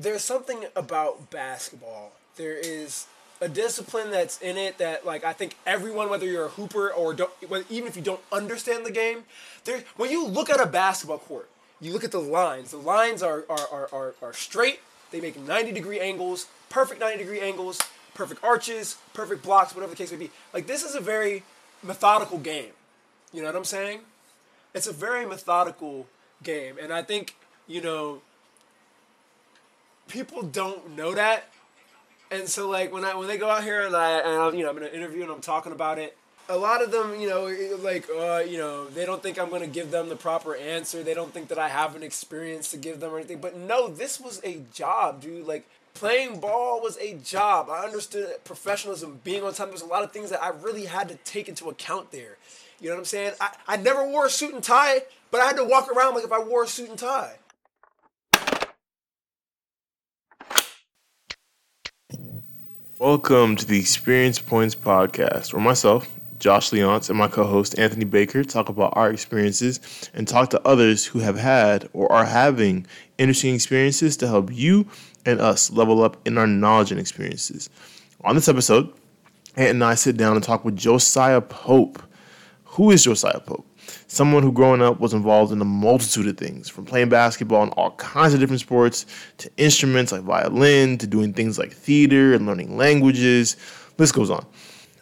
[0.00, 2.12] there's something about basketball.
[2.36, 3.06] There is
[3.40, 7.12] a discipline that's in it that like I think everyone, whether you're a hooper or
[7.12, 9.24] don't, even if you don't understand the game,
[9.64, 11.48] there when you look at a basketball court,
[11.80, 12.70] you look at the lines.
[12.70, 14.80] The lines are are, are, are, are straight.
[15.10, 17.78] They make 90 degree angles, perfect 90 degree angles,
[18.14, 20.30] perfect arches, perfect blocks, whatever the case may be.
[20.54, 21.42] Like this is a very
[21.82, 22.72] methodical game.
[23.34, 24.00] You know what I'm saying?
[24.72, 26.06] It's a very methodical
[26.42, 27.34] game, and I think
[27.66, 28.22] you know
[30.10, 31.44] people don't know that
[32.30, 34.62] and so like when I when they go out here and I and I'm, you
[34.62, 36.16] know I'm in an interview and I'm talking about it,
[36.48, 37.46] a lot of them you know
[37.82, 41.02] like uh, you know they don't think I'm gonna give them the proper answer.
[41.02, 43.40] They don't think that I have an experience to give them or anything.
[43.40, 45.46] But no, this was a job, dude.
[45.46, 47.68] Like playing ball was a job.
[47.68, 49.68] I understood professionalism, being on time.
[49.68, 52.36] There's a lot of things that I really had to take into account there.
[52.80, 53.32] You know what I'm saying?
[53.40, 56.24] I, I never wore a suit and tie, but I had to walk around like
[56.24, 57.39] if I wore a suit and tie.
[63.00, 66.06] Welcome to the Experience Points podcast, where myself,
[66.38, 69.80] Josh Leonce, and my co host Anthony Baker talk about our experiences
[70.12, 74.86] and talk to others who have had or are having interesting experiences to help you
[75.24, 77.70] and us level up in our knowledge and experiences.
[78.22, 78.92] On this episode,
[79.56, 82.02] Ant and I sit down and talk with Josiah Pope.
[82.64, 83.64] Who is Josiah Pope?
[84.12, 87.72] Someone who growing up was involved in a multitude of things, from playing basketball and
[87.74, 89.06] all kinds of different sports
[89.38, 93.56] to instruments like violin to doing things like theater and learning languages.
[93.98, 94.44] List goes on.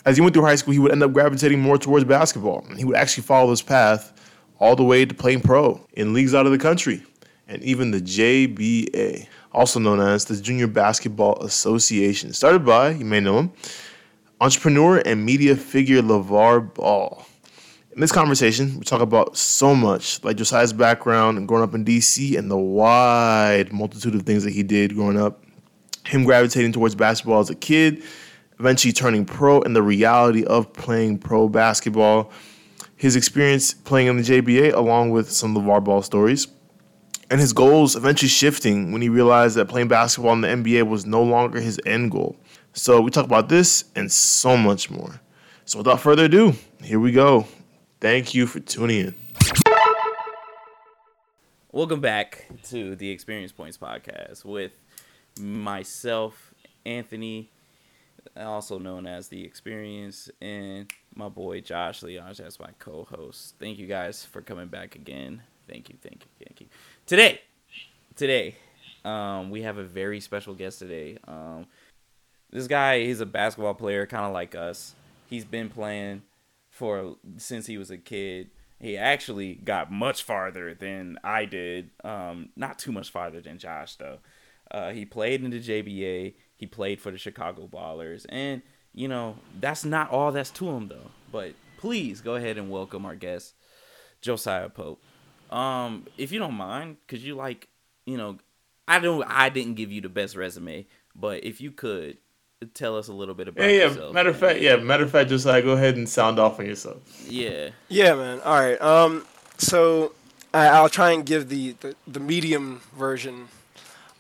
[0.05, 2.77] As he went through high school, he would end up gravitating more towards basketball, and
[2.77, 4.13] he would actually follow this path
[4.59, 7.03] all the way to playing pro in leagues out of the country
[7.49, 13.21] and even the JBA, also known as the Junior Basketball Association, started by, you may
[13.21, 13.53] know him,
[14.43, 17.25] entrepreneur and media figure LaVar Ball.
[17.99, 21.85] In this conversation, we talk about so much, like Josiah's background and growing up in
[21.85, 25.43] DC and the wide multitude of things that he did growing up,
[26.07, 28.05] him gravitating towards basketball as a kid,
[28.61, 32.31] eventually turning pro, and the reality of playing pro basketball,
[32.95, 36.47] his experience playing in the JBA, along with some LaVar Ball stories,
[37.31, 41.05] and his goals eventually shifting when he realized that playing basketball in the NBA was
[41.05, 42.37] no longer his end goal.
[42.75, 45.21] So we talk about this and so much more.
[45.65, 47.49] So without further ado, here we go.
[48.01, 49.15] Thank you for tuning in.
[51.73, 54.71] Welcome back to the Experience Points podcast with
[55.41, 56.55] myself,
[56.87, 57.51] Anthony,
[58.37, 63.57] also known as The Experience, and my boy Josh Leonge as my co host.
[63.59, 65.43] Thank you guys for coming back again.
[65.69, 66.69] Thank you, thank you, thank you.
[67.05, 67.41] Today,
[68.15, 68.55] today,
[69.05, 71.19] um, we have a very special guest today.
[71.27, 71.67] Um,
[72.51, 74.95] this guy, he's a basketball player, kind of like us.
[75.29, 76.23] He's been playing
[76.79, 78.51] for since he was a kid.
[78.81, 81.91] He actually got much farther than I did.
[82.05, 84.19] Um, not too much farther than Josh though.
[84.71, 86.35] Uh, he played in the JBA.
[86.57, 88.63] He played for the Chicago Ballers, and
[88.95, 91.11] you know that's not all that's to him though.
[91.33, 93.55] But please go ahead and welcome our guest,
[94.21, 95.03] Josiah Pope.
[95.51, 97.69] Um, if you don't mind, could you like,
[98.05, 98.39] you know,
[98.87, 102.19] I don't, I didn't give you the best resume, but if you could,
[102.75, 103.85] tell us a little bit about yeah, yeah.
[103.85, 104.15] yourself.
[104.15, 104.77] Matter of fact, yeah.
[104.77, 106.99] Matter of fact, just like go ahead and sound off on yourself.
[107.29, 107.71] Yeah.
[107.89, 108.41] Yeah, man.
[108.41, 108.81] All right.
[108.81, 109.25] Um.
[109.59, 110.13] So
[110.55, 113.49] I, will try and give the, the, the medium version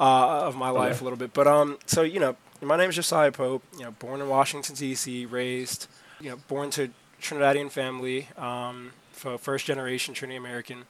[0.00, 1.00] uh, of my life okay.
[1.00, 1.32] a little bit.
[1.32, 1.78] But um.
[1.86, 3.62] So you know, my name is Josiah Pope.
[3.76, 5.86] You know, born in Washington D.C., raised,
[6.20, 6.90] you know, born to
[7.20, 8.28] Trinidadian family.
[8.36, 10.84] Um, for first generation Trinity American.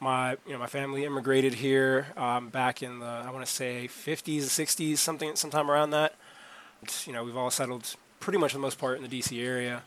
[0.00, 3.88] My you know my family immigrated here um, back in the I want to say
[3.88, 6.14] 50s, 60s, something sometime around that
[7.06, 9.82] you know, we've all settled pretty much for the most part in the DC area.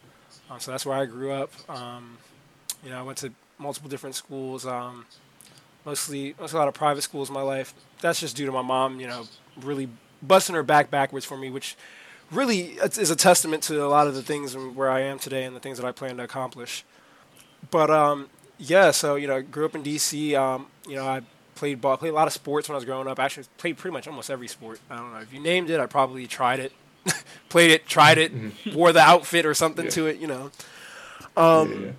[0.50, 1.52] Um, so that's where I grew up.
[1.70, 2.18] Um,
[2.84, 5.06] you know, I went to multiple different schools, um,
[5.86, 7.74] mostly, mostly a lot of private schools in my life.
[8.02, 9.26] That's just due to my mom, you know,
[9.62, 9.90] really
[10.22, 11.76] busting her back backwards for me, which
[12.32, 15.56] really is a testament to a lot of the things where I am today and
[15.56, 16.84] the things that I plan to accomplish.
[17.72, 20.36] But um, yeah, so you know, I grew up in DC.
[20.36, 21.22] Um, you know, I
[21.56, 23.20] played ball, played a lot of sports when I was growing up.
[23.20, 24.80] Actually, played pretty much almost every sport.
[24.90, 26.72] I don't know if you named it, I probably tried it.
[27.50, 28.76] played it, tried it, mm-hmm.
[28.76, 29.92] wore the outfit or something yeah.
[29.92, 30.52] to it, you know.
[31.38, 31.92] Um, yeah.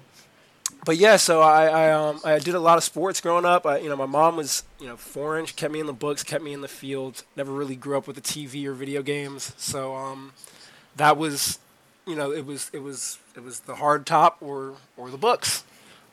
[0.85, 3.67] But yeah, so I I, um, I did a lot of sports growing up.
[3.67, 5.45] I, you know, my mom was you know foreign.
[5.45, 7.25] She kept me in the books, kept me in the field.
[7.35, 9.53] Never really grew up with the TV or video games.
[9.57, 10.33] So um,
[10.95, 11.59] that was,
[12.07, 15.65] you know, it was it was it was the hard top or or the books,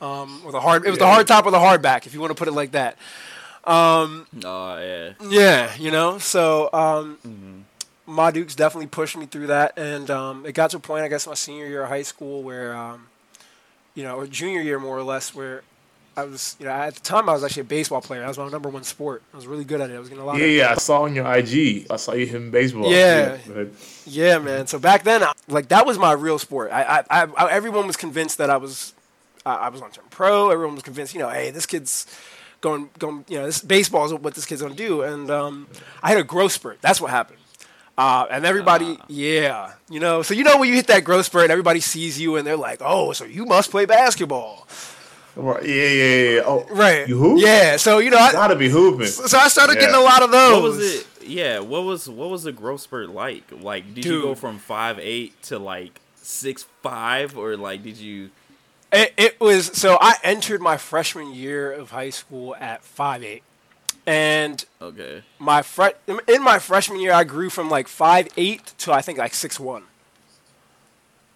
[0.01, 0.85] um, or the hard.
[0.85, 1.05] It was yeah.
[1.05, 2.97] the hard top or the hardback, if you want to put it like that.
[3.65, 5.13] Um, oh yeah.
[5.29, 6.17] Yeah, you know.
[6.17, 7.59] So um, mm-hmm
[8.05, 11.07] my Dukes definitely pushed me through that, and um, it got to a point, I
[11.07, 13.07] guess, my senior year of high school where, um,
[13.95, 15.63] you know, or junior year more or less, where
[16.17, 18.19] I was, you know, at the time I was actually a baseball player.
[18.21, 19.23] That was my number one sport.
[19.33, 19.95] I was really good at it.
[19.95, 20.37] I was getting a lot.
[20.37, 20.71] Yeah, of, yeah.
[20.71, 21.87] I saw on your IG.
[21.89, 22.91] I saw you hitting baseball.
[22.91, 23.37] Yeah.
[23.47, 23.69] but-
[24.05, 24.67] Yeah, man.
[24.67, 26.71] So back then, I- like that was my real sport.
[26.71, 28.93] I, I, I everyone was convinced that I was,
[29.45, 30.49] I, I was on turn pro.
[30.51, 32.05] Everyone was convinced, you know, hey, this kid's
[32.61, 35.01] going, going, you know, this baseball is what this kid's gonna do.
[35.01, 35.67] And um,
[36.03, 36.79] I had a growth spurt.
[36.81, 37.39] That's what happened.
[37.97, 41.43] Uh, and everybody, yeah, you know, so you know when you hit that growth spurt,
[41.43, 44.67] and everybody sees you and they're like, oh, so you must play basketball,
[45.35, 45.63] Right.
[45.65, 46.41] Yeah, yeah, yeah.
[46.45, 47.07] Oh, right?
[47.07, 47.39] You hoop?
[47.41, 47.77] Yeah.
[47.77, 49.07] So you know, I, Gotta be hooping.
[49.07, 49.81] so I started Yeah.
[49.81, 50.53] getting a lot of those.
[50.53, 51.07] What was it?
[51.25, 53.43] Yeah, what was what was the growth spurt like?
[53.51, 58.29] Like, did you go from five eight to like six five, or like did you?
[58.91, 63.41] It, it was so I entered my freshman year of high school at five eight,
[64.05, 65.97] and Okay, my fre-
[66.27, 69.59] in my freshman year I grew from like five eight to I think like six
[69.59, 69.83] one.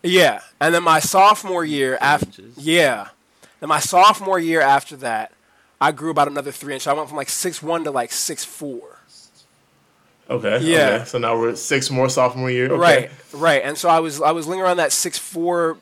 [0.04, 3.10] Yeah, and then my sophomore year after yeah,
[3.60, 5.32] then my sophomore year after that,
[5.82, 6.88] I grew about another three inches.
[6.88, 9.00] I went from like six one to like six four.
[10.30, 10.60] Okay.
[10.62, 10.90] Yeah.
[10.90, 11.06] Okay.
[11.06, 12.66] So now we're at six more sophomore year.
[12.66, 12.78] Okay.
[12.78, 13.62] Right, right.
[13.64, 15.78] And so I was I was lingering around that six four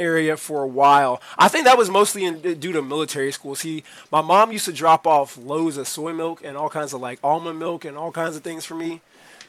[0.00, 1.20] area for a while.
[1.38, 3.54] I think that was mostly in, due to military school.
[3.54, 7.00] See, my mom used to drop off loads of soy milk and all kinds of
[7.00, 9.00] like almond milk and all kinds of things for me.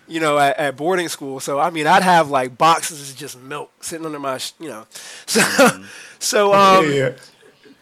[0.07, 1.39] You know, at, at boarding school.
[1.39, 4.69] So I mean, I'd have like boxes of just milk sitting under my, sh- you
[4.69, 4.85] know.
[5.25, 5.83] So,
[6.19, 7.11] so um, yeah, yeah.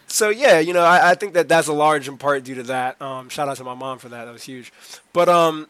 [0.07, 2.63] so yeah, you know, I, I think that that's a large in part due to
[2.63, 3.01] that.
[3.01, 4.72] Um, shout out to my mom for that; that was huge.
[5.12, 5.68] But um,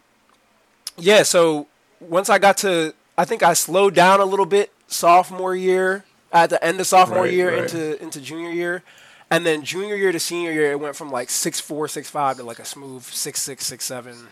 [0.97, 1.67] yeah, so
[2.01, 6.49] once I got to, I think I slowed down a little bit sophomore year at
[6.49, 7.59] the end of sophomore Right, year right.
[7.59, 8.83] into into junior year,
[9.31, 12.37] and then junior year to senior year, it went from like six four, six five
[12.37, 14.27] to like a smooth six six, six seven,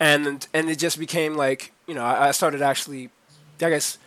[0.00, 3.10] and and it just became like you know I, I started actually,
[3.60, 3.98] I guess.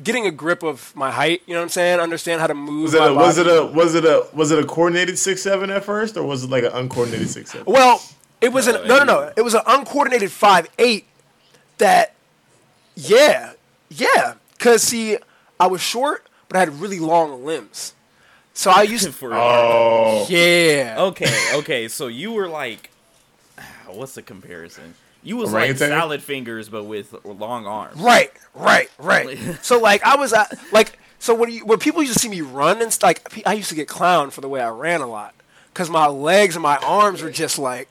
[0.00, 1.98] Getting a grip of my height, you know what I'm saying?
[1.98, 2.84] Understand how to move.
[2.84, 5.42] Was it, my a, was it a was it a was it a coordinated six
[5.42, 7.64] seven at first, or was it like an uncoordinated six seven?
[7.66, 8.00] Well,
[8.40, 9.20] it was No, an no, no, no.
[9.22, 11.04] it- It was an uncoordinated five eight.
[11.78, 12.14] That,
[12.94, 13.54] yeah,
[13.88, 14.34] yeah.
[14.60, 15.16] Cause see,
[15.60, 17.94] I was short, but I had really long limbs.
[18.54, 21.88] So I used, For- Oh, yeah, Okay, okay.
[21.88, 22.90] So you were like,
[23.86, 24.94] what's the comparison?
[25.22, 25.88] You was like Orangutan?
[25.88, 28.00] salad fingers, but with long arms.
[28.00, 29.36] right, right, right.
[29.62, 32.40] so like I was at, like so when you, when people used to see me
[32.40, 35.06] run and st- like I used to get clowned for the way I ran a
[35.06, 35.34] lot.
[35.74, 37.88] Cause my legs and my arms were just like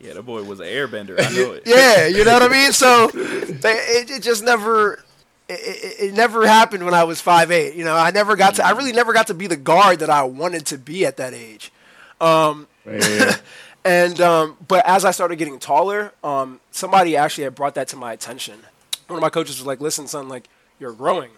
[0.00, 1.18] Yeah, the boy was an airbender.
[1.18, 1.62] I know it.
[1.66, 2.72] Yeah, you know what I mean.
[2.72, 5.02] So they, it, it just never,
[5.48, 7.74] it, it, never happened when I was five eight.
[7.74, 8.66] You know, I never got to.
[8.66, 11.34] I really never got to be the guard that I wanted to be at that
[11.34, 11.72] age.
[12.20, 12.64] yeah,
[13.08, 13.36] yeah.
[13.84, 17.96] And um, but as I started getting taller, um, somebody actually had brought that to
[17.96, 18.60] my attention.
[19.06, 20.48] One of my coaches was like, "Listen, son, like
[20.78, 21.30] you're growing.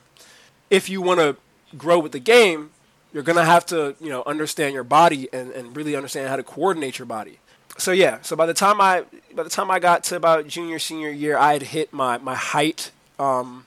[0.70, 1.36] If you want to
[1.76, 2.70] grow with the game,
[3.12, 6.42] you're gonna have to, you know, understand your body and, and really understand how to
[6.42, 7.38] coordinate your body."
[7.78, 9.04] So yeah, so by the time I
[9.34, 12.34] by the time I got to about junior senior year, I had hit my my
[12.34, 12.90] height.
[13.18, 13.66] Um,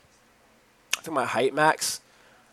[1.03, 1.99] I think my height max.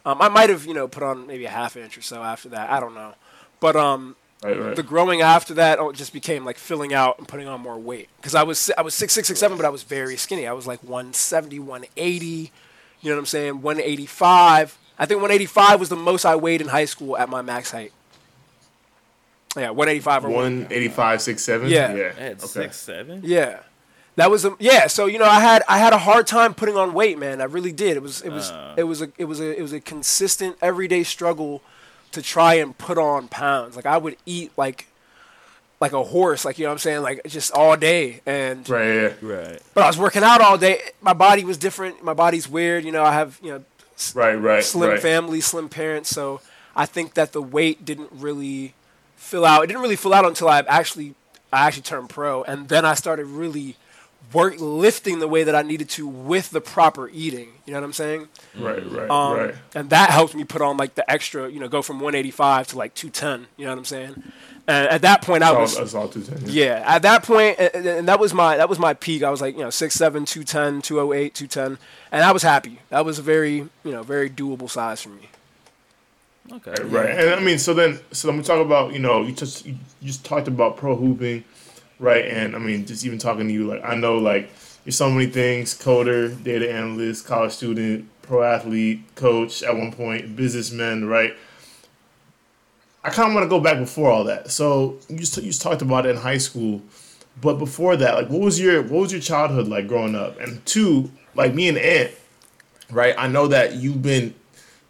[0.05, 2.49] Um, I might have you know put on maybe a half inch or so after
[2.49, 2.69] that.
[2.69, 3.15] I don't know,
[3.61, 4.75] but um, Right, right.
[4.75, 8.09] the growing after that oh, just became like filling out and putting on more weight
[8.17, 10.49] because I was si- I was six six six seven, but I was very skinny.
[10.49, 12.51] I was like 170, 180.
[13.03, 13.63] You know what I'm saying?
[13.63, 14.79] 185.
[14.99, 17.93] I think 185 was the most I weighed in high school at my max height.
[19.57, 21.69] Yeah, 185 or One eighty five six seven.
[21.69, 21.95] Yeah.
[21.95, 22.13] yeah.
[22.17, 22.47] I had Okay.
[22.47, 23.21] six seven.
[23.25, 23.61] Yeah.
[24.21, 24.87] That was a yeah.
[24.87, 27.41] So you know, I had I had a hard time putting on weight, man.
[27.41, 27.97] I really did.
[27.97, 28.75] It was it was Uh.
[28.77, 31.63] it was a it was a it was a consistent everyday struggle
[32.13, 33.77] to try and put on pounds.
[33.77, 34.87] Like I would eat like
[35.81, 38.21] like a horse, like you know what I'm saying, like just all day.
[38.27, 39.15] And Right.
[39.23, 39.59] Right.
[39.75, 40.81] but I was working out all day.
[41.01, 42.05] My body was different.
[42.05, 42.85] My body's weird.
[42.85, 43.65] You know, I have you know
[44.15, 45.01] Right, right, slim right.
[45.01, 46.11] family, slim parents.
[46.11, 46.41] So
[46.77, 48.75] I think that the weight didn't really
[49.17, 49.63] fill out.
[49.65, 51.15] It didn't really fill out until I actually
[51.53, 53.77] I actually turned pro, and then I started really
[54.33, 57.49] work lifting the way that I needed to with the proper eating.
[57.67, 58.29] You know what I'm saying?
[58.59, 59.55] Right, right, Um, right.
[59.75, 62.79] And that helped me put on like the extra, you know, go from 185 to
[62.79, 63.47] like 210.
[63.57, 64.23] You know what I'm saying?
[64.67, 66.39] And at that point, I That's all, was that's all two ten.
[66.47, 69.23] yeah, at that point, and, and that was my that was my peak.
[69.25, 71.79] I was like, you know, 6'7", 210, 208, 210,
[72.13, 72.79] and I was happy.
[72.91, 75.29] That was a very, you know, very doable size for me.
[76.53, 76.75] Okay.
[76.85, 79.67] Right, and I mean, so then, so then we talk about, you know, you just
[79.67, 81.43] you just talked about pro hooping,
[82.01, 82.25] right?
[82.25, 84.51] And I mean, just even talking to you, like I know, like
[84.85, 90.35] you're so many things: coder, data analyst, college student, pro athlete, coach at one point,
[90.35, 91.37] businessman, right?
[93.05, 94.51] I kind of want to go back before all that.
[94.51, 96.83] So you just you just talked about it in high school,
[97.41, 100.41] but before that, like, what was your what was your childhood like growing up?
[100.41, 102.13] And two, like me and Ant,
[102.91, 103.15] right?
[103.17, 104.35] I know that you've been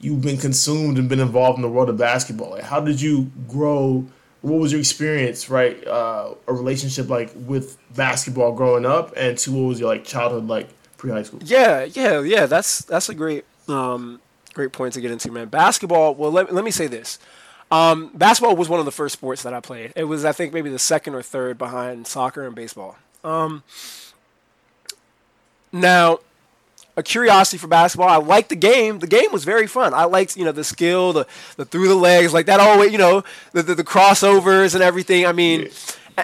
[0.01, 2.51] you've been consumed and been involved in the world of basketball.
[2.51, 4.07] Like, how did you grow?
[4.43, 5.87] What was your experience, right?
[5.87, 10.47] Uh, a relationship like with basketball growing up, and to what was your like childhood
[10.47, 11.41] like pre high school?
[11.45, 12.47] Yeah, yeah, yeah.
[12.47, 14.21] That's that's a great um,
[14.55, 15.49] great point to get into, man.
[15.49, 16.15] Basketball.
[16.15, 17.19] Well, let, let me say this.
[17.71, 19.93] Um, basketball was one of the first sports that I played.
[19.95, 22.97] It was, I think, maybe the second or third behind soccer and baseball.
[23.23, 23.63] Um,
[25.73, 26.19] now,
[26.97, 28.09] a curiosity for basketball.
[28.09, 28.99] I liked the game.
[28.99, 29.95] The game was very fun.
[29.95, 32.99] I liked, you know, the skill, the, the through the legs, like that always, you
[32.99, 35.25] know, the, the, the crossovers and everything.
[35.27, 35.69] I mean,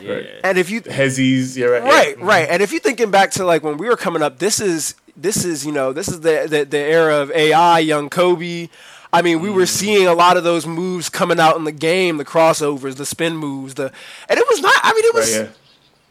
[0.03, 0.23] Yeah.
[0.45, 2.25] and if you Hezzies, yeah, right, right, yeah.
[2.25, 4.95] right, and if you're thinking back to like when we were coming up, this is
[5.17, 8.69] this is you know this is the the, the era of AI, young Kobe.
[9.13, 9.69] I mean, we were Mm.
[9.69, 13.37] seeing a lot of those moves coming out in the game, the crossovers, the spin
[13.39, 13.91] moves, the
[14.29, 14.75] and it was not.
[14.83, 15.49] I mean, it was Right,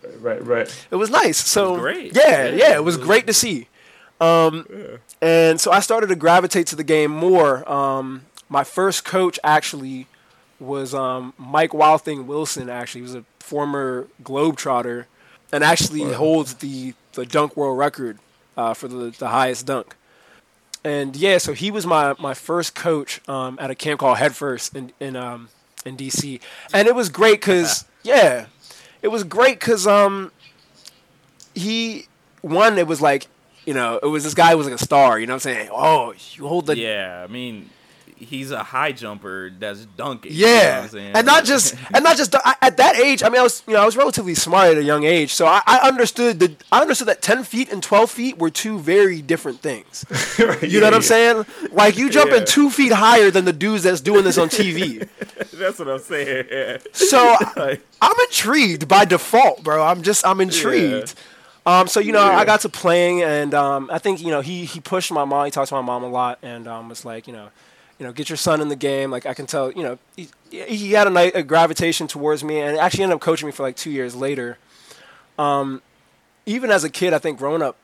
[0.04, 0.10] yeah.
[0.20, 0.86] Right, right.
[0.90, 1.38] it was nice.
[1.38, 2.16] So great.
[2.16, 3.68] Yeah, Yeah, yeah, it it was was- great to see.
[4.20, 4.66] Um,
[5.22, 7.70] and so I started to gravitate to the game more.
[7.70, 10.08] Um, my first coach actually
[10.60, 12.70] was um, Mike Wildthing Wilson.
[12.70, 15.06] Actually, he was a former Globetrotter,
[15.52, 18.20] and actually holds the the dunk world record
[18.58, 19.96] uh, for the the highest dunk.
[20.84, 24.76] And yeah, so he was my, my first coach um, at a camp called Headfirst
[24.76, 25.50] in in um,
[25.86, 26.40] in DC,
[26.74, 28.46] and it was great because yeah,
[29.02, 30.32] it was great because um,
[31.54, 32.06] he
[32.42, 33.28] one it was like
[33.66, 35.20] you know it was this guy who was like a star.
[35.20, 35.70] You know what I'm saying?
[35.72, 37.70] Oh, you hold the Yeah, I mean,
[38.18, 40.32] he's a high jumper that's dunking.
[40.34, 41.12] you know what yeah, I'm saying?
[41.16, 43.24] and not just and not just I, at that age.
[43.24, 45.46] I mean, I was you know I was relatively smart at a young age, so
[45.46, 49.22] I, I understood the I understood that ten feet and twelve feet were two very
[49.22, 50.06] different things.
[50.62, 51.46] You know what I'm saying?
[51.72, 52.46] Like you jumping Yeah.
[52.46, 55.08] two feet higher than the dudes that's doing this on TV.
[55.54, 56.48] that's what I'm saying.
[56.52, 56.78] Yeah.
[56.92, 59.84] So Like, I'm intrigued by default, bro.
[59.84, 61.14] I'm just I'm intrigued.
[61.66, 62.38] Um, so you know, Yeah.
[62.38, 65.46] I got to playing, and um, I think you know he he pushed my mom.
[65.46, 67.50] He talked to my mom a lot, and um, was like, you know,
[68.00, 69.10] you know, get your son in the game.
[69.10, 72.60] Like I can tell, you know, he, he had a, nice, a gravitation towards me,
[72.60, 74.58] and actually ended up coaching me for like two years later.
[75.40, 75.82] Um,
[76.46, 77.78] even as a kid, I think growing up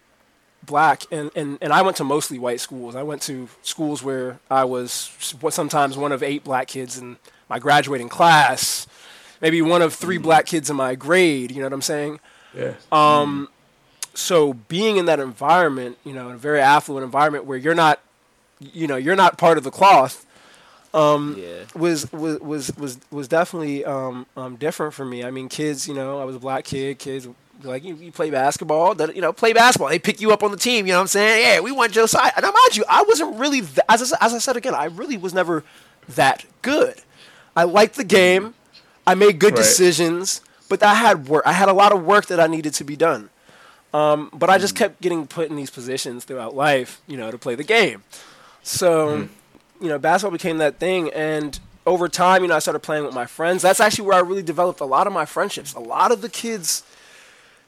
[0.64, 2.96] black, and, and, and I went to mostly white schools.
[2.96, 5.12] I went to schools where I was
[5.50, 7.18] sometimes one of eight black kids in
[7.50, 8.86] my graduating class,
[9.42, 11.52] maybe one of three black kids in my grade.
[11.52, 12.20] You know what I'm saying?
[12.56, 12.74] Yeah.
[12.92, 13.48] Um,
[14.14, 18.00] so being in that environment, you know, in a very affluent environment where you're not,
[18.60, 20.26] you know, you're not part of the cloth,
[20.94, 21.64] um, yeah.
[21.76, 25.24] was was was was was definitely um, um, different for me.
[25.24, 27.00] I mean, kids, you know, I was a black kid.
[27.00, 27.28] Kids
[27.64, 29.90] like you, you play basketball, that you know, play basketball.
[29.90, 30.86] They pick you up on the team.
[30.86, 31.44] You know what I'm saying?
[31.46, 32.32] Yeah, we want Josiah.
[32.36, 34.86] And I mind you, I wasn't really th- as I, as I said again, I
[34.86, 35.64] really was never
[36.10, 36.96] that good.
[37.56, 38.54] I liked the game.
[39.06, 39.58] I made good Right.
[39.64, 41.44] decisions, but I had work.
[41.46, 43.30] I had a lot of work that I needed to be done.
[43.94, 47.38] Um, but I just kept getting put in these positions throughout life, you know, to
[47.38, 48.04] play the game.
[48.64, 49.28] So,
[49.82, 53.14] you know, basketball became that thing, and over time, you know, I started playing with
[53.16, 53.64] my friends.
[53.64, 55.74] That's actually where I really developed a lot of my friendships.
[55.74, 56.84] A lot of the kids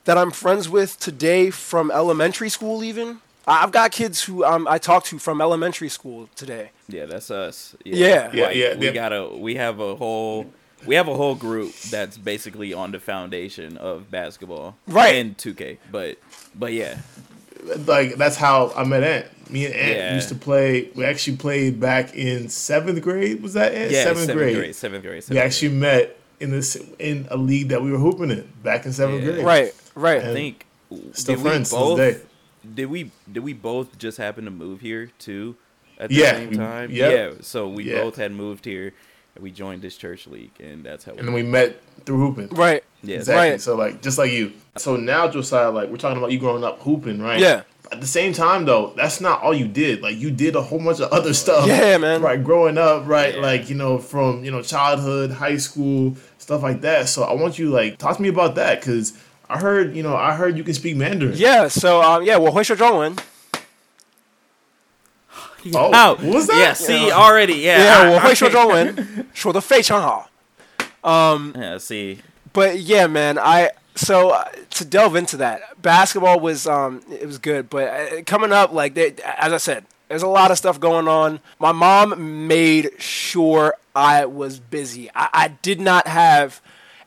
[0.06, 4.68] that I'm friends with today from elementary school, even I- I've got kids who um,
[4.70, 6.72] I talk to from elementary school today.
[6.88, 7.76] Yeah, that's us.
[7.84, 8.30] Yeah.
[8.34, 10.46] Yeah, Like, yeah, We got a we have a whole
[10.86, 14.76] we have a whole group that's basically on the foundation of basketball.
[14.88, 15.16] Right.
[15.16, 15.78] And 2K.
[15.92, 16.18] But
[16.56, 16.98] but yeah.
[17.86, 19.50] like that's how I met Ant.
[19.52, 20.16] Me and Ant Yeah.
[20.16, 20.90] used to play.
[20.96, 23.42] We actually played back in seventh grade.
[23.42, 23.92] Was that Ant?
[23.92, 24.56] Yeah, seventh, grade.
[24.56, 24.76] grade.
[24.76, 25.16] Seventh grade.
[25.16, 28.86] We Seventh actually met in this in a league that we were hooping in back
[28.86, 29.32] in seventh Yeah.
[29.34, 29.46] grade.
[29.46, 30.22] Right, right.
[30.22, 30.32] grade.
[30.32, 30.66] I think
[31.14, 32.22] Still did we friends to this day.
[32.76, 35.56] did we did we both just happen to move here too
[36.00, 36.92] at the Yeah, same we- time?
[36.92, 37.12] yep.
[37.12, 37.42] Yeah.
[37.42, 38.02] So we Yeah.
[38.02, 38.94] both had moved here and
[39.41, 42.49] we joined this church league and that's how And then we met through hooping.
[42.57, 42.83] Right.
[43.03, 43.51] Yeah, Exactly.
[43.53, 43.61] Right.
[43.61, 44.53] So like just like you.
[44.77, 47.39] So now Josiah, like we're talking about you growing up hooping, right?
[47.39, 47.63] Yeah.
[47.93, 50.03] At the same time though, that's not all you did.
[50.03, 51.69] Like you did a whole bunch of other stuff.
[51.69, 52.21] Yeah, man.
[52.21, 53.41] Right, growing up, right, Yeah.
[53.41, 57.09] like, you know, from, you know, childhood, high school, stuff like that.
[57.09, 59.13] So I want you like talk to me about that cuz
[59.49, 61.35] I heard, you know, I heard you can speak Mandarin.
[61.37, 61.69] Yeah.
[61.69, 62.37] So um, yeah.
[62.39, 63.15] 我会说中文.
[65.75, 66.57] Oh, Oh, what was that?
[66.59, 67.55] Yeah, see already.
[67.57, 67.79] Yeah.
[67.83, 70.29] Yeah, I- 我 I 会说 can't- 中文，说的非常好。
[71.03, 72.19] Yeah, see.
[72.53, 77.39] But yeah, man, I so uh, to delve into that, basketball was um it was
[77.39, 80.79] good, but uh, coming up like they, as I said, there's a lot of stuff
[80.81, 81.41] going on.
[81.59, 85.11] My mom made sure I was busy.
[85.15, 86.61] I, I did not have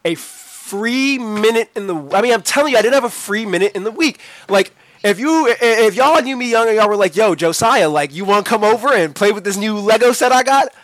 [0.05, 1.95] a free minute in the.
[2.13, 4.19] I mean, I'm telling you, I didn't have a free minute in the week.
[4.49, 4.73] Like.
[5.06, 8.44] if you if y'all knew me younger, y'all were like, "Yo, Josiah, like you want
[8.44, 10.74] to come over and play with this new Lego set I got?"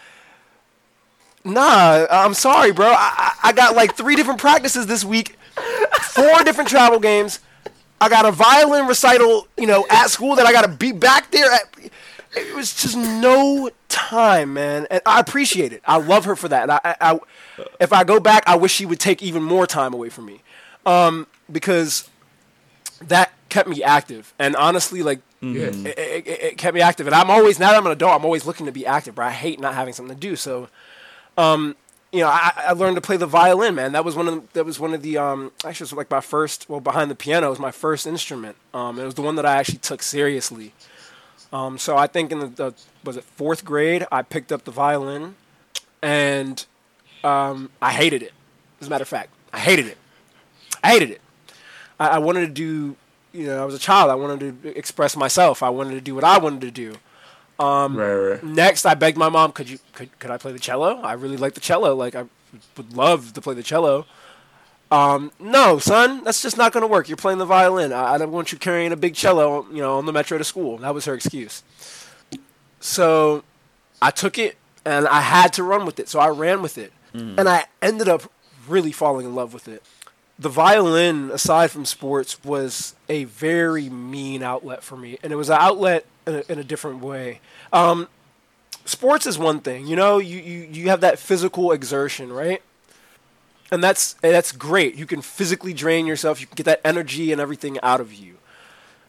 [1.45, 2.87] Nah, I'm sorry, bro.
[2.87, 5.37] I, I got like three different practices this week,
[6.03, 7.41] four different travel games.
[8.01, 11.33] I got a violin recital, you know, at school that I got to be back
[11.33, 11.91] there at.
[12.37, 14.87] it was just no time, man.
[14.89, 15.83] And I appreciate it.
[15.85, 16.63] I love her for that.
[16.63, 17.21] And I, I, I
[17.81, 20.43] if I go back, I wish she would take even more time away from me,
[20.87, 22.09] um, because
[23.01, 24.33] that kept me active.
[24.39, 25.67] And honestly, like Yeah.
[25.67, 27.07] it, it, it kept me active.
[27.07, 29.15] And I'm always now that I'm an adult, I'm always looking to be active.
[29.15, 30.37] But I hate not having something to do.
[30.37, 30.69] So,
[31.37, 31.77] um,
[32.13, 33.93] you know, I, I learned to play the violin, man.
[33.93, 36.11] That was one of the, that was one of the um, actually it was like
[36.11, 36.69] my first.
[36.69, 38.57] Well, behind the piano was my first instrument.
[38.75, 40.73] Um, it was the one that I actually took seriously.
[41.53, 44.71] Um, so I think in the, the was it fourth grade, I picked up the
[44.71, 45.35] violin,
[46.03, 46.65] and
[47.25, 48.33] um, I hated it.
[48.81, 49.99] As a matter of fact, I hated it.
[50.83, 51.21] I hated it.
[52.01, 52.97] I, I wanted to do,
[53.33, 54.11] you know, I was a child.
[54.11, 55.63] I wanted to express myself.
[55.63, 56.97] I wanted to do what I wanted to do.
[57.59, 58.43] Um, right, right.
[58.45, 61.01] Next, I begged my mom, "Could you, could, could I play the cello?
[61.01, 61.95] I really like the cello.
[61.95, 62.25] Like, I
[62.77, 64.07] would love to play the cello."
[64.91, 67.09] Um, no, son, that's just not going to work.
[67.09, 67.93] You're playing the violin.
[67.93, 70.45] I, I don't want you carrying a big cello, you know, on the metro to
[70.45, 70.77] school.
[70.79, 71.63] That was her excuse.
[72.81, 73.43] So,
[74.03, 76.09] I took it and I had to run with it.
[76.09, 76.93] So I ran with it,
[77.39, 78.31] and I ended up
[78.69, 79.83] really falling in love with it.
[80.39, 85.51] The violin, aside from sports, was a very mean outlet for me, and it was
[85.51, 87.41] an outlet in a, in a different way.
[87.73, 88.09] Um,
[88.85, 92.63] sports is one thing, you know, you, you, you have that physical exertion, right?
[93.71, 94.97] And that's that's great.
[94.97, 96.41] You can physically drain yourself.
[96.41, 98.37] You can get that energy and everything out of you.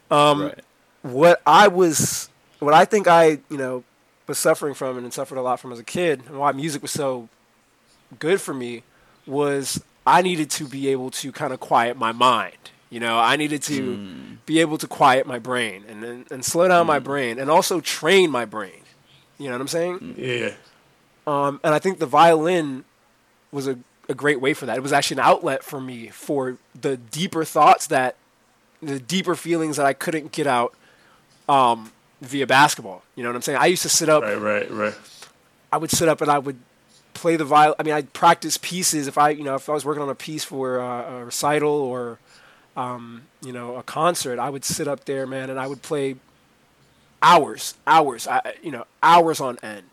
[0.09, 0.59] Um, right.
[1.01, 3.83] What I was, what I think I, you know,
[4.25, 6.91] was suffering from and suffered a lot from as a kid, and why music was
[6.91, 7.27] so
[8.19, 8.83] good for me,
[9.25, 12.57] was I needed to be able to kind of quiet my mind.
[12.89, 13.97] You know, I needed to
[14.45, 17.81] be able to quiet my brain and, and and slow down my brain, and also
[17.81, 18.81] train my brain.
[19.39, 20.15] You know what I'm saying?
[20.17, 20.53] Yeah.
[21.25, 22.83] Um, and I think the violin
[23.51, 23.79] was a,
[24.09, 24.77] a great way for that.
[24.77, 28.15] It was actually an outlet for me for the deeper thoughts that,
[28.81, 30.75] the deeper feelings that I couldn't get out
[31.47, 31.91] um,
[32.21, 33.03] via basketball.
[33.15, 33.57] You know what I'm saying?
[33.59, 34.23] I used to sit up.
[34.23, 34.95] Right, right, right.
[35.71, 36.57] I would sit up and I would
[37.13, 37.75] play the violin.
[37.79, 39.07] I mean, I'd practice pieces.
[39.07, 41.69] If I, you know, if I was working on a piece for uh, a recital
[41.69, 42.19] or,
[42.75, 46.15] um, you know, a concert, I would sit up there, man, and I would play
[47.21, 49.85] hours, hours, I, you know, hours on end,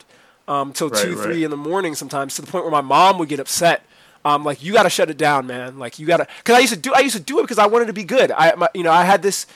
[0.48, 1.24] um, till Right, two, right.
[1.24, 3.85] three in the morning sometimes, to the point where my mom would get upset.
[4.24, 5.78] Um, like you got to shut it down, man.
[5.78, 7.59] Like you got to, because I used to do, I used to do it because
[7.59, 8.30] I wanted to be good.
[8.30, 9.46] I, my, you know, I had this.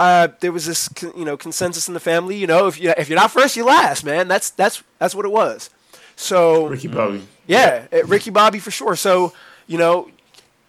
[0.00, 2.36] Uh, there was this, you know, consensus in the family.
[2.36, 4.26] You know, if you if you're not first, you last, man.
[4.26, 5.70] That's that's that's what it was.
[6.16, 7.26] So Ricky Bobby.
[7.46, 8.96] yeah, uh, Ricky Bobby for sure.
[8.96, 9.32] So
[9.66, 10.10] you know,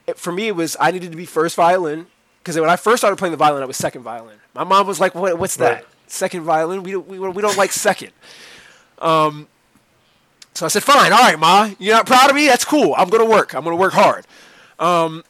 [0.08, 2.08] it, for me it was I needed to be first violin
[2.42, 4.38] because when I first started playing the violin, I was second violin.
[4.54, 5.74] My mom was like, what, "What's that?
[5.74, 5.86] Right.
[6.08, 6.84] Second violin?
[6.84, 8.12] We don't, we, we don't like second.
[9.00, 9.48] Um,
[10.54, 11.70] so I said, "Fine, all right, ma.
[11.80, 12.48] You're not proud of me?
[12.48, 12.94] That's cool.
[12.98, 13.54] I'm gonna work.
[13.54, 14.26] I'm gonna work hard."
[14.80, 15.24] Um,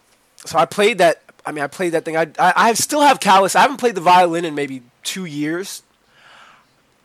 [0.46, 1.22] so I played that.
[1.46, 2.18] I mean, I played that thing.
[2.18, 3.56] I, I I still have callus.
[3.56, 5.82] I haven't played the violin in maybe two years.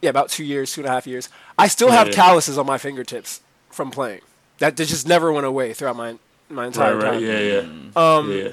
[0.02, 1.28] Yeah, about two years, two and a half years.
[1.60, 2.14] I still have Yeah.
[2.14, 4.20] calluses on my fingertips from playing.
[4.58, 6.16] That just never went away throughout my
[6.48, 7.12] my entire Right, right.
[7.12, 7.22] time.
[7.22, 8.16] Yeah, yeah.
[8.16, 8.48] Um, yeah.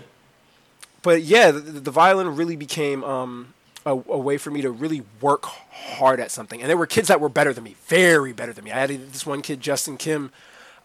[1.01, 3.53] But yeah, the, the violin really became um,
[3.85, 6.61] a, a way for me to really work hard at something.
[6.61, 8.71] And there were kids that were better than me, very better than me.
[8.71, 10.31] I had this one kid, Justin Kim,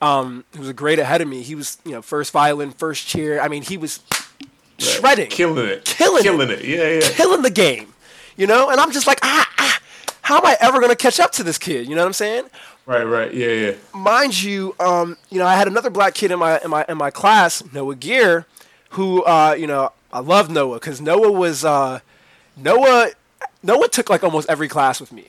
[0.01, 1.43] um, who was a grade ahead of me.
[1.43, 3.41] He was, you know, first violin, first chair.
[3.43, 4.01] I mean, he was
[4.79, 5.85] shredding, Killing it.
[5.85, 6.61] Killing Killing it.
[6.61, 6.65] it.
[6.65, 7.15] Yeah, yeah.
[7.17, 7.93] killing the game,
[8.37, 8.71] you know.
[8.71, 9.47] And I'm just like, ah,
[10.23, 11.89] how am I ever gonna catch up to this kid?
[11.89, 12.45] You know what I'm saying?
[12.87, 13.33] Right, right.
[13.33, 13.75] Yeah, yeah.
[13.95, 16.97] mind you, um, you know, I had another black kid in my in my in
[16.99, 18.47] my class, Noah Gear,
[18.91, 22.01] who, uh, you know, I love Noah because Noah was uh,
[22.57, 23.11] Noah.
[23.63, 25.29] Noah took like almost every class with me,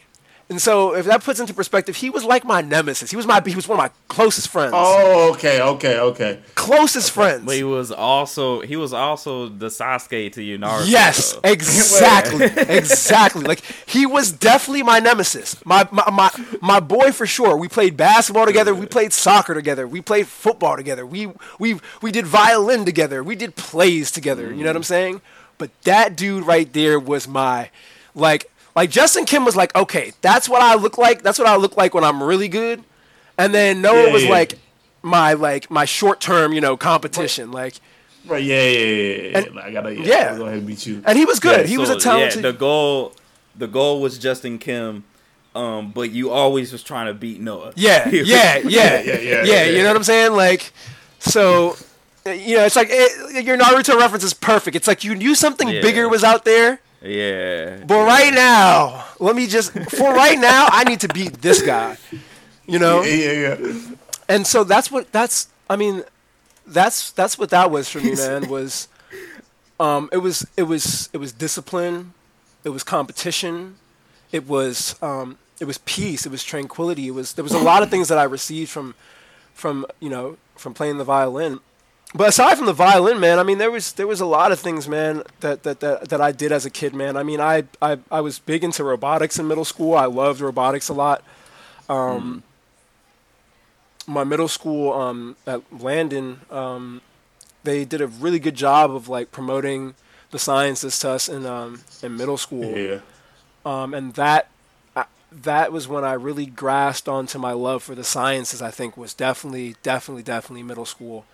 [0.50, 3.10] and so if that puts into perspective, he was like my nemesis.
[3.10, 6.40] He was my he was one of my closest friends, Oh, okay, okay, okay.
[6.56, 7.46] closest friends.
[7.46, 10.90] But he was also he was also the Sasuke to you, Naruto.
[10.90, 13.44] Yes, exactly, exactly.
[13.44, 16.30] Like he was definitely my nemesis, my, my my
[16.62, 17.56] my boy for sure.
[17.56, 18.76] We played basketball together.
[18.76, 19.88] We played soccer together.
[19.88, 21.06] We played football together.
[21.06, 23.24] We we we did violin together.
[23.24, 24.54] We did plays together.
[24.54, 24.86] You know what I'm mm.
[24.86, 25.22] saying?
[25.58, 27.70] But that dude right there was my
[28.16, 31.22] like like Justin Kim was like, okay, that's what I look like.
[31.22, 32.84] That's what I look like when I'm really good.
[33.38, 34.30] And then Noah Yeah, was yeah.
[34.30, 34.60] like
[35.02, 37.52] my like my short term, you know, competition.
[37.52, 37.76] Like
[38.26, 39.38] Right, yeah, yeah, yeah, yeah.
[39.40, 40.30] And- I gotta, yeah, yeah.
[40.32, 41.04] I'll go ahead and beat you.
[41.06, 41.62] and he was good.
[41.62, 43.14] Yeah, he was a talented Yeah, the goal
[43.56, 45.04] the goal was Justin Kim,
[45.56, 47.74] um, but you always was trying to beat Noah.
[47.76, 49.44] Yeah, yeah, yeah, yeah, yeah, yeah, yeah.
[49.44, 49.64] yeah.
[49.66, 50.32] You know what I'm saying?
[50.34, 50.72] Like,
[51.20, 51.76] so,
[52.26, 54.76] you know, it's like it, your Naruto reference is perfect.
[54.76, 55.82] It's like you knew something Yeah.
[55.82, 57.84] bigger was out there, Yeah.
[57.86, 61.98] but right now, let me just for right now, I need to beat this guy.
[62.66, 63.82] You know, Yeah, yeah, yeah.
[64.30, 65.50] and so that's what that's.
[65.70, 66.04] I mean,
[66.66, 68.48] that's that's what that was for me, man.
[68.48, 68.88] Was
[69.80, 72.14] um, it was it was it was discipline,
[72.64, 73.76] it was competition,
[74.32, 77.84] it was um, it was peace, it was tranquility, it was there was a lot
[77.84, 78.96] of things that I received from
[79.54, 81.60] from you know from playing the violin.
[82.16, 84.60] But aside from the violin, man, I mean there was there was a lot of
[84.60, 87.18] things, man, that that that, that I did as a kid, man.
[87.18, 89.96] I mean I, I I was big into robotics in middle school.
[89.96, 91.24] I loved robotics a lot.
[91.90, 92.44] Um,
[94.06, 97.02] My middle school um, at Landon, um,
[97.64, 99.96] they did a really good job of like promoting
[100.32, 103.00] the sciences to us in um, in middle school Yeah.
[103.66, 104.50] um, and that
[104.96, 108.62] uh, that was when I really grasped onto my love for the sciences.
[108.62, 111.26] I think was definitely, definitely, definitely middle school.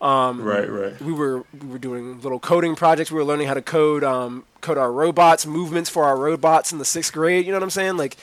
[0.00, 1.00] Um, Right, right.
[1.00, 3.10] We were we were doing little coding projects.
[3.10, 6.78] We were learning how to code um, code our robots, movements for our robots in
[6.78, 7.46] the sixth grade.
[7.46, 7.96] You know what I'm saying?
[7.96, 8.16] Like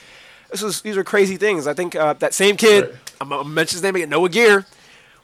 [0.52, 1.68] this was these are crazy things.
[1.68, 2.86] I think uh, that same kid.
[2.86, 3.14] Right.
[3.22, 4.10] I'm gonna mention his name again.
[4.10, 4.66] Noah Gear.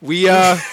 [0.01, 0.29] We.
[0.29, 0.57] Uh,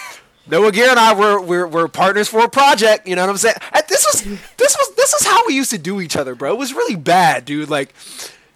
[0.46, 3.08] Noah Gear and I were, were were partners for a project.
[3.08, 3.56] You know what I'm saying?
[3.72, 4.22] And this was
[4.58, 6.52] this was this is how we used to do each other, bro.
[6.52, 7.70] It was really bad, dude.
[7.70, 7.94] Like,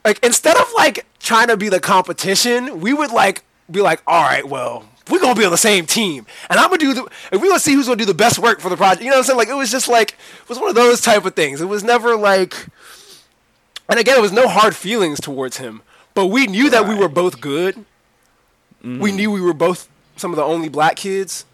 [0.04, 4.22] like instead of like trying to be the competition, we would like be like, all
[4.22, 7.40] right, well, we're gonna be on the same team, and I'm gonna do the, and
[7.40, 9.02] we're gonna see who's gonna do the best work for the project.
[9.02, 9.38] You know what I'm saying?
[9.38, 11.60] Like, it was just like it was one of those type of things.
[11.60, 12.66] It was never like,
[13.88, 15.82] and again, it was no hard feelings towards him,
[16.14, 17.76] but we knew that we were both good.
[18.84, 19.00] Mm-hmm.
[19.00, 21.44] We knew we were both some of the only black kids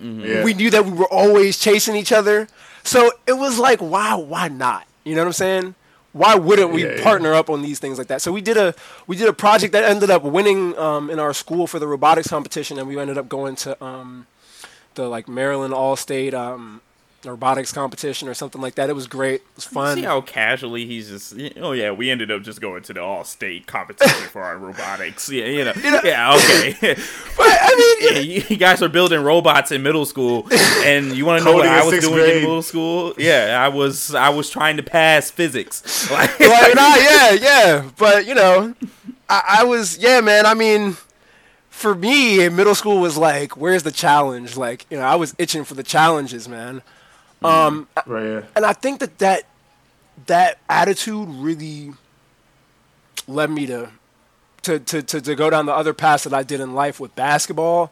[0.00, 0.24] mm-hmm.
[0.24, 0.44] Yeah.
[0.44, 2.48] we knew that we were always chasing each other.
[2.84, 4.86] So it was like, wow, why not?
[5.04, 5.74] You know what I'm saying?
[6.12, 7.02] Why wouldn't we Yeah, yeah.
[7.02, 8.20] partner up on these things like that?
[8.22, 8.74] So we did a
[9.06, 12.28] we did a project that ended up winning um, in our school for the robotics
[12.28, 14.26] competition, and we ended up going to um,
[14.94, 16.82] the like Maryland All State um,
[17.24, 18.90] robotics competition or something like that.
[18.90, 19.36] It was great.
[19.36, 19.96] It was fun.
[19.96, 21.34] See how casually he's just.
[21.56, 25.28] Oh yeah, we ended up just going to the all-state competition for our robotics.
[25.28, 25.72] Yeah, you know.
[26.04, 26.74] Yeah, okay.
[27.36, 30.48] but I mean, yeah, you you guys are building robots in middle school,
[30.84, 32.36] and you want to know what I was doing grade.
[32.36, 33.14] in middle school?
[33.18, 34.14] Yeah, I was.
[34.14, 35.82] I was trying to pass physics.
[36.12, 37.90] Like, like, nah, yeah, yeah.
[37.96, 38.74] But you know,
[39.28, 40.44] I, I was, yeah, man.
[40.44, 40.96] I mean,
[41.70, 44.56] for me, in middle school was like, where's the challenge?
[44.56, 46.82] Like, you know, I was itching for the challenges, man.
[47.44, 48.42] Um, Right, yeah.
[48.56, 49.44] and I think that that
[50.26, 51.92] that attitude really
[53.26, 53.88] led me to
[54.62, 57.14] to, to, to, to go down the other paths that I did in life with
[57.16, 57.90] basketball,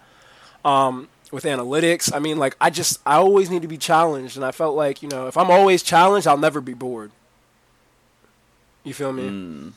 [0.64, 2.14] um, with analytics.
[2.14, 5.02] I mean, like I just I always need to be challenged, and I felt like
[5.02, 7.10] you know if I'm always challenged, I'll never be bored.
[8.84, 9.28] You feel me?
[9.28, 9.72] Mm,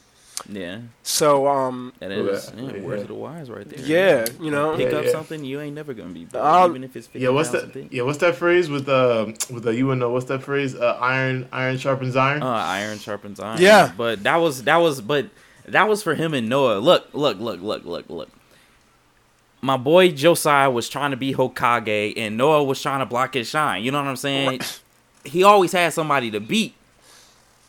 [0.50, 2.80] yeah, So um, that Well, is yeah, yeah.
[2.82, 3.80] words of the wise right there.
[3.80, 5.12] yeah, you know, Pick Yeah, up yeah.
[5.12, 7.72] something, you ain't never gonna be bored, Um, even if it's Yeah, what's that?
[7.74, 7.92] things.
[7.94, 10.76] Yeah, what's that phrase with uh with the you would know what's that phrase?
[10.76, 12.42] Uh, iron iron sharpens iron.
[12.44, 13.62] Uh, iron sharpens iron.
[13.62, 13.92] Yeah.
[13.96, 15.28] but that was that was but
[15.66, 16.80] that was for him and Noah.
[16.80, 18.30] Look, look, look, look, look, look.
[19.62, 23.48] My boy Josiah was trying to be Hokage, and Noah was trying to block his
[23.50, 23.82] shine.
[23.84, 24.60] You know what I'm saying?
[25.24, 26.74] He always had somebody to beat,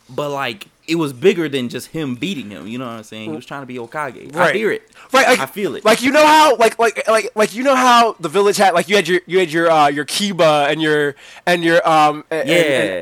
[0.09, 2.67] but like it was bigger than just him beating him.
[2.67, 3.29] You know what I'm saying?
[3.29, 4.35] He was trying to be Hokage.
[4.35, 4.55] I Right.
[4.55, 4.83] hear it.
[5.13, 5.27] right?
[5.27, 5.83] Like, I feel it.
[5.85, 8.87] Like you know how like like like like you know how the village had like
[8.89, 12.41] you had your you had your uh your Kiba and your and your um and,
[12.41, 12.55] and- Yeah.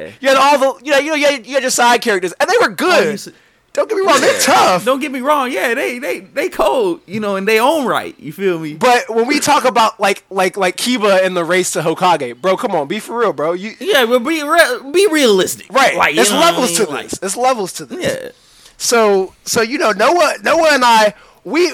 [0.06, 2.02] and you had all the you know you know you had, you had your side
[2.02, 3.20] characters and they were Oh, good.
[3.20, 3.32] see-
[3.74, 4.86] Don't get me wrong, they're tough.
[4.86, 5.52] Don't get me wrong.
[5.52, 7.02] Yeah, they they they cold.
[7.08, 8.18] You know, in their own right.
[8.20, 8.76] You feel me?
[8.76, 12.56] But when we talk about like like like Kiba and the race to Hokage, bro,
[12.56, 13.54] come on, be for real, bro.
[13.54, 15.72] You yeah, but be re- be realistic.
[15.74, 15.96] right?
[15.96, 16.88] Like, you There's I levels mean?
[16.88, 17.20] to Like, this.
[17.20, 18.04] There's levels to this.
[18.24, 18.32] Yeah.
[18.78, 21.74] So so you know Noah Noah and I we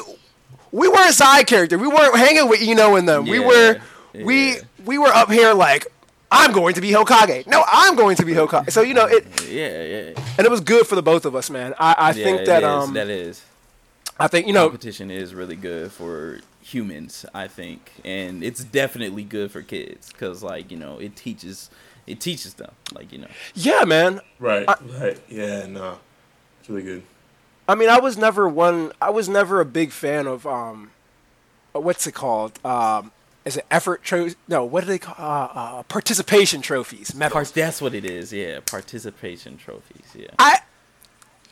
[0.71, 1.77] we weren't side character.
[1.77, 3.25] We weren't hanging with Ino and them.
[3.25, 3.81] we Yeah, were
[4.23, 5.85] we we were up here like
[6.31, 7.47] I'm going to be Hokage.
[7.47, 8.71] No, I'm going to be Hokage.
[8.71, 10.23] So you know it Yeah, yeah.
[10.37, 11.73] and it was good for the both of us, man.
[11.79, 13.43] I, I Yeah, think it that is, um that is
[14.19, 17.25] I think you know competition is really good for humans.
[17.33, 21.69] I think, and it's definitely good for kids because, like, you know, it teaches
[22.05, 23.27] it teaches them, like, you know.
[23.55, 24.19] yeah, man.
[24.39, 25.19] Right, right.
[25.29, 25.99] Yeah, no,
[26.59, 27.03] it's really good.
[27.67, 28.91] I mean, I was never one.
[29.01, 30.91] I was never a big fan of um,
[31.75, 32.59] uh, what's it called?
[32.65, 33.11] Um,
[33.45, 34.35] is it effort trophies?
[34.47, 35.15] No, what do they call?
[35.17, 37.15] Uh, uh, participation trophies.
[37.15, 37.33] Medals.
[37.33, 38.31] Part, that's what it is.
[38.33, 40.05] Yeah, participation trophies.
[40.15, 40.27] Yeah.
[40.37, 40.59] I,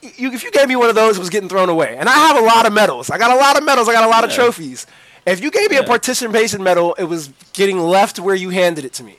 [0.02, 1.96] you, if you gave me one of those, it was getting thrown away.
[1.98, 3.10] And I have a lot of medals.
[3.10, 3.88] I got a lot of medals.
[3.90, 4.86] I got a lot of trophies.
[5.26, 8.94] If you gave me a participation medal, it was getting left where you handed it
[8.94, 9.18] to me.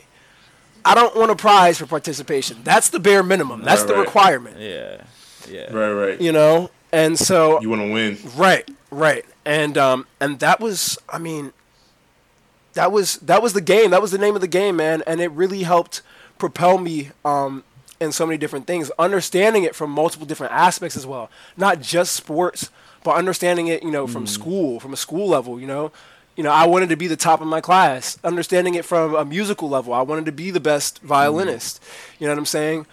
[0.85, 2.59] I don't want a prize for participation.
[2.64, 3.62] That's the bare minimum.
[3.62, 4.07] That's Right, the right.
[4.07, 4.57] requirement.
[4.59, 5.02] Yeah.
[5.50, 5.72] Yeah.
[5.72, 6.20] Right, right.
[6.20, 6.70] You know.
[6.92, 8.16] And so You want to win.
[8.35, 11.52] Right, right, and um, and that was, I mean,
[12.79, 13.91] that was that was the game.
[13.91, 16.01] That was the name of the game, man, and it really helped
[16.38, 17.64] propel me um,
[18.01, 18.88] in so many different things.
[19.01, 22.71] Understanding it from multiple different aspects as well, not just sports,
[23.03, 25.61] but understanding it, you know, from school, from a school level.
[25.61, 25.91] You know,
[26.37, 28.17] you know, I wanted to be the top of my class.
[28.23, 31.83] Understanding it from a musical level, I wanted to be the best violinist.
[32.21, 32.87] You know what I'm saying?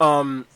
[0.00, 0.46] Um,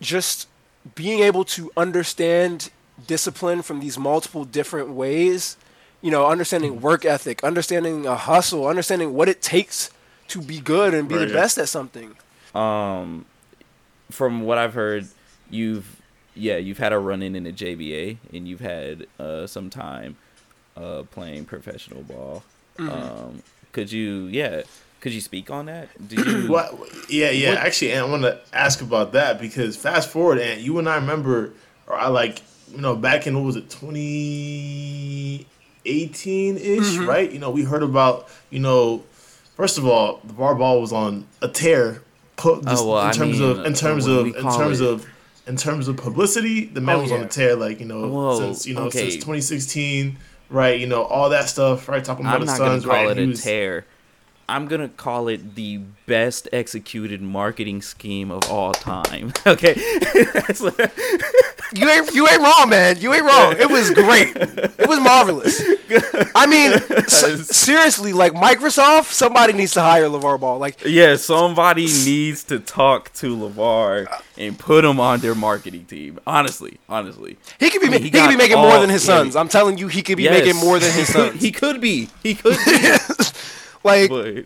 [0.00, 0.48] just
[0.96, 2.70] being able to understand
[3.06, 5.56] discipline from these multiple different ways,
[6.02, 9.90] you know, understanding work ethic, understanding a hustle, understanding what it takes
[10.28, 11.40] to be good and be Right, the yeah.
[11.40, 12.16] best at something.
[12.54, 13.26] Um,
[14.10, 15.06] from what I've heard,
[15.50, 15.96] you've
[16.36, 20.16] yeah you've had a run in in the JBA and you've had uh, some time
[20.76, 22.42] uh, playing professional ball.
[22.78, 24.62] Um, could you yeah
[25.00, 25.88] could you speak on that?
[26.08, 26.74] Did you What?
[27.10, 27.50] Yeah, yeah.
[27.50, 30.88] What- Actually, and I want to ask about that because fast forward, and you and
[30.88, 31.52] I remember,
[31.86, 35.46] or I like, you know, back in what was it, twenty
[35.84, 37.08] eighteen ish, mm-hmm.
[37.08, 37.30] right?
[37.30, 39.02] You know, we heard about, you know,
[39.56, 42.02] first of all, LaVar Ball was on a tear.
[42.36, 44.80] Put oh, just Oh, well, in I terms mean, of, in terms of, in terms
[44.80, 44.88] it?
[44.88, 45.06] of,
[45.46, 47.26] in terms of publicity, the man Oh, was on yeah.
[47.26, 47.56] a tear.
[47.56, 49.10] Like you know, Whoa, since you know, okay.
[49.10, 50.16] since twenty sixteen,
[50.48, 50.78] right?
[50.80, 52.02] You know, all that stuff, right?
[52.04, 53.10] Talking about I'm the not gonna Suns, call right?
[53.10, 53.84] it He a was- tear.
[54.50, 59.32] I'm gonna call it the best executed marketing scheme of all time.
[59.46, 59.74] Okay,
[61.72, 62.98] You ain't you ain't wrong, man.
[63.00, 63.54] You ain't wrong.
[63.56, 64.34] It was great.
[64.36, 65.62] It was marvelous.
[66.34, 66.72] I mean,
[67.06, 70.58] s- seriously, like Microsoft, somebody needs to hire LaVar Ball.
[70.58, 76.18] Like yeah, somebody needs to talk to LaVar and put him on their marketing team.
[76.26, 78.90] Honestly, honestly, he could be I mean, he he, could be making all- more than
[78.90, 79.36] his yeah, sons.
[79.36, 80.44] I'm telling you, he could be Yes.
[80.44, 81.40] making more than his sons.
[81.40, 82.08] he could be.
[82.24, 82.88] He could be.
[83.82, 84.44] Like, but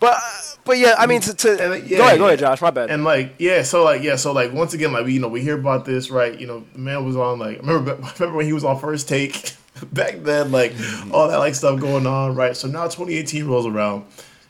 [0.00, 0.18] but
[0.64, 2.60] but yeah, I mean, to, to And, yeah, go ahead, go ahead, Josh.
[2.60, 2.90] My bad.
[2.90, 5.42] And like, yeah, so like, yeah, so like, once again, like, we, you know, we
[5.42, 6.38] hear about this, right?
[6.38, 8.78] You know, the man was on like, I remember, I remember when he was on
[8.78, 9.54] first take
[9.92, 11.12] back then, like, mm-hmm.
[11.12, 12.56] all that like stuff going on, right?
[12.56, 14.04] So now 2018 rolls around.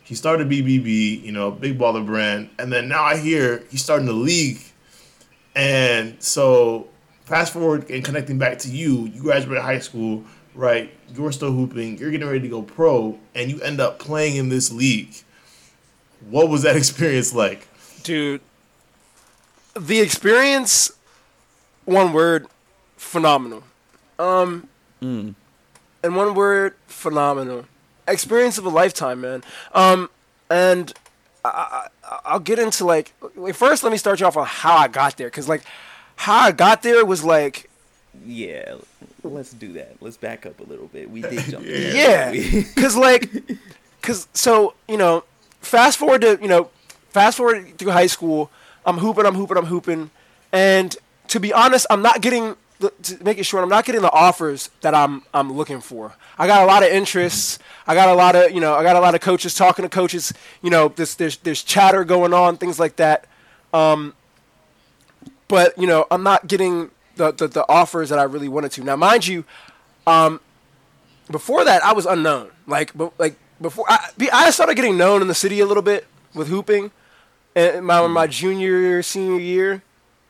[0.04, 4.04] He started BBB, you know, big baller brand, and then now I hear he's starting
[4.04, 4.60] the league,
[5.54, 6.88] and so
[7.24, 10.92] fast forward and connecting back to you, you graduated high school, right?
[11.14, 14.48] You're still hooping, you're getting ready to go pro, and you end up playing in
[14.48, 15.14] this league.
[16.30, 17.68] What was that experience like?
[18.02, 18.40] dude
[19.78, 20.90] the experience
[21.84, 22.46] one word
[22.96, 23.62] phenomenal
[24.18, 24.68] um
[25.00, 25.34] Mm.
[26.02, 27.64] and one word phenomenal
[28.08, 29.42] experience of a lifetime man
[29.74, 30.08] um
[30.50, 30.92] and
[31.44, 34.76] I, I, i'll get into like wait, first let me start you off on how
[34.76, 35.62] i got there because like
[36.16, 37.68] how i got there was like
[38.24, 38.74] yeah,
[39.30, 39.96] let's do that.
[40.00, 41.10] Let's back up a little bit.
[41.10, 41.66] We did jump.
[41.66, 42.30] Yeah.
[42.30, 43.30] Yeah, because like,
[44.00, 45.24] because so you know,
[45.60, 46.70] fast forward to you know,
[47.10, 48.50] fast forward through high school.
[48.84, 50.10] I'm hooping, I'm hooping, I'm hooping,
[50.50, 50.96] and
[51.28, 53.62] to be honest, I'm not getting the, to make it short.
[53.62, 56.14] I'm not getting the offers that I'm I'm looking for.
[56.36, 57.58] I got a lot of interests.
[57.86, 59.88] I got a lot of you know, I got a lot of coaches talking to
[59.88, 60.32] coaches.
[60.62, 63.26] You know, this there's there's chatter going on, things like that.
[63.72, 64.14] Um,
[65.48, 68.84] but you know, I'm not getting the, the, the offers that I really wanted to.
[68.84, 69.44] Now, mind you,
[70.06, 70.40] um,
[71.30, 72.50] before that, I was unknown.
[72.66, 76.06] Like, but like before, I, I started getting known in the city a little bit
[76.34, 76.90] with hooping,
[77.54, 79.82] in my my junior senior year.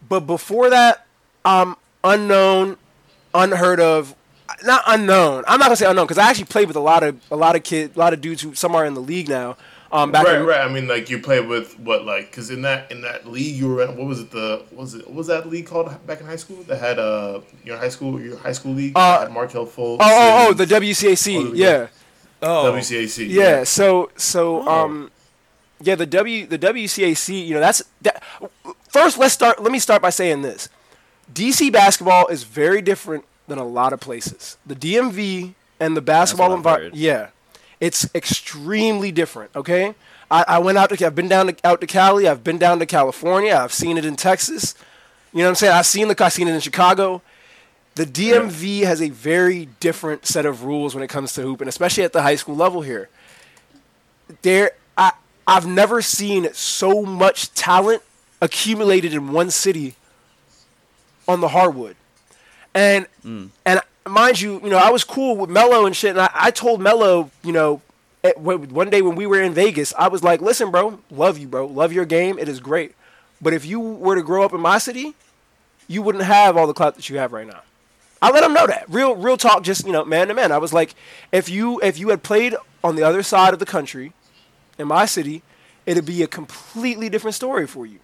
[0.09, 1.07] But before that,
[1.45, 2.77] um, unknown,
[3.35, 4.15] unheard of,
[4.65, 5.45] not unknown.
[5.47, 7.57] I'm not gonna say unknown because I actually played with a lot of a lot
[7.57, 9.57] of kids, a lot of dudes who some are in the league now.
[9.93, 10.61] Um, back right, in, right.
[10.61, 13.69] I mean, like you played with what, like, because in that in that league you
[13.69, 14.31] were in, what was it?
[14.31, 15.07] The what was it?
[15.07, 16.63] What was that league called back in high school?
[16.63, 19.99] That had uh your high school your high school league Uh, that had Markelle Fultz.
[20.01, 21.37] Oh, oh, oh, the WCAC.
[21.37, 21.87] Oh, the- yeah.
[22.41, 23.29] Oh, WCAC.
[23.29, 23.65] Yeah.
[23.65, 24.85] So so Oh.
[24.85, 25.11] um,
[25.83, 27.47] yeah, the W the WCAC.
[27.47, 28.23] You know, that's that.
[28.89, 29.63] First, let's start.
[29.63, 30.69] Let me start by saying this:
[31.33, 34.57] DC basketball is very different than a lot of places.
[34.67, 36.95] The DMV and the basketball environment.
[36.95, 37.29] Yeah,
[37.83, 39.51] it's extremely different.
[39.57, 39.97] Okay.
[40.31, 41.05] I, I went out to.
[41.05, 42.29] I've been down to, out to Cali.
[42.29, 43.55] I've been down to California.
[43.55, 44.77] I've seen it in Texas.
[45.33, 45.73] You know what I'm saying?
[45.73, 46.25] I've seen the.
[46.25, 47.23] I've seen it in Chicago.
[47.97, 52.05] The DMV has a very different set of rules when it comes to hooping, especially
[52.05, 53.09] at the high school level here.
[54.43, 55.13] There, I
[55.45, 58.03] I've never seen so much talent
[58.41, 59.97] accumulated in one city
[61.27, 61.97] on the hardwood,
[62.75, 63.49] and mm.
[63.67, 66.51] and mind you, you know I was cool with Melo and shit, and I, I
[66.51, 67.83] told Melo, you know,
[68.25, 71.49] at, one day when we were in Vegas, I was like, listen, bro, love you,
[71.49, 72.95] bro, love your game, it is great,
[73.41, 75.15] but if you were to grow up in my city,
[75.89, 77.61] you wouldn't have all the clout that you have right now.
[78.21, 78.85] I let him know that.
[78.89, 80.53] Real real talk, just you know, man to man.
[80.53, 80.95] I was like,
[81.33, 84.13] if you if you had played on the other side of the country,
[84.79, 85.43] in my city,
[85.87, 87.99] it'd be a completely different story for you.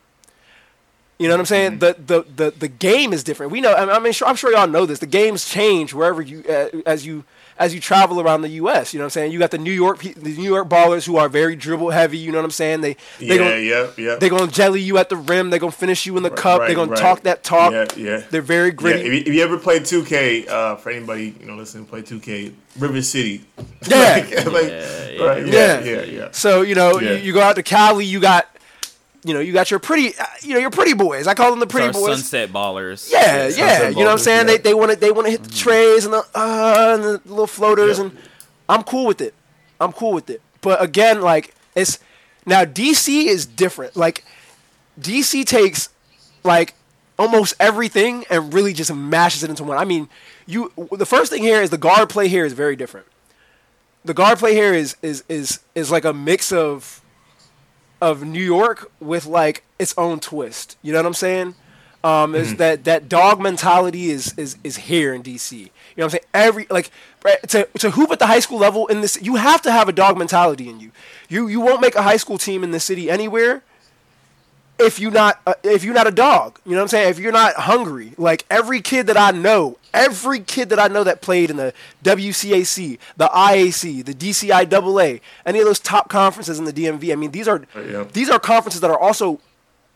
[1.19, 1.79] You know what I'm saying?
[1.81, 3.51] The, the the the game is different.
[3.51, 3.75] We know.
[3.75, 5.01] I mean, I mean, sure, I'm sure y'all know this.
[5.01, 7.25] The games change wherever you uh, as you
[7.59, 8.95] as you travel around the U.S.
[8.95, 9.33] You know what I'm saying?
[9.33, 12.19] You got the New York the New York ballers who are very dribble heavy.
[12.19, 12.83] You know what I'm saying?
[12.83, 14.15] They they Yeah, gonna, yeah, yeah.
[14.15, 15.51] They're gonna jelly you at the rim.
[15.51, 16.61] They're gonna finish you in the Right, cup.
[16.61, 17.01] right, they're gonna right.
[17.01, 17.73] talk that talk.
[17.73, 18.23] Yeah, yeah.
[18.31, 21.57] They're very Yeah, if, you, if you ever played 2K, uh, for anybody you know
[21.57, 23.45] listening, play 2K, River City.
[23.89, 24.25] Yeah.
[24.31, 25.25] Like- like- Yeah, yeah.
[25.25, 25.81] right, Yeah.
[25.81, 26.29] yeah, yeah, yeah.
[26.31, 27.11] So you know, Yeah.
[27.15, 28.49] you, you go out to Cali, you got
[29.25, 31.27] you know, you got your pretty, uh, you know, your pretty boys.
[31.27, 32.19] I call them the pretty Our boys.
[32.19, 33.11] sunset ballers.
[33.11, 33.49] Yeah, yeah.
[33.51, 34.49] Sunset You know what I'm saying?
[34.49, 34.57] yeah.
[34.57, 37.21] They they want to they want to hit the trays and the uh and the
[37.27, 38.07] little floaters Yep.
[38.13, 38.19] and
[38.69, 39.35] I'm cool with it.
[39.81, 40.41] I'm cool with it.
[40.61, 41.99] But again, like it's
[42.47, 43.97] now DC is different.
[43.97, 44.25] Like
[45.01, 45.89] DC takes
[46.45, 46.75] like
[47.19, 49.77] almost everything and really just mashes it into one.
[49.79, 50.09] I mean,
[50.47, 53.07] you the first thing here is the guard play here is very different.
[54.05, 57.03] The guard play here is is is is like a mix of
[58.01, 60.77] of New York with like its own twist.
[60.83, 61.55] You know what I'm saying?
[62.05, 65.53] Um, is that that dog mentality is is is here in DC.
[65.53, 66.25] You know what I'm saying?
[66.33, 66.91] Every like
[67.49, 69.93] to to hoop at the high school level in this, you have to have a
[69.93, 70.93] dog mentality in you.
[71.29, 73.63] You you won't make a high school team in the city anywhere
[74.79, 76.59] if you not uh, if you're not a dog.
[76.65, 77.11] You know what I'm saying?
[77.11, 81.05] If you're not hungry, like every kid that I know, every kid that I know
[81.05, 81.73] that played in the
[82.05, 87.13] WCAC, the IAC, the DCIAA, any of those top conferences in the DMV.
[87.13, 88.05] I mean, these are Yeah.
[88.13, 89.41] these are conferences that are also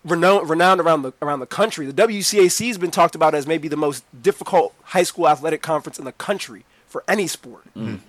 [0.04, 1.86] renowned renowned around the around the country.
[1.86, 5.98] The WCAC has been talked about as maybe the most difficult high school athletic conference
[5.98, 7.64] in the country for any sport.
[7.74, 8.00] You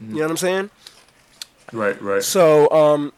[0.00, 0.70] know what I'm saying?
[1.72, 2.22] Right, right.
[2.22, 3.12] So, um,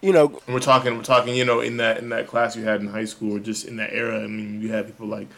[0.00, 2.64] you know, And we're talking, we're talking, you know, in that in that class you
[2.64, 4.22] had in high school, or just in that era.
[4.22, 5.28] I mean, you had people like,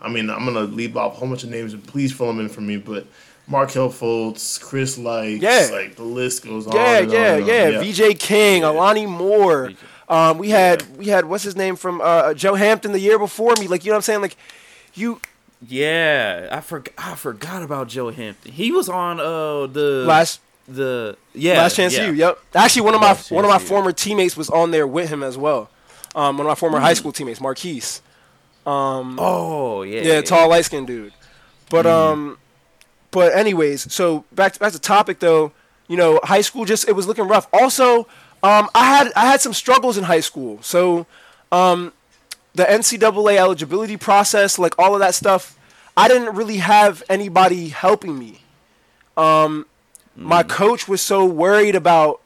[0.00, 2.40] I mean, I'm gonna leave off a whole bunch of names, and please fill them
[2.40, 2.76] in for me.
[2.78, 3.06] But
[3.48, 5.68] Markelle Fultz, Chris Lykes, Yeah.
[5.72, 6.74] like the list goes on.
[6.74, 7.42] Yeah, and on yeah, and
[7.76, 7.84] on.
[7.84, 7.92] yeah.
[8.10, 9.72] VJ King, Alani Moore.
[10.08, 13.54] Um, we had we had what's his name from uh, Joe Hampton the year before
[13.60, 13.66] me.
[13.68, 14.20] Like you know what I'm saying?
[14.22, 14.36] Like
[14.94, 15.20] you
[15.66, 16.94] Yeah, I forgot.
[16.98, 18.52] I forgot about Joe Hampton.
[18.52, 22.06] He was on uh the last the yeah last chance yeah.
[22.06, 22.12] you.
[22.14, 22.38] Yep.
[22.54, 25.22] Actually, one of my Last one of my former teammates was on there with him
[25.22, 25.70] as well.
[26.14, 26.84] Um, one of my former Hmm.
[26.84, 28.00] high school teammates, Marquise.
[28.66, 31.12] Oh yeah, Yeah, tall, light skinned dude.
[31.70, 32.12] But Mm-hmm.
[32.12, 32.38] um,
[33.10, 35.52] but anyways, so back to, back to topic though.
[35.88, 37.46] You know, high school just it was looking rough.
[37.52, 38.08] Also,
[38.42, 40.58] um, I had I had some struggles in high school.
[40.62, 41.06] So,
[41.52, 41.92] um,
[42.54, 45.56] the NCAA eligibility process, like all of that stuff,
[45.96, 48.40] I didn't really have anybody helping me.
[49.16, 49.66] Um,
[50.16, 50.48] my Mm.
[50.48, 52.20] coach was so worried about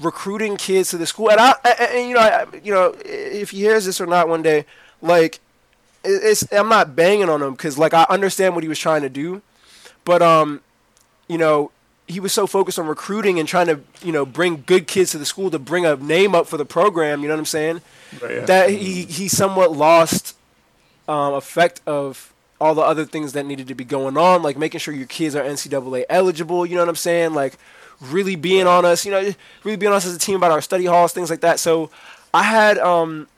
[0.00, 3.50] recruiting kids to the school, and I, and, and, you know, I, you know, if
[3.50, 4.64] he hears this or not one day,
[5.02, 5.40] like
[6.04, 9.08] it's I'm not banging on him because like I understand what he was trying to
[9.08, 9.42] do,
[10.04, 10.60] but um,
[11.28, 11.72] you know,
[12.06, 15.18] he was so focused on recruiting and trying to you know bring good kids to
[15.18, 17.22] the school to bring a name up for the program.
[17.22, 17.80] You know what I'm saying?
[18.22, 18.44] Right, yeah.
[18.44, 20.36] That he he somewhat lost
[21.08, 24.80] um, effect of all the other things that needed to be going on, like making
[24.80, 26.64] sure your kids are NCAA eligible.
[26.64, 27.34] You know what I'm saying?
[27.34, 27.54] Like
[28.00, 29.04] really being on us.
[29.04, 31.40] You know, really being on us as a team about our study halls, things like
[31.40, 31.60] that.
[31.60, 31.90] So
[32.32, 33.28] I had um,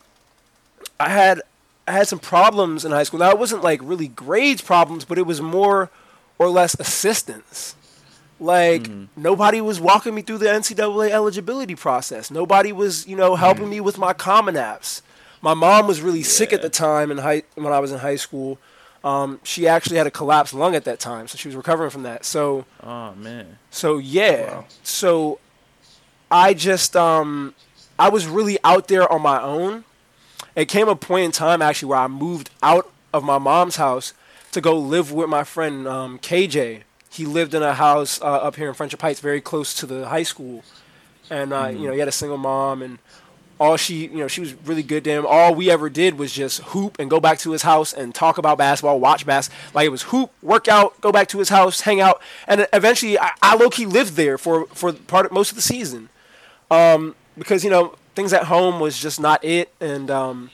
[1.00, 1.42] I had
[1.86, 3.20] I had some problems in high school.
[3.20, 5.90] Now it wasn't like really grades problems, but it was more
[6.38, 7.74] or less assistance.
[8.40, 12.30] Like nobody was walking me through the NCAA eligibility process.
[12.30, 15.02] Nobody was, you know, helping me with my Common Apps.
[15.40, 18.16] My mom was really sick at the time in high when I was in high
[18.16, 18.58] school.
[19.04, 22.02] Um, she actually had a collapsed lung at that time, so she was recovering from
[22.02, 22.24] that.
[22.24, 23.58] So Oh man.
[23.70, 24.54] so yeah.
[24.56, 24.64] Wow.
[24.82, 25.40] So
[26.30, 27.54] I just um
[27.98, 29.84] I was really out there on my own.
[30.56, 34.12] It came a point in time actually where I moved out of my mom's house
[34.52, 36.82] to go live with my friend um, KJ.
[37.10, 40.08] He lived in a house uh, up here in Friendship Heights, very close to the
[40.08, 40.62] high school,
[41.30, 42.98] and uh, you know he had a single mom and
[43.60, 45.26] all she you know she was really good to him.
[45.26, 48.38] All we ever did was just hoop and go back to his house and talk
[48.38, 49.50] about basketball, watch bass.
[49.74, 53.18] Like it was hoop, work out, go back to his house, hang out, and eventually
[53.18, 56.08] I, I low key lived there for for part of, most of the season,
[56.70, 60.50] um, because you know things at home was just not it, and um,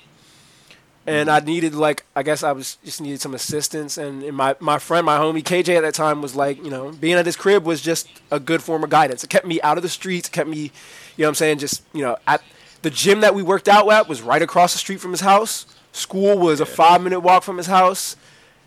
[1.06, 4.56] and I needed like I guess I was just needed some assistance, and, and my
[4.60, 7.36] my friend, my homie KJ at that time was like you know being at his
[7.36, 9.22] crib was just a good form of guidance.
[9.24, 10.70] It kept me out of the streets, kept me, you
[11.18, 12.42] know what I'm saying, just you know at
[12.84, 15.64] the gym that we worked out at was right across the street from his house.
[15.92, 18.14] School was a five minute walk from his house.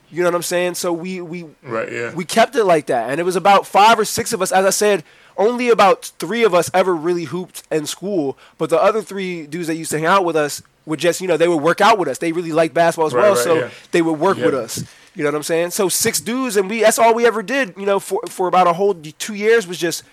[0.09, 0.73] You know what I'm saying?
[0.73, 2.15] So we we Right, yeah.
[2.15, 4.51] we kept it like that, and it was about five or six of us.
[4.51, 5.03] As I said,
[5.37, 9.67] only about three of us ever really hooped in school, but the other three dudes
[9.67, 11.99] that used to hang out with us would just, you know, they would work out
[11.99, 12.17] with us.
[12.17, 13.69] They really liked basketball as Right, well, right, so yeah.
[13.91, 14.83] they would work with us.
[15.13, 15.71] You know what I'm saying?
[15.71, 17.75] So six dudes, and we that's all we ever did.
[17.77, 20.03] You know, for for about a whole two years was just,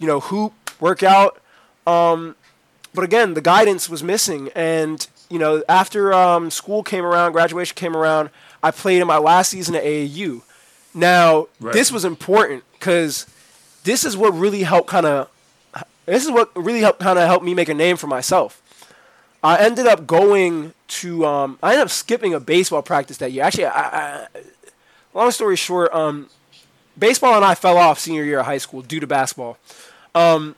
[0.00, 1.40] you know, hoop, work out.
[1.86, 2.34] Um,
[2.94, 7.74] but again, the guidance was missing, and you know, after um, school came around, graduation
[7.74, 8.30] came around,
[8.62, 10.42] I played in my last season at AAU.
[10.94, 11.72] Now, Right.
[11.72, 13.26] this was important because
[13.84, 15.28] this is what really helped kind of.
[16.04, 18.60] This is what really helped kind of help me make a name for myself.
[19.42, 21.24] I ended up going to.
[21.24, 23.44] Um, I ended up skipping a baseball practice that year.
[23.44, 23.82] Actually, I,
[24.24, 24.26] I,
[25.14, 26.28] long story short, um,
[26.98, 29.56] baseball and I fell off senior year of high school due to basketball.
[30.14, 30.54] Um,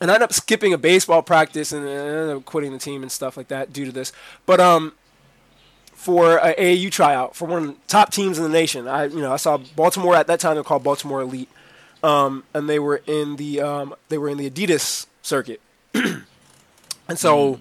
[0.00, 3.02] and I ended up skipping a baseball practice and I ended up quitting the team
[3.02, 4.12] and stuff like that due to this.
[4.46, 4.92] But um,
[5.92, 9.20] for a AAU tryout for one of the top teams in the nation, I you
[9.20, 11.48] know I saw Baltimore at that time they're called Baltimore Elite,
[12.02, 15.60] um, and they were in the um, they were in the Adidas circuit,
[15.94, 16.24] and
[17.16, 17.60] so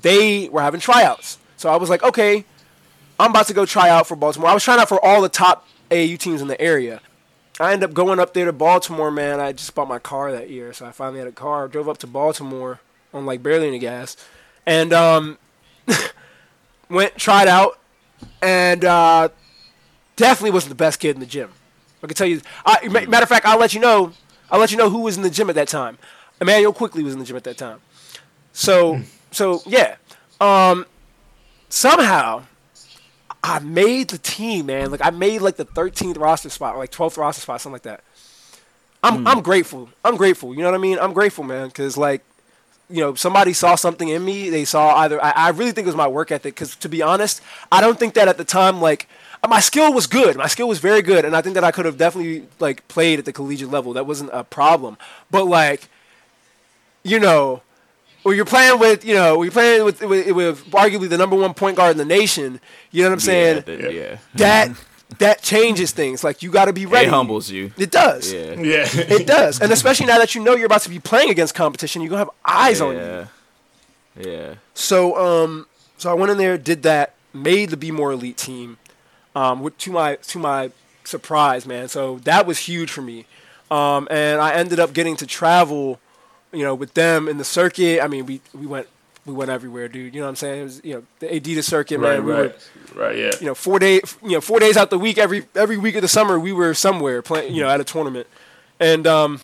[0.00, 1.38] they were having tryouts.
[1.56, 2.44] So I was like, okay,
[3.18, 4.48] I'm about to go try out for Baltimore.
[4.48, 7.00] I was trying out for all the top AAU teams in the area.
[7.60, 9.40] I ended up going up there to Baltimore, man.
[9.40, 11.68] I just bought my car that year, so I finally had a car.
[11.68, 12.80] Drove up to Baltimore
[13.12, 14.16] on like barely any gas,
[14.64, 15.38] and um,
[16.88, 17.78] went tried out,
[18.40, 19.28] and uh,
[20.16, 21.50] definitely wasn't the best kid in the gym.
[22.02, 22.40] I can tell you.
[22.64, 24.12] I, matter of fact, I'll let you know.
[24.50, 25.98] I'll let you know who was in the gym at that time.
[26.40, 27.80] Immanuel Quickley was in the gym at that time.
[28.52, 29.00] So,
[29.30, 29.96] so yeah.
[30.40, 30.86] Um,
[31.68, 32.44] somehow,
[33.42, 34.90] I made the team, man.
[34.90, 37.82] Like I made like the 13th roster spot, or like 12th roster spot, something like
[37.82, 38.04] that.
[39.02, 39.26] I'm hmm.
[39.26, 39.88] I'm grateful.
[40.04, 40.54] I'm grateful.
[40.54, 40.98] You know what I mean?
[40.98, 42.22] I'm grateful, man, because like,
[42.88, 44.48] you know, somebody saw something in me.
[44.50, 45.22] They saw either.
[45.22, 46.54] I, I really think it was my work ethic.
[46.54, 47.40] Because to be honest,
[47.72, 49.08] I don't think that at the time like
[49.48, 50.36] my skill was good.
[50.36, 53.18] My skill was very good, and I think that I could have definitely like played
[53.18, 53.92] at the collegiate level.
[53.92, 54.96] That wasn't a problem.
[55.30, 55.88] But like,
[57.02, 57.62] you know,
[58.22, 61.36] when you're playing with, you know, when you're playing with, with, with arguably the number
[61.36, 62.60] one point guard in the nation,
[62.90, 63.56] you know what I'm saying?
[63.66, 64.18] Yeah, that- yeah.
[64.34, 64.70] That
[65.18, 66.24] that changes things.
[66.24, 67.06] Like you got to be ready.
[67.06, 67.72] It humbles you.
[67.76, 68.32] It does.
[68.32, 68.52] Yeah.
[68.54, 68.86] Yeah.
[68.94, 72.00] It does, and especially now that you know you're about to be playing against competition,
[72.00, 73.00] you're gonna have eyes on you.
[73.00, 73.26] Yeah.
[74.18, 74.54] Yeah.
[74.74, 75.66] So, um,
[75.98, 78.78] so I went in there, did that, made the Baltimore Elite team,
[79.34, 80.70] um, with, to my to my
[81.04, 81.88] surprise, man.
[81.88, 83.26] So that was huge for me,
[83.70, 86.00] um, and I ended up getting to travel,
[86.52, 88.00] you know, with them in the circuit.
[88.02, 88.86] I mean, we we went
[89.24, 90.14] we went everywhere, dude.
[90.14, 90.60] You know what I'm saying?
[90.60, 92.24] It was you know the Adidas circuit, right, man.
[92.24, 93.16] We were right, right.
[93.18, 93.30] Yeah.
[93.40, 96.02] you know four day you know four days out the week every every week of
[96.02, 98.26] the summer we were somewhere playing you know at a tournament
[98.80, 99.40] and um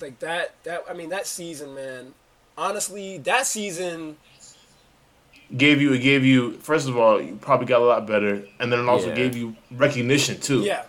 [0.00, 2.12] like that that i mean that season man
[2.58, 4.16] honestly that season
[5.56, 8.72] gave you it gave you first of all you probably got a lot better and
[8.72, 9.14] then it also Yeah.
[9.14, 10.82] gave you recognition too yeah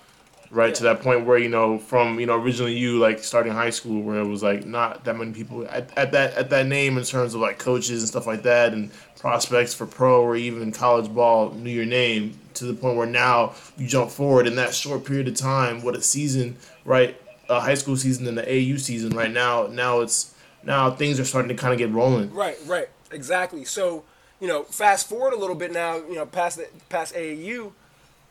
[0.53, 3.71] right to that point where you know from you know originally you like starting high
[3.71, 6.97] school where it was like not that many people at, at that at that name
[6.97, 10.71] in terms of like coaches and stuff like that and prospects for pro or even
[10.71, 14.75] college ball knew your name to the point where now you jump forward in that
[14.75, 17.19] short period of time what a season right?
[17.49, 21.25] A high school season and the AU season right now now it's now things are
[21.25, 22.31] starting to kind of get rolling.
[22.31, 22.89] Right right.
[23.11, 23.65] Exactly.
[23.65, 24.03] So
[24.39, 27.71] you know fast forward a little bit now you know past the past aau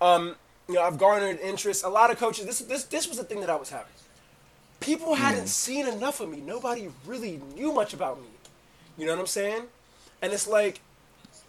[0.00, 0.36] um
[0.68, 3.40] you know i've garnered interest a lot of coaches this this this was the thing
[3.40, 3.86] that i was having
[4.80, 8.28] people hadn't seen enough of me nobody really knew much about me
[8.96, 9.62] you know what i'm saying
[10.20, 10.80] and it's like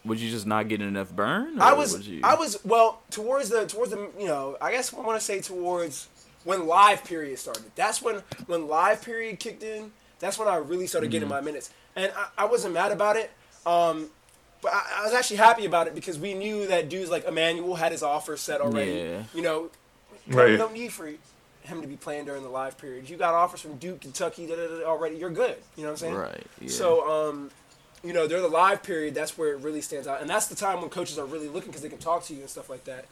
[0.05, 1.61] Would you just not getting enough burn?
[1.61, 4.99] I was you- I was well towards the towards the you know I guess I
[4.99, 6.07] want to say towards
[6.43, 7.71] when live period started.
[7.75, 8.15] That's when
[8.47, 9.91] when live period kicked in.
[10.19, 11.37] That's when I really started getting Mm-hmm.
[11.45, 13.31] my minutes, and I, I wasn't mad about it.
[13.65, 14.09] Um,
[14.63, 17.75] but I, I was actually happy about it because we knew that dudes like Immanuel
[17.75, 18.93] had his offer set already.
[18.93, 19.23] Yeah.
[19.35, 19.69] You know,
[20.27, 20.57] Right.
[20.57, 21.07] no need for
[21.61, 23.09] him to be playing during the live period.
[23.09, 25.17] You got offers from Duke, Kentucky, da, da, da, already.
[25.17, 25.57] You're good.
[25.75, 26.15] You know what I'm saying?
[26.15, 26.47] Right.
[26.61, 26.69] Yeah.
[26.69, 27.51] So, um,
[28.03, 30.55] you know, during the live period, that's where it really stands out, and that's the
[30.55, 32.83] time when coaches are really looking because they can talk to you and stuff like
[32.85, 33.05] that.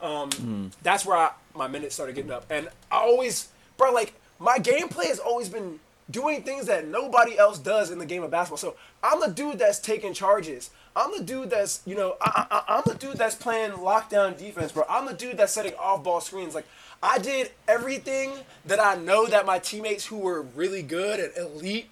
[0.00, 0.66] Um, Hmm.
[0.82, 5.06] That's where I, my minutes started getting up, and I always, bro, like my gameplay
[5.06, 5.78] has always been
[6.10, 8.56] doing things that nobody else does in the game of basketball.
[8.58, 10.70] So I'm the dude that's taking charges.
[10.96, 14.72] I'm the dude that's, you know, I, I, I'm the dude that's playing lockdown defense,
[14.72, 14.84] bro.
[14.88, 16.54] I'm the dude that's setting off-ball screens.
[16.54, 16.66] Like
[17.02, 18.32] I did everything
[18.66, 21.88] that I know that my teammates who were really good and elite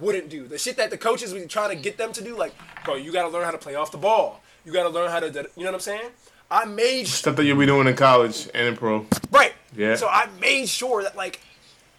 [0.00, 0.46] wouldn't do.
[0.46, 3.12] The shit that the coaches were trying to get them to do, like, bro, you
[3.12, 4.42] got to learn how to play off the ball.
[4.64, 6.10] You got to learn how to, you know what I'm saying?
[6.50, 9.52] I made stuff that you'll be doing in college and in pro right.
[9.76, 9.96] Yeah.
[9.96, 11.40] So I made sure that, like,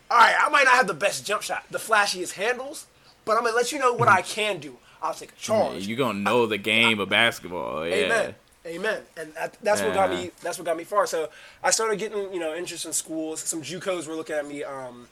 [0.09, 2.87] all right, I might not have the best jump shot, the flashiest handles,
[3.25, 4.19] but I'm gonna let you know what mm-hmm.
[4.19, 4.77] I can do.
[5.01, 5.87] I'll take a Yeah, charge.
[5.87, 7.85] you gonna know the game of basketball.
[7.87, 7.95] Yeah.
[7.95, 8.35] Amen.
[8.65, 9.01] Amen.
[9.15, 10.31] And that, that's what got me.
[10.41, 11.07] That's what got me far.
[11.07, 11.29] So
[11.63, 13.39] I started getting you know interest in schools.
[13.41, 14.63] Some JUCOs were looking at me.
[14.63, 15.07] Um,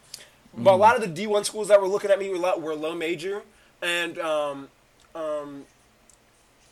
[0.58, 2.58] but a lot of the D one schools that were looking at me were, lo-
[2.58, 3.44] were low major,
[3.82, 4.68] and um,
[5.14, 5.64] um,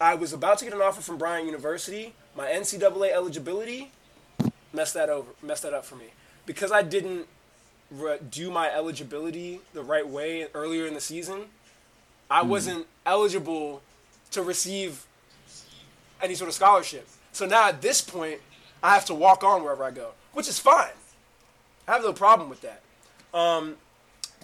[0.02, 2.14] I was about to get an offer from Bryant University.
[2.36, 3.92] My NCAA eligibility
[4.74, 5.30] messed that over.
[5.42, 6.08] Messed that up for me
[6.46, 7.28] because I didn't
[7.92, 11.46] re- do my eligibility the right way earlier in the season.
[12.30, 13.82] I wasn't eligible
[14.32, 15.06] to receive
[16.22, 17.08] any sort of scholarship.
[17.32, 18.40] So now at this point,
[18.82, 20.92] I have to walk on wherever I go, which is fine.
[21.88, 22.82] I have no problem with that.
[23.34, 23.76] Um,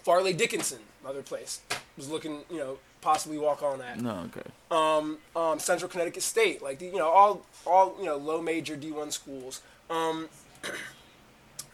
[0.04, 1.62] Fairleigh Dickinson, another place,
[1.98, 4.00] was looking, you know, possibly walk on that.
[4.00, 4.28] No.
[4.36, 4.50] Okay.
[4.72, 8.76] Um, um, Central Connecticut State, like the, you know, all all you know, low major
[8.76, 9.62] D one schools.
[9.90, 10.30] Um,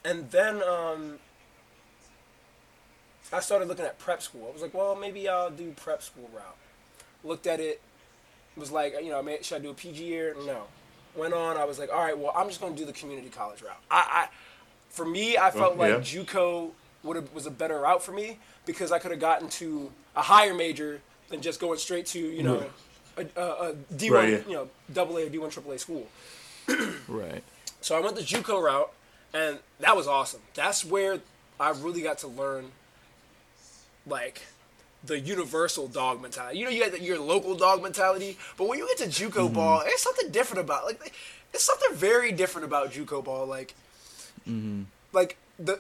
[0.06, 1.20] and then um,
[3.32, 4.48] I started looking at prep school.
[4.50, 6.58] I was like, well, maybe I'll do prep school route.
[7.26, 7.82] Looked at it,
[8.56, 10.36] was like, you know, should I do a PG year?
[10.46, 10.64] No.
[11.16, 11.58] Went on.
[11.58, 13.82] I was like, all right, well, I'm just going to do the community college route.
[13.92, 14.28] I, I
[14.90, 16.02] for me, I felt Well, like.
[16.04, 16.72] JUCO
[17.04, 20.22] would have was a better route for me because I could have gotten to a
[20.22, 22.64] higher major than just going straight to you know
[23.18, 24.38] a, a, a D1, Right, yeah.
[24.48, 26.08] you know, double A or D1 triple A school.
[27.08, 27.44] Right.
[27.82, 28.92] So I went the JUCO route,
[29.34, 30.42] and that was awesome.
[30.56, 31.20] That's where
[31.60, 32.72] I really got to learn,
[34.08, 34.42] like,
[35.06, 36.60] the universal dog mentality.
[36.60, 39.82] You know, you got your local dog mentality, but when you get to JUCO ball,
[39.86, 41.14] it's something different about like,
[41.54, 43.46] it's something very different about JUCO ball.
[43.46, 43.74] Like,
[45.14, 45.80] like the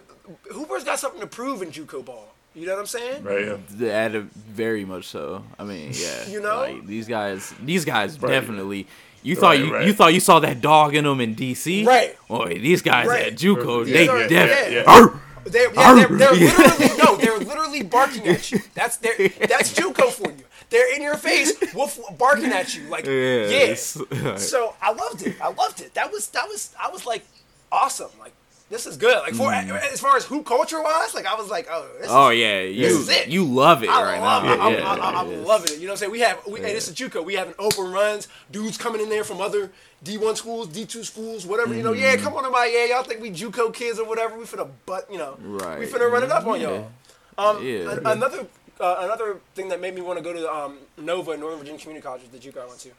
[0.51, 2.29] Hooper's got something to prove in JUCO ball.
[2.53, 3.23] You know what I'm saying?
[3.23, 3.45] Right.
[3.47, 3.57] Yeah.
[3.71, 5.43] That uh, very much so.
[5.59, 6.25] I mean, yeah.
[6.29, 6.59] You know?
[6.61, 7.53] like, these guys.
[7.61, 8.31] These guys Right.
[8.31, 8.87] definitely.
[9.23, 9.87] You thought Right, you, right.
[9.87, 12.15] you thought you saw that dog in them in DC, Right.
[12.29, 13.27] Boy, these guys Right.
[13.27, 14.75] at JUCO, they yeah, definitely.
[14.75, 15.19] yeah, yeah.
[15.45, 18.59] They're, yeah, they're, they're literally no, they're literally barking at you.
[18.73, 19.15] That's their
[19.49, 20.43] that's JUCO for you.
[20.69, 23.47] They're in your face, wolf barking at you like yeah.
[23.47, 23.97] Yes.
[24.37, 25.39] So I loved it.
[25.41, 25.93] I loved it.
[25.93, 27.23] That was that was I was like
[27.71, 28.09] awesome.
[28.19, 28.33] Like
[28.69, 29.15] this is good.
[29.19, 29.93] Like for mm.
[29.93, 32.61] as far as hoop culture wise, like I was like oh this Oh is, yeah,
[32.61, 33.27] you is it.
[33.27, 34.53] you love it I right love now.
[34.53, 34.59] it.
[34.59, 35.47] I'm, yeah, I'm, I'm, I'm yeah.
[35.47, 35.79] loving it.
[35.79, 36.11] You know what I'm saying?
[36.11, 37.23] We have, we, hey, this is JUCO.
[37.23, 38.27] We having open runs.
[38.51, 39.71] Dudes coming in there from other
[40.03, 41.73] D1 schools, D2 schools, whatever.
[41.75, 42.21] You know, yeah, mm.
[42.21, 44.37] come on my, yeah, y'all think we JUCO kids or whatever.
[44.37, 45.79] We finna butt, you know, Right.
[45.79, 46.69] we finna run it up on Yeah.
[46.69, 46.91] y'all.
[47.37, 47.91] Um, Yeah.
[47.91, 48.47] an- another,
[48.79, 52.03] uh, another thing that made me want to go to um, Nova, Northern Virginia Community
[52.05, 52.91] College, the JUCO I went to,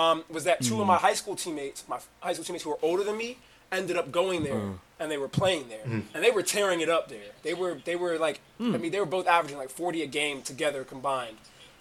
[0.00, 0.88] um, was that two of Mm.
[0.88, 3.38] my high school teammates, my high school teammates who were older than me,
[3.72, 4.78] ended up going there Mm.
[5.00, 7.32] and they were playing there and they were tearing it up there.
[7.42, 8.74] They were they were like Mm.
[8.74, 11.38] I mean they were both averaging like 40 a game together combined.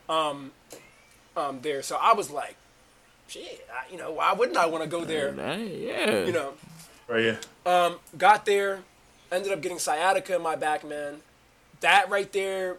[0.10, 0.54] Um,
[1.38, 2.56] um, there, so I was like,
[3.28, 5.34] shit, I, you know, why wouldn't I want to go there?
[5.34, 6.26] Hey, yeah.
[6.26, 6.54] You know,
[7.08, 7.36] Right.
[7.66, 7.94] Yeah.
[8.18, 8.84] got there,
[9.32, 11.22] ended up getting sciatica in my back, man.
[11.84, 12.78] That right there,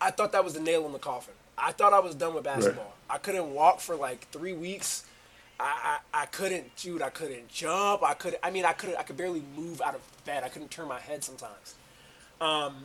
[0.00, 1.34] I thought that was the nail in the coffin.
[1.56, 2.92] I thought I was done with basketball.
[3.08, 5.04] I couldn't walk for like three weeks.
[5.60, 7.00] I, I, I couldn't, dude.
[7.02, 8.02] I couldn't jump.
[8.02, 8.36] I could.
[8.42, 8.96] I mean, I couldn't.
[8.96, 10.44] I could barely move out of bed.
[10.44, 11.74] I couldn't turn my head sometimes.
[12.40, 12.84] Um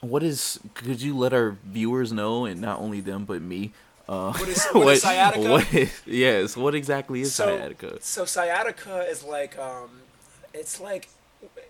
[0.00, 0.60] What is?
[0.74, 3.72] Could you let our viewers know, and not only them but me?
[4.08, 5.50] Uh, What is- what is sciatica?
[5.50, 6.56] what is- yes.
[6.56, 7.98] What exactly is so, sciatica?
[8.00, 9.90] So sciatica is like, um,
[10.54, 11.08] it's like,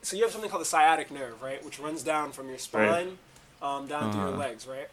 [0.02, 3.18] so you have something called the sciatic nerve, right, which runs down from your spine,
[3.62, 4.38] um, down through your Uh-huh.
[4.38, 4.88] legs, right,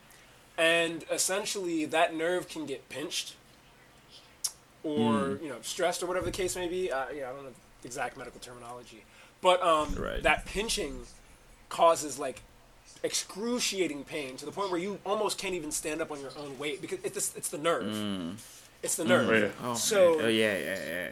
[0.58, 3.34] and essentially that nerve can get pinched,
[4.84, 6.92] or you know, stressed, or whatever the case may be.
[6.92, 7.50] Uh, yeah, I don't know
[7.82, 9.04] the exact medical terminology,
[9.42, 10.22] but um, Right.
[10.24, 11.06] that pinching
[11.70, 12.42] causes like
[13.04, 16.58] excruciating pain to the point where you almost can't even stand up on your own
[16.60, 18.38] weight because it's it's the nerve.
[18.84, 19.30] It's the nerve.
[19.30, 19.52] Right.
[19.64, 21.10] Oh, So- oh yeah, yeah, yeah.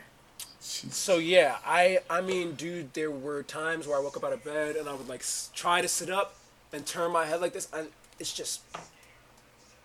[0.66, 4.46] So yeah, I I mean, dude, there were times where I woke up out of
[4.46, 6.36] bed and I would like s- try to sit up
[6.72, 8.62] and turn my head like this, and it's just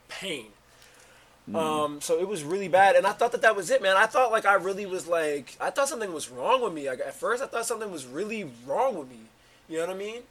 [0.08, 0.46] pain.
[1.52, 3.96] Um, so it was really bad, and I thought that that was it, man.
[3.96, 6.88] I thought like I really was like I thought something was wrong with me.
[6.88, 9.20] Like at first, I thought something was really wrong with me.
[9.68, 10.22] You know what I mean?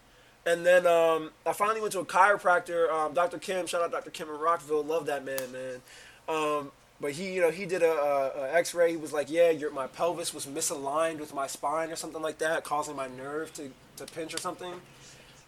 [0.46, 3.38] And then um, I finally went to a chiropractor, um, Dr.
[3.38, 3.68] Kim.
[3.68, 4.12] Shout out Dr.
[4.12, 4.84] Kim in Rockville.
[4.84, 5.82] Love that man, man.
[6.30, 8.92] Um, but he, you know, he did a, a, a X-ray.
[8.92, 12.40] He was like, "Yeah, your my pelvis was misaligned with my spine or something like
[12.40, 14.74] that, causing my nerve to, to pinch or something."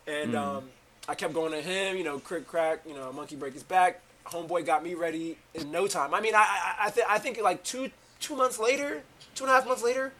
[0.07, 0.69] And um,
[1.07, 4.01] I kept going to him, you know, crick crack, you know, monkey break his back.
[4.25, 6.13] Homeboy got me ready in no time.
[6.13, 7.89] I mean, I I, I, th- I think like two
[8.19, 9.01] two months later,
[9.33, 10.13] two and a half months later,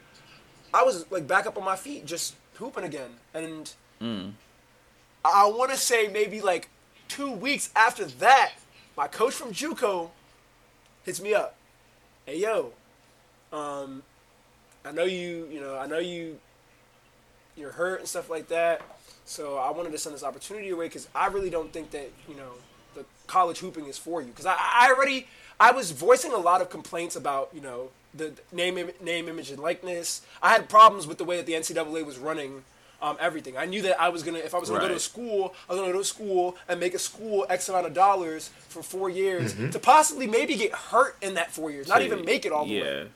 [0.73, 3.11] I was like back up on my feet, just hooping again.
[3.33, 3.71] And
[5.23, 6.69] I want to say maybe like
[7.07, 8.53] two weeks after that,
[8.97, 10.09] my coach from JUCO
[11.09, 11.55] hits me up.
[12.27, 12.71] Hey yo,
[13.51, 14.03] um,
[14.85, 16.37] I know you, you know, I know you,
[17.57, 18.83] you're hurt and stuff like that.
[19.25, 22.35] So I wanted to send this opportunity away because I really don't think that you
[22.35, 22.51] know
[22.93, 24.27] the college hooping is for you.
[24.27, 25.25] Because I, I already,
[25.59, 29.59] I was voicing a lot of complaints about you know the name, name, image, and
[29.59, 30.21] likeness.
[30.43, 32.65] I had problems with the way that the NCAA was running
[33.01, 33.57] um, everything.
[33.57, 35.73] I knew that I was gonna, if I was gonna go to a school, I
[35.73, 38.83] was gonna go to a school and make a school X amount of dollars for
[38.83, 42.51] four years to possibly maybe get hurt in that four years, not even make it
[42.51, 42.83] all the yeah.
[42.83, 43.07] way.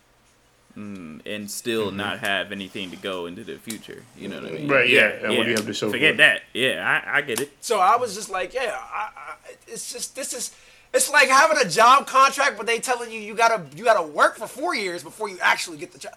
[0.78, 4.04] Mm, and still not have anything to go into the future.
[4.18, 4.68] You know what I mean?
[4.68, 6.18] Right, yeah, and what do you have to show for Forget it?
[6.18, 6.42] that.
[6.52, 7.52] Yeah, I, I get it.
[7.62, 9.36] So I was just like, yeah, I, I,
[9.68, 10.56] it's just this is.
[10.92, 14.38] It's like having a job contract, but they telling you you gotta you gotta work
[14.38, 16.14] for four years before you actually get the job.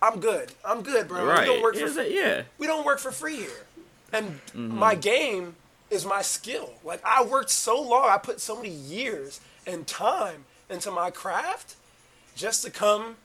[0.00, 0.52] I'm good.
[0.64, 1.24] I'm good, bro.
[1.24, 1.40] Right.
[1.40, 2.42] We don't work for it- yeah.
[2.58, 3.66] we don't work for free here.
[4.12, 5.56] And my game
[5.90, 6.74] is my skill.
[6.84, 11.74] Like I worked so long, I put so many years and time into my craft
[12.36, 13.16] just to come,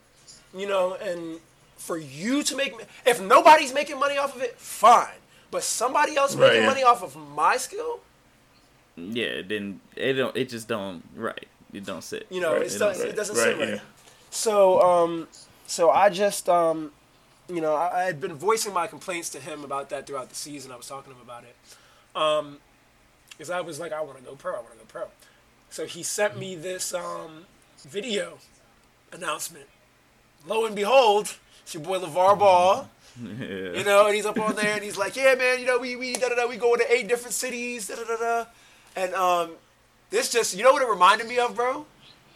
[0.55, 1.39] you know, and
[1.77, 2.83] for you to make me.
[3.05, 5.19] if nobody's making money off of it, fine.
[5.51, 6.67] But somebody else Right, making yeah.
[6.67, 7.99] money off of my skill,
[8.95, 9.79] Yeah, then.
[9.95, 10.35] It don't.
[10.35, 11.03] It just don't.
[11.15, 11.47] Right.
[11.73, 12.27] It don't sit.
[12.29, 13.69] You know, Right, it not, don't it doesn't right, sit right.
[13.75, 13.79] yeah.
[14.31, 15.27] So, um,
[15.73, 16.91] so I just, um,
[17.49, 20.35] you know, I, I had been voicing my complaints to him about that throughout the
[20.35, 20.71] season.
[20.71, 21.55] I was talking to him about it,
[22.15, 22.59] um,
[23.31, 24.53] because I was like, I want to go pro.
[24.53, 25.05] I want to go pro.
[25.71, 27.45] So he sent me this um,
[27.81, 28.37] video
[29.11, 29.65] announcement.
[30.45, 32.89] Lo and behold, it's your boy LaVar Ball.
[33.21, 33.71] Yeah.
[33.77, 35.95] You know, and he's up on there and he's like, yeah, man, you know, we
[35.95, 38.45] we da da da, we go to eight different cities, da da da da,
[38.95, 39.51] and um,
[40.09, 41.85] this just, you know what it reminded me of, bro?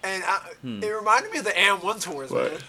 [0.04, 0.82] And I, Hmm.
[0.84, 2.52] it reminded me of the AND1 tours, What?
[2.52, 2.62] man.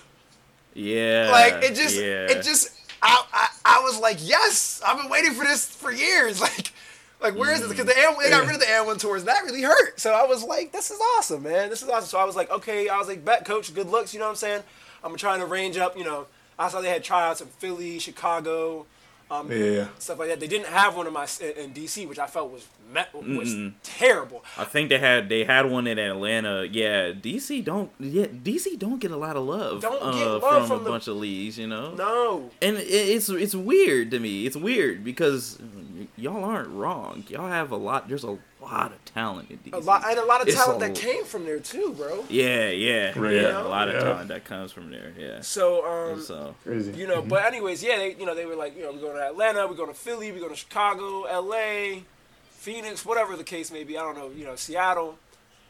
[0.79, 1.29] Yeah.
[1.33, 2.27] Like it just, Yeah.
[2.31, 2.71] it just,
[3.03, 6.73] I, I I was like, yes, I've been waiting for this for years, like.
[7.21, 7.69] Like where is this?
[7.71, 9.25] Because the AM, they got rid of the AND1 tours.
[9.25, 9.99] That really hurt.
[9.99, 11.69] So I was like, "This is awesome, man.
[11.69, 14.15] This is awesome." So I was like, "Okay." I was like, "Bet, coach, good looks."
[14.15, 14.63] You know what I'm saying?
[15.03, 15.99] I'm trying to range up.
[15.99, 16.27] You know,
[16.61, 18.87] I saw they had tryouts in Philly, Chicago,
[19.31, 19.89] um, Yeah.
[19.99, 20.41] stuff like that.
[20.41, 21.27] They didn't have one in my
[21.57, 24.43] in, DC, which I felt was met, was terrible.
[24.57, 26.65] I think they had they had one in Atlanta.
[26.71, 27.91] Yeah, DC don't.
[28.01, 29.83] Yeah, DC don't get a lot of love.
[29.83, 31.59] Don't uh, get love from, from a the- bunch of leagues.
[31.59, 31.95] You know.
[31.95, 34.47] No, And it, it's it's weird to me.
[34.47, 37.25] It's weird because y- y'all aren't wrong.
[37.29, 38.09] Y'all have a lot.
[38.09, 38.39] There's a
[38.75, 39.73] lot of talent in DC.
[39.75, 42.25] a lot and a lot of It's talent a- that came from there too, bro.
[42.29, 43.41] Yeah, yeah, Right, yeah.
[43.43, 43.63] yeah.
[43.63, 44.01] A lot of Yeah.
[44.01, 45.13] talent that comes from there.
[45.19, 45.41] Yeah.
[45.41, 46.93] So um, So Crazy.
[46.93, 49.13] you know, but anyways, yeah, they you know they were like, you know, we go
[49.13, 52.05] to Atlanta, we go to Philly, we go to Chicago, L.A.,
[52.51, 53.97] Phoenix, whatever the case may be.
[53.97, 55.19] I don't know, you know, Seattle.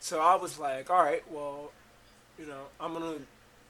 [0.01, 1.73] So I was like, all right, well,
[2.39, 3.15] you know, I'm gonna.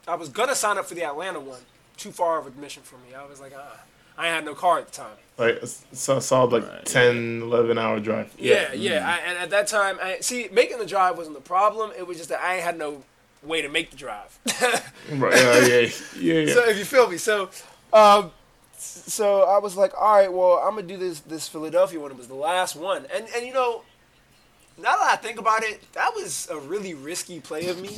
[0.07, 1.59] I was gonna sign up for the Atlanta one.
[1.97, 3.13] Too far of a mission for me.
[3.13, 3.79] I was like, ah,
[4.19, 5.15] I had no car at the time.
[5.37, 5.61] Like
[5.93, 8.33] so, solid like Right, 10, 11 hour drive.
[8.37, 9.07] Yeah, yeah.
[9.07, 11.91] I, and at that time, I see making the drive wasn't the problem.
[11.97, 13.03] It was just that I ain't had no
[13.41, 14.37] way to make the drive.
[15.09, 15.33] Right.
[15.35, 15.89] Yeah, yeah,
[16.19, 16.33] yeah.
[16.41, 16.53] yeah.
[16.53, 17.49] so if you feel me, so,
[17.93, 18.31] um,
[18.77, 22.11] so I was like, all right, well, I'm gonna do this this Philadelphia one.
[22.11, 23.83] It was the last one, and and you know,
[24.77, 27.97] now that I think about it, that was a really risky play of me.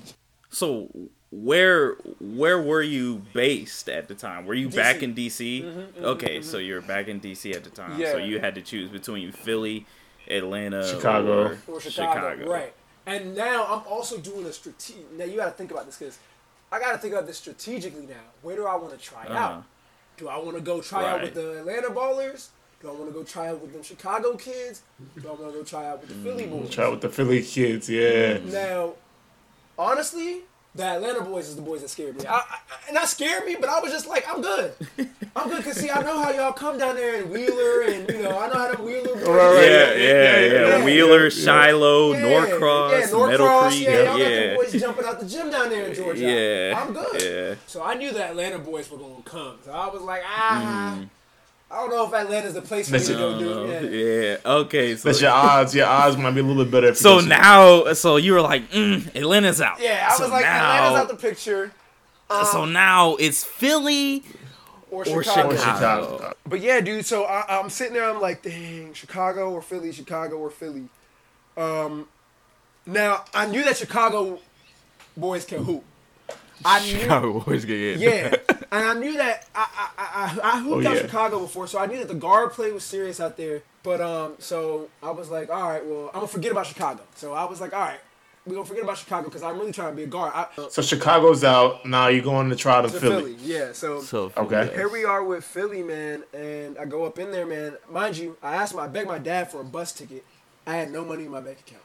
[0.52, 0.88] so
[1.32, 4.46] where where were you based at the time?
[4.46, 5.02] Were you back DC.
[5.04, 5.64] in DC?
[5.64, 8.00] Mm-hmm, mm-hmm, mm-hmm, okay, so you're back in DC at the time.
[8.00, 8.12] Yeah.
[8.12, 9.86] So you had to choose between Philly,
[10.30, 11.58] Atlanta, Chicago.
[11.68, 12.74] or, or Chicago, right?
[13.06, 15.12] And now I'm also doing a strategic.
[15.14, 16.20] Now you got to think about this because
[16.72, 18.16] I got to think about this strategically now.
[18.42, 19.38] Where do I want to try Uh-huh.
[19.38, 19.64] out?
[20.18, 22.50] Do I want to go try out with the Atlanta Ballers?
[22.82, 24.82] Do I want to go try out with them Chicago kids?
[25.20, 26.70] Do I want to go try out with the Philly mm, boys?
[26.70, 27.90] Try out with the Philly kids.
[27.90, 28.40] Yeah.
[28.46, 28.94] Now,
[29.80, 30.42] honestly,
[30.74, 32.26] the Atlanta boys is the boys that scared me.
[32.26, 32.58] I, I,
[32.88, 34.74] and not scared me, but I was just like, I'm good.
[35.36, 38.22] I'm good because see, I know how y'all come down there in Wheeler, and you
[38.24, 39.28] know, I know how them Wheeler boys.
[39.28, 39.66] Right, right.
[39.66, 40.78] Yeah, yeah, yeah.
[40.78, 40.86] yeah.
[40.86, 41.30] Wheeler, Yeah.
[41.30, 43.82] Shiloh, Yeah, Norcross, yeah, Norcross, Meadow Creek.
[43.84, 44.50] Yeah, y'all got yeah.
[44.50, 46.22] the boys jumping out the gym down there in Georgia.
[46.22, 47.22] Yeah, I'm good.
[47.22, 47.56] yeah.
[47.68, 49.58] So I knew the Atlanta boys were gonna come.
[49.66, 51.00] So I was like, ah,
[51.72, 53.90] I don't know if Atlanta's the place for me That's to go do.
[53.90, 54.30] Yeah.
[54.44, 54.54] yeah.
[54.60, 54.96] Okay.
[54.98, 55.74] So, That's your odds.
[55.74, 56.94] Your odds might be a little bit better.
[56.96, 59.80] So go to- now, so you were like, mm, Atlanta's out.
[59.80, 61.72] Yeah, I so was like, now, Atlanta's out the picture.
[62.52, 64.24] so now it's Philly
[64.90, 65.50] Or or Chicago.
[65.50, 66.18] Or Chicago.
[66.18, 66.34] Chicago.
[66.46, 67.06] But yeah, dude.
[67.06, 68.10] So I, I'm sitting there.
[68.10, 70.90] I'm like, dang, Chicago or Philly, Chicago or Philly.
[71.56, 72.08] Um,
[72.86, 74.40] now I knew that Chicago
[75.16, 75.84] boys can hoop.
[76.64, 78.36] I knew, boys get yeah,
[78.72, 81.02] and I knew that I I I, I hooped Oh, out yeah.
[81.02, 83.62] Chicago before, so I knew that the guard play was serious out there.
[83.84, 87.02] But um, so I was like, all right, well, I'm gonna forget about Chicago.
[87.16, 88.00] So I was like, all right,
[88.46, 90.32] we're gonna forget about Chicago because I'm really trying to be a guard.
[90.36, 91.86] I, So Chicago's out.
[91.86, 93.34] Now you're going to try to to Philly.
[93.34, 93.72] Philly, yeah.
[93.74, 94.70] So So Okay.
[94.76, 97.76] Here we are with Philly, man, and I go up in there, man.
[97.90, 100.24] Mind you, I asked my, I begged my dad for a bus ticket.
[100.68, 101.82] I had no money in my bank account.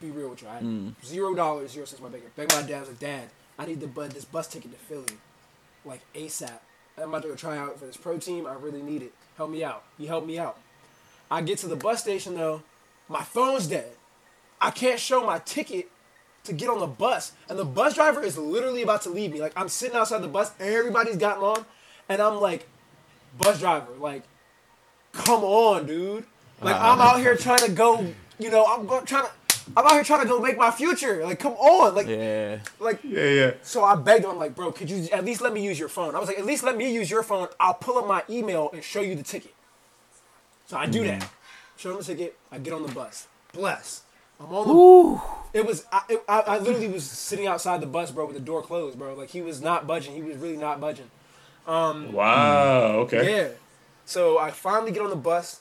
[0.00, 2.36] Be real with you, I had zero dollars, zero cents in my bank account.
[2.36, 3.28] Begged my dad, I was like, Dad,
[3.58, 5.16] I need the bus, this bus ticket to Philly,
[5.84, 6.58] like ASAP.
[6.98, 8.46] I'm about to go try out for this pro team.
[8.46, 9.12] I really need it.
[9.36, 9.84] Help me out.
[9.96, 10.58] He helped me out.
[11.30, 12.62] I get to the bus station though,
[13.08, 13.92] my phone's dead.
[14.60, 15.90] I can't show my ticket
[16.44, 19.40] to get on the bus, and the bus driver is literally about to leave me.
[19.40, 21.64] Like I'm sitting outside the bus, everybody's gotten on,
[22.08, 22.66] and I'm like,
[23.38, 24.22] bus driver, like,
[25.12, 26.26] come on, dude.
[26.60, 28.06] Like I'm out here trying to go,
[28.38, 29.30] you know, I'm go, trying to,
[29.76, 31.24] I'm out here trying to go make my future.
[31.24, 32.58] Like, come on, like, yeah.
[32.78, 33.00] like.
[33.04, 33.52] Yeah, yeah.
[33.62, 35.88] So I begged him, I'm like, bro, could you at least let me use your
[35.88, 36.14] phone?
[36.14, 37.48] I was like, at least let me use your phone.
[37.58, 39.54] I'll pull up my email and show you the ticket.
[40.66, 41.28] So I do that.
[41.76, 42.38] Show him the ticket.
[42.52, 43.26] I get on the bus.
[43.52, 44.02] Bless.
[44.38, 44.74] I'm on the.
[44.74, 45.20] Ooh.
[45.52, 45.84] It was.
[45.90, 48.98] I, it, I, I literally was sitting outside the bus, bro, with the door closed,
[48.98, 49.14] bro.
[49.14, 50.14] Like he was not budging.
[50.14, 51.10] He was really not budging.
[51.66, 52.92] Um, Wow.
[53.00, 53.36] Okay.
[53.36, 53.48] Yeah.
[54.04, 55.60] So I finally get on the bus,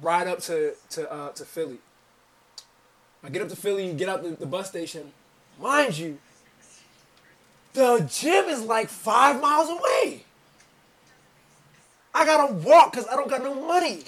[0.00, 1.78] ride up to to uh, to Philly.
[3.24, 5.12] I get up to Philly, get out the, the bus station.
[5.58, 6.18] Mind you,
[7.72, 10.24] the gym is like five miles away.
[12.14, 14.02] I gotta walk because I don't got no money.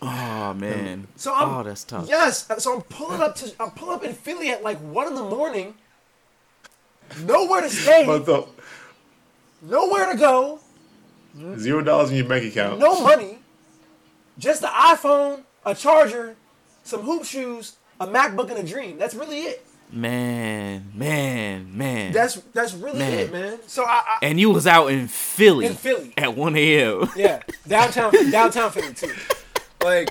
[0.00, 1.08] Oh man.
[1.16, 2.08] So I'm, oh, that's tough.
[2.08, 2.46] Yes.
[2.58, 5.24] So I'm pulling up to I'm pulling up in Philly at like one in the
[5.24, 5.74] morning.
[7.24, 8.04] Nowhere to stay.
[8.06, 8.46] But the
[9.62, 10.60] nowhere to go.
[11.58, 12.78] zero dollars in your bank account.
[12.78, 13.38] No money.
[14.38, 16.36] Just the iPhone, a charger,
[16.82, 18.98] some hoop shoes, a MacBook, and a dream.
[18.98, 19.66] That's really it.
[19.92, 22.12] Man, man, man.
[22.12, 23.18] That's that's really Man.
[23.18, 23.58] it, man.
[23.66, 25.66] So I, I and you was out in Philly.
[25.66, 26.12] In Philly.
[26.16, 27.08] At 1 a.m.
[27.14, 29.14] yeah downtown downtown Philly too.
[29.84, 30.10] Like,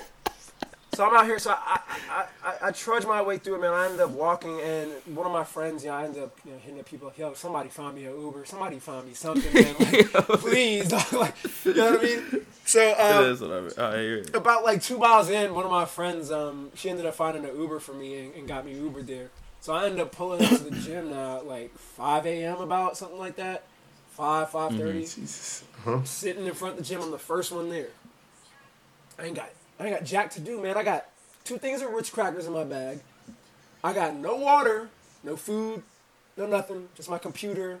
[0.94, 1.38] so I'm out here.
[1.38, 1.80] So I
[2.10, 3.72] I, I I trudge my way through it, man.
[3.72, 6.52] I end up walking, and one of my friends, you know, I end up you
[6.52, 9.74] know hitting up people, yo, somebody find me an Uber, somebody find me something, man.
[10.14, 11.34] Like, please, like,
[11.64, 12.46] you know what I mean?
[12.64, 13.70] So um, That's what I mean.
[13.76, 14.34] Oh, I hear it.
[14.34, 17.56] about like two miles in, one of my friends, um, she ended up finding an
[17.56, 19.30] Uber for me and, and got me Uber there.
[19.60, 22.60] So I ended up pulling up to the gym now at like 5 a.m.
[22.60, 23.64] about something like that,
[24.10, 24.92] 5 5:30.
[25.00, 25.64] Jesus.
[25.84, 26.02] Huh?
[26.04, 27.88] Sitting in front of the gym, I'm the first one there.
[29.18, 30.76] I ain't got I ain't got jack to do, man.
[30.76, 31.06] I got
[31.44, 33.00] two things of Ritz crackers in my bag.
[33.82, 34.88] I got no water,
[35.22, 35.82] no food,
[36.36, 37.80] no nothing, just my computer,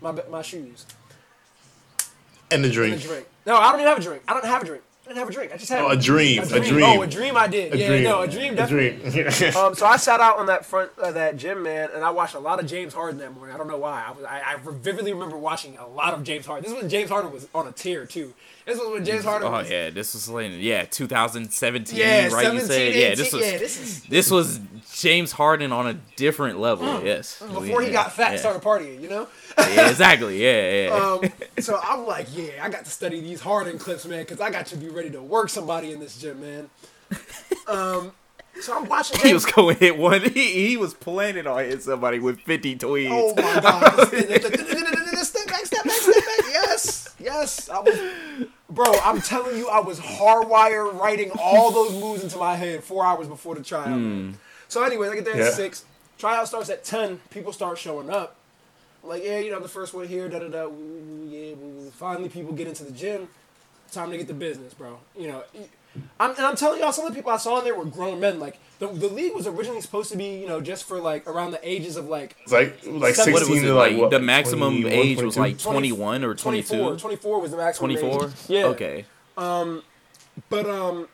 [0.00, 0.86] my my shoes,
[2.50, 2.96] And the and drink.
[3.04, 3.26] a drink.
[3.46, 4.22] No, I don't even have a drink.
[4.26, 4.82] I don't have a drink.
[5.08, 5.52] I didn't have a drink.
[5.54, 6.42] I just had Oh, a dream.
[6.42, 6.64] A A dream.
[6.64, 6.84] dream.
[6.84, 7.34] Oh, a dream.
[7.38, 7.72] I did.
[7.72, 8.04] A yeah, dream.
[8.04, 8.58] no, a dream.
[8.58, 9.00] A dream.
[9.56, 12.34] Um, so I sat out on that front of that gym, man, and I watched
[12.34, 13.54] a lot of James Harden that morning.
[13.54, 14.04] I don't know why.
[14.06, 16.64] I was I, I vividly remember watching a lot of James Harden.
[16.64, 18.34] This was when James Harden was on a tear too.
[18.66, 19.48] This was when James Harden.
[19.48, 22.30] Oh was, yeah, this was like yeah, 2017, Yeah, right?
[22.44, 24.60] 17, you said 18, yeah, this was yeah, this is this was
[24.94, 27.02] James Harden on a different level.
[27.02, 27.54] yes, Mm.
[27.62, 28.40] before he got fat and yeah.
[28.40, 29.00] started partying.
[29.00, 29.28] You know.
[29.74, 30.42] yeah, exactly.
[30.42, 30.94] Yeah, yeah.
[30.94, 34.50] Um, so I'm like, yeah, I got to study these Harden clips, man, because I
[34.50, 36.70] got to be ready to work somebody in this gym, man.
[37.66, 38.12] Um,
[38.62, 39.20] so I'm watching.
[39.20, 40.22] he was going to hit one.
[40.22, 43.08] He, he was planning on hitting somebody with 50 tweets.
[43.12, 44.08] Oh my god!
[44.08, 46.46] step back, step back, step back.
[46.50, 47.68] Yes, yes.
[47.68, 48.86] I was, bro.
[49.04, 53.28] I'm telling you, I was hardwired writing all those moves into my head four hours
[53.28, 53.90] before the tryout.
[53.90, 54.38] man.
[54.68, 55.48] So, anyways, I get there Yeah.
[55.48, 55.84] at six.
[56.16, 57.20] Tryout starts at ten.
[57.28, 58.37] People start showing up.
[59.04, 60.28] Like, yeah, you know, the first one here.
[60.28, 60.62] Da da da.
[60.64, 61.54] Yeah.
[61.54, 61.90] woo, woo.
[61.90, 63.28] Finally, people get into the gym.
[63.92, 64.98] Time to get the business, bro.
[65.18, 65.44] You know.
[66.20, 68.20] I'm, and I'm telling y'all, some of the people I saw in there were grown
[68.20, 68.38] men.
[68.38, 71.52] Like the, the league was originally supposed to be, you know, just for like around
[71.52, 73.66] the ages of like It's like like Seven- sixteen it?
[73.68, 76.68] to Like, like, what, the maximum 21, age was like 21 or 22.
[76.68, 76.96] 24.
[76.98, 77.90] 24 was the maximum.
[77.92, 78.00] age.
[78.00, 78.30] 24?
[78.48, 78.64] Yeah.
[78.66, 79.04] Okay.
[79.38, 79.82] Um,
[80.50, 81.08] But um,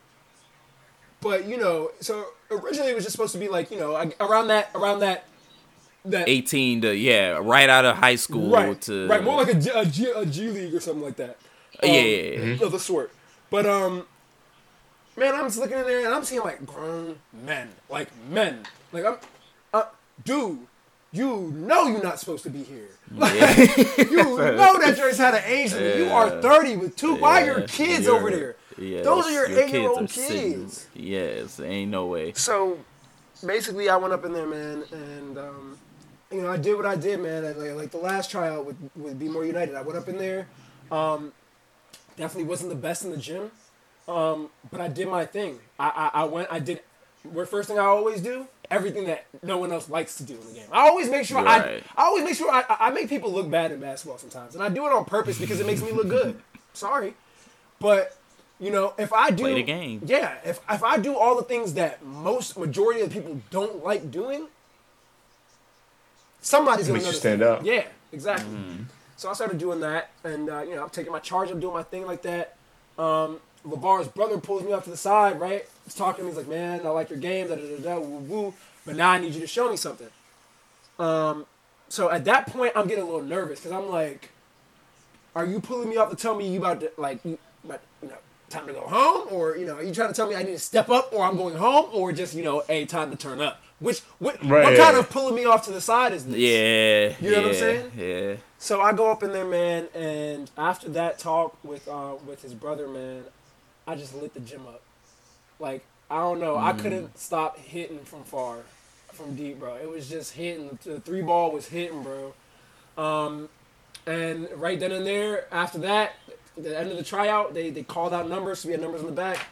[1.21, 4.49] but you know, so originally it was just supposed to be like you know around
[4.49, 5.25] that around that
[6.07, 9.59] that 18 to yeah, right out of high school right to right more like a,
[9.59, 11.37] G- a, G, a G League or something like that.
[11.83, 12.39] yeah, Um, yeah, yeah.
[12.39, 12.65] Mm-hmm.
[12.65, 13.11] of the sort.
[13.51, 14.07] But um,
[15.17, 18.61] man, I'm just looking in there and I'm seeing like grown men, like men,
[18.93, 19.17] like I'm,
[19.73, 19.85] uh,
[20.25, 20.59] dude,
[21.13, 22.89] you know you're not supposed to be here.
[23.11, 23.35] Like,
[23.99, 25.97] you know that Joyce had an age limit.
[25.99, 27.15] You are 30 with two.
[27.17, 28.57] Why are your kids you're- over there?
[28.77, 30.87] Yeah, Those are your kids eight-year-old are sitting- kids.
[30.95, 32.33] Yes, ain't no way.
[32.33, 32.79] So
[33.47, 35.79] basically, I went up in there, man, and um,
[36.33, 37.45] you know, I did what I did, man.
[37.45, 40.49] I, like, like the last tryout with with Baltimore United, I went up in there.
[40.91, 41.33] Um,
[42.17, 43.51] definitely wasn't the best in the gym,
[44.09, 45.59] um, but I did my thing.
[45.79, 46.49] I, I I went.
[46.51, 46.81] I did.
[47.33, 50.47] Where first thing I always do everything that no one else likes to do in
[50.49, 50.67] the game.
[50.73, 51.85] I always make sure I Right.
[51.97, 54.69] I always make sure I I make people look bad in basketball sometimes, and I
[54.69, 56.41] do it on purpose because it makes me look good.
[56.73, 57.15] Sorry,
[57.79, 58.17] but.
[58.61, 60.01] You know, if I do Play the game.
[60.07, 64.13] yeah, if if I do all the things that most majority of people don't like
[64.13, 64.47] doing,
[66.45, 67.65] somebody's gonna Makes you stand up.
[67.65, 68.57] Yeah, exactly.
[69.17, 71.75] So I started doing that, and uh, you know, I'm taking my charge, I'm doing
[71.75, 72.57] my thing like that.
[72.99, 75.67] Um, LaVar's brother pulls me off to the side, right?
[75.85, 76.29] He's talking to me.
[76.31, 79.11] He's like, "Man, I like your game, da da da da, woo woo, but now
[79.11, 80.09] I need you to show me something."
[80.99, 81.47] Um,
[81.89, 84.31] so at that point, I'm getting a little nervous because I'm like,
[85.35, 88.09] "Are you pulling me off to tell me you about to like, you, about, you
[88.09, 88.17] know,
[88.51, 90.53] time to go home, or you know, are you trying to tell me I need
[90.53, 93.41] to step up, or I'm going home, or just you know, a time to turn
[93.41, 96.37] up?" Which what, Right, what kind of pulling me off to the side is this?
[96.37, 97.15] Yeah.
[97.21, 97.91] You know what I'm saying?
[97.97, 98.37] Yeah.
[98.59, 102.55] So I go up in there, man, and after that talk with uh, with his
[102.55, 103.25] brother, man,
[103.87, 104.81] I just lit the gym up.
[105.59, 108.59] Like I don't know, I couldn't stop hitting from far,
[109.13, 109.75] from deep, bro.
[109.75, 110.79] It was just hitting.
[110.85, 112.35] The three ball was hitting, bro.
[112.97, 113.49] Um,
[114.07, 116.13] and right then and there, after that,
[116.57, 118.61] the end of the tryout, they they called out numbers.
[118.61, 119.47] So we had numbers in the back.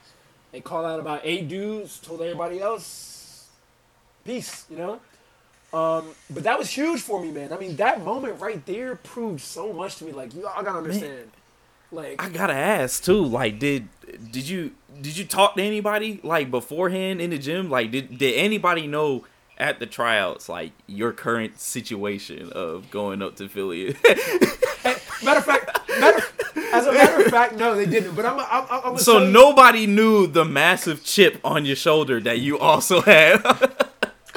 [0.53, 1.99] They called out about eight dudes.
[1.99, 2.85] Told everybody else,
[4.25, 4.66] peace.
[4.70, 5.01] You know.
[5.73, 7.53] Um, but that was huge for me, man.
[7.53, 10.12] I mean, that moment right there proved so much to me.
[10.12, 11.31] Like, you all gotta understand.
[11.91, 13.25] Like, I gotta ask too.
[13.25, 13.89] Like, did
[14.31, 17.70] did you did you talk to anybody like beforehand in the gym?
[17.70, 19.25] Like, did did anybody know
[19.59, 23.97] at the tryouts like your current situation of going up to Philly?
[25.23, 26.23] matter of fact, matter,
[26.73, 28.14] As a matter of fact, no, they didn't.
[28.14, 32.41] But I'm, I'm, I'm gonna So nobody knew the massive chip on your shoulder that
[32.41, 33.43] you also had.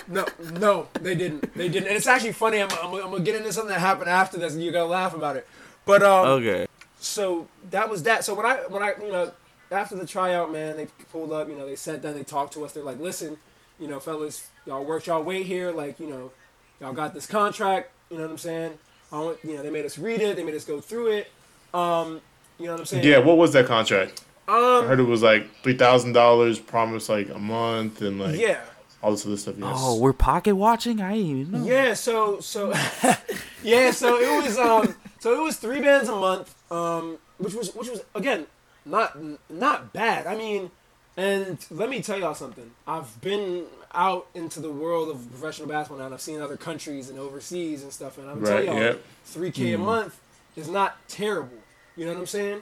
[0.07, 0.25] No,
[0.59, 1.53] no, they didn't.
[1.55, 1.87] They didn't.
[1.87, 2.61] And it's actually funny.
[2.61, 5.15] I'm, I'm, I'm gonna get into something that happened after this, and you're gonna laugh
[5.15, 5.47] about it.
[5.85, 6.67] But um, okay.
[6.99, 8.23] so that was that.
[8.23, 9.31] So when I when I you know
[9.71, 11.49] after the tryout, man, they pulled up.
[11.49, 12.71] You know, they sat down, they talked to us.
[12.73, 13.37] They're like, listen,
[13.79, 15.71] you know, fellas, y'all worked y'all way here.
[15.71, 16.31] Like, you know,
[16.79, 17.91] y'all got this contract.
[18.09, 18.77] You know what I'm saying?
[19.11, 20.35] I want, you know, they made us read it.
[20.35, 21.31] They made us go through it.
[21.73, 22.21] Um,
[22.59, 23.03] you know what I'm saying?
[23.03, 24.23] Yeah, what was that contract?
[24.47, 24.87] I Um.
[24.87, 28.61] heard it was like three thousand dollars, promised like a month, and like Yeah.
[29.05, 29.55] All this other stuff.
[29.59, 29.77] Yes.
[29.79, 30.99] Oh, we're pocket watching.
[30.99, 31.63] I didn't even know.
[31.65, 32.73] Yeah, so so
[33.63, 37.73] yeah, so it was um so it was three bands a month, um which was
[37.75, 38.47] which was again
[38.83, 39.15] not
[39.49, 40.25] not bad.
[40.25, 40.71] I mean,
[41.15, 42.71] and let me tell y'all something.
[42.87, 47.09] I've been out into the world of professional basketball now and I've seen other countries
[47.09, 49.03] and overseas and stuff and I'm Right, telling y'all yep.
[49.27, 50.19] 3k a month
[50.57, 51.59] is not terrible.
[51.95, 52.61] You know what I'm saying?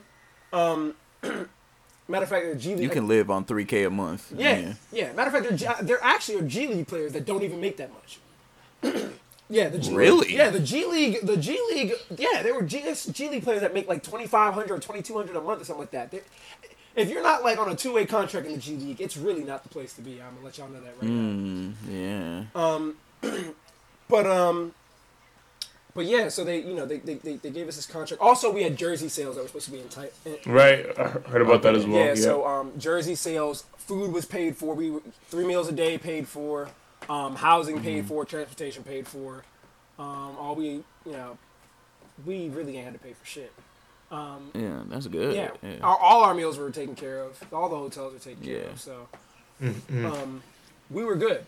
[0.52, 0.96] Um
[2.08, 4.32] matter of fact, the G League You can live on three k a month.
[4.36, 5.12] yeah, yeah.
[5.14, 7.90] Matter of fact, there, there actually are G League players that don't even make that
[7.94, 8.20] much.
[9.50, 10.36] yeah, the G Really?
[10.36, 11.94] Yeah, the G League, the G League.
[12.18, 15.02] Yeah, there were G, G League players that make like twenty five hundred or twenty
[15.02, 16.12] two hundred a month or something like that.
[16.12, 16.24] They're-
[16.96, 19.44] if you're not like on a two way contract in the G League, it's really
[19.44, 20.22] not the place to be.
[20.22, 21.10] I'm gonna let y'all know that right now.
[21.10, 22.44] Mm, yeah.
[22.54, 22.96] Um,
[24.08, 24.76] but um,
[25.96, 26.30] but yeah.
[26.30, 28.22] So they, you know, they, they, they, they gave us this contract.
[28.22, 30.14] Also, we had jersey sales that were supposed to be in tight.
[30.46, 32.00] Right, I heard about that as well.
[32.00, 34.74] Yeah, Yeah, so um, jersey sales, food was paid for.
[34.76, 36.70] We were, three meals a day paid for,
[37.10, 37.86] um, housing Mm-hmm.
[37.86, 39.44] paid for, transportation paid for.
[40.00, 40.66] Um, all we,
[41.06, 41.38] you know,
[42.26, 43.52] we really ain't had to pay for shit.
[44.12, 45.36] Um, Yeah, that's good.
[45.36, 45.78] yeah, Yeah.
[45.82, 47.42] Our, all our meals were taken care of.
[47.52, 48.70] All the hotels were taken care Yeah.
[48.70, 48.80] of.
[48.80, 49.08] So,
[49.62, 50.06] Mm-hmm.
[50.06, 50.44] um,
[50.90, 51.46] we were good.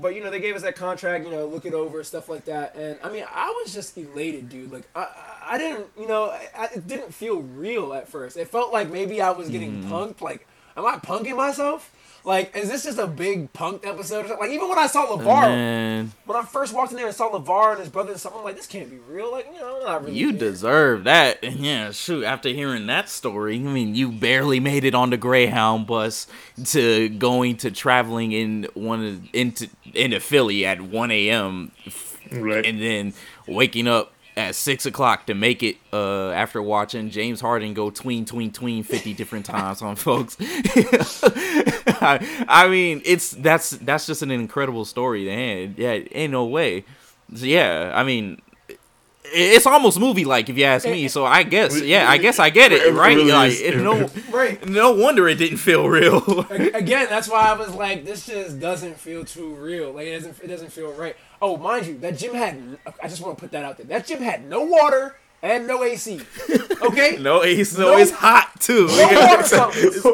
[0.00, 1.24] But you know, they gave us that contract.
[1.24, 2.74] You know, look it over, stuff like that.
[2.76, 4.72] And I mean, I was just elated, dude.
[4.72, 5.06] Like, I,
[5.52, 8.36] I didn't, you know, I, it didn't feel real at first.
[8.36, 9.92] It felt like maybe I was getting Mm-hmm.
[9.92, 10.20] punked.
[10.20, 10.46] Like,
[10.76, 11.94] am I punking myself?
[12.24, 14.24] Like, is this just a big punked episode?
[14.24, 14.46] Or something?
[14.46, 17.14] Like, even when I saw oh, LaVar, Man, when I first walked in there and
[17.14, 19.32] saw LaVar and his brother and something, I'm like, this can't be real.
[19.32, 20.18] Like, you know, I'm not really.
[20.18, 20.50] you there.
[20.50, 21.42] deserve that.
[21.42, 22.24] And yeah, shoot.
[22.24, 26.26] After hearing that story, I mean, you barely made it on the Greyhound bus
[26.66, 31.72] to going to traveling in one of, into into Philly at one a.m.
[32.32, 32.64] right.
[32.64, 33.14] and then
[33.46, 38.24] waking up at six o'clock to make it uh, after watching James Harden go tween
[38.24, 40.36] tween tween fifty different times on folks.
[42.02, 45.26] I, I mean, it's that's that's just an incredible story.
[45.26, 46.84] Man, yeah, ain't no way.
[47.34, 48.40] So, yeah, I mean.
[49.32, 52.50] It's almost movie like if you ask me, so I guess yeah, I guess I
[52.50, 53.14] get It it, right?
[53.14, 54.66] really Like it, no, Right.
[54.66, 56.40] no wonder it didn't feel real.
[56.50, 59.92] Again, that's why I was like, this just doesn't feel too real.
[59.92, 61.14] Like it doesn't, it doesn't feel right.
[61.42, 62.78] Oh, mind you, that gym had.
[63.02, 63.86] I just want to put that out there.
[63.86, 66.20] That gym had no water and no AC.
[66.82, 67.18] Okay.
[67.20, 67.64] no, AC.
[67.76, 68.86] so No- it's hot too.
[68.86, 70.06] No water fountains.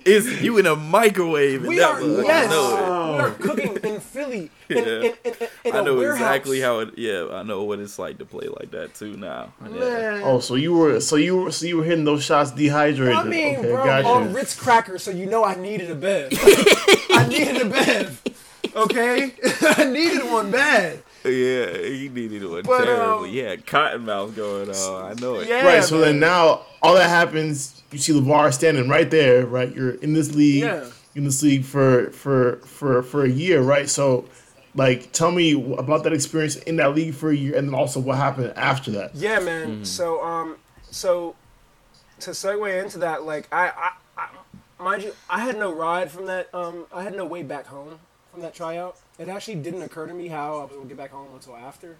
[0.06, 1.60] It's you in a microwave.
[1.60, 4.84] and We are was- yes, know we are cooking in Philly in, Yeah.
[4.84, 6.16] in, in, in, in I a know warehouse.
[6.20, 6.96] exactly how it.
[6.96, 9.52] Yeah, I know what it's like to play like that too now.
[9.70, 10.22] Yeah.
[10.24, 13.14] Oh, so you were so you were so you were hitting those shots dehydrated.
[13.16, 14.08] I mean, okay, bro, gotcha.
[14.08, 16.32] on Ritz crackers, so you know I needed a bed.
[17.10, 18.22] I needed a bev.
[18.78, 21.02] Okay, I needed one bad.
[21.24, 23.28] Yeah, he needed one But, terribly.
[23.28, 25.04] um, yeah, cotton mouth going on.
[25.04, 25.48] I know it.
[25.48, 25.82] Yeah, right.
[25.82, 26.04] So man.
[26.04, 27.82] then now all that happens.
[27.90, 29.44] You see LaVar standing right there.
[29.46, 29.74] Right.
[29.74, 30.62] You're in this league.
[30.62, 30.88] Yeah.
[31.16, 33.60] In this league for for for for a year.
[33.60, 33.88] Right.
[33.88, 34.26] So.
[34.74, 37.98] Like, tell me about that experience in that league for a year, and then also
[37.98, 39.12] what happened after that.
[39.14, 39.84] Yeah, man.
[39.84, 41.34] So, um, so
[42.20, 44.28] to segue into that, like, I, I, I,
[44.80, 46.54] mind you, I had no ride from that.
[46.54, 47.98] Um, I had no way back home
[48.38, 48.96] from that tryout.
[49.18, 51.96] It actually didn't occur to me how I was gonna get back home until after.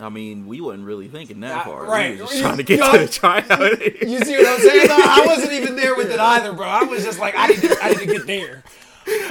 [0.00, 1.84] I mean, we wasn't really thinking that far.
[1.86, 2.14] right.
[2.16, 3.48] We were just trying to get you to the tryout.
[4.08, 4.88] You see what I'm saying?
[4.88, 4.96] though?
[4.98, 6.66] I wasn't even there with it either, bro.
[6.66, 8.62] I was just like, I need to, I need to get there.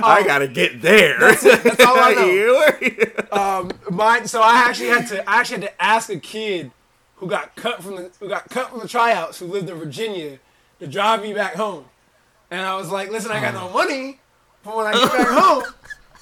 [0.03, 1.19] I gotta get there.
[1.19, 1.63] That's it.
[1.63, 2.25] That's all I know.
[2.81, 4.27] You- Um, mine.
[4.27, 5.29] So I actually had to.
[5.29, 6.71] I actually had to ask a kid
[7.15, 10.39] who got cut from the who got cut from the tryouts, who lived in Virginia,
[10.79, 11.85] to drive me back home.
[12.51, 14.19] And I was like, "Listen, I got no money,
[14.65, 15.63] but when I get back home,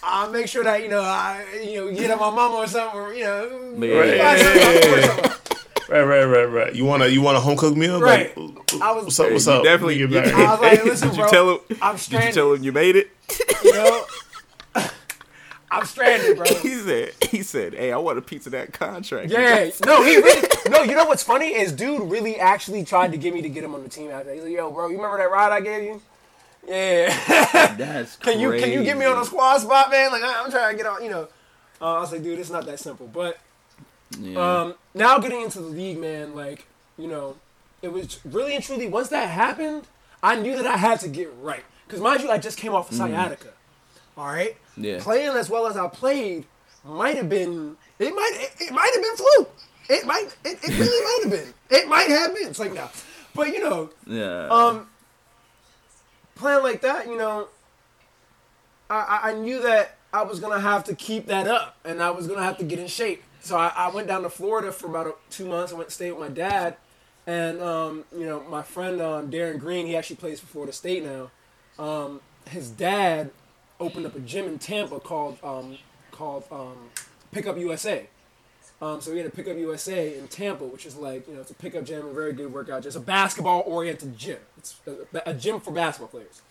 [0.01, 2.99] I'll make sure that you know I you know get at my mama or something,
[2.99, 4.17] or you know, Yeah.
[4.17, 5.35] buy something or.
[5.89, 6.75] Right, right, right, right.
[6.75, 7.99] You want to you want a home cooked meal?
[7.99, 8.35] Right.
[8.37, 9.31] Like, I was- what's up?
[9.31, 9.63] What's up?
[9.63, 10.33] definitely- When you get back?
[10.35, 11.59] I was like, "Listen, did you bro, tell him?
[11.81, 13.09] I'm Did you tell him you made it?
[13.63, 14.05] You know,
[15.71, 17.11] I'm stranded, bro." he said.
[17.29, 20.47] He said, "Hey, I want a piece of that contract." Yeah, no, he really.
[20.69, 23.63] No, you know what's funny is dude really actually tried to get me to get
[23.63, 24.31] him on the team after.
[24.33, 26.01] He's like, "Yo, bro, you remember that ride I gave you?
[26.69, 27.75] Yeah.
[27.77, 30.11] That's can you can you get me on a squad spot, man?
[30.11, 31.03] Like I- I'm trying to get on.
[31.03, 31.27] You know,
[31.81, 33.07] uh, I was like, dude, it's not that simple.
[33.07, 33.37] But
[34.19, 34.61] Yeah.
[34.61, 36.67] um, now getting into the league, man, like
[36.97, 37.35] you know,
[37.81, 39.85] it was really and truly once that happened,
[40.21, 41.63] I knew that I had to get right.
[41.87, 43.49] Because mind you, I just came off of sciatica.
[44.17, 44.55] All right.
[44.77, 44.99] Yeah.
[45.01, 46.45] Playing as well as I played
[46.85, 47.77] might have been.
[47.97, 48.31] It might.
[48.35, 49.55] It, it might have been fluke.
[49.89, 50.27] It might.
[50.45, 51.53] It, it really might have been.
[51.79, 52.49] It might have been.
[52.49, 52.89] It's like no,
[53.33, 54.47] but you know, Yeah.
[54.49, 54.87] um,
[56.39, 57.47] playing like that, you know,
[58.89, 62.27] I, I- knew that I was gonna have to keep that up, and I was
[62.27, 63.23] gonna have to get in shape.
[63.41, 65.71] So I, I went down to Florida for about a, two months.
[65.71, 66.77] I went to stay with my dad,
[67.27, 71.03] and um, you know, my friend um, Darin Green, he actually plays for Florida State
[71.05, 71.29] now.
[71.77, 73.29] Um, his dad
[73.79, 75.77] opened up a gym in Tampa called um,
[76.11, 76.89] called um,
[77.31, 78.07] Pickup USA.
[78.81, 81.51] Um, so we had a Pickup USA in Tampa, which is like you know it's
[81.51, 82.83] a pickup gym, a very good workout.
[82.83, 84.39] Just a basketball oriented gym.
[84.57, 86.41] It's a, a gym for basketball players.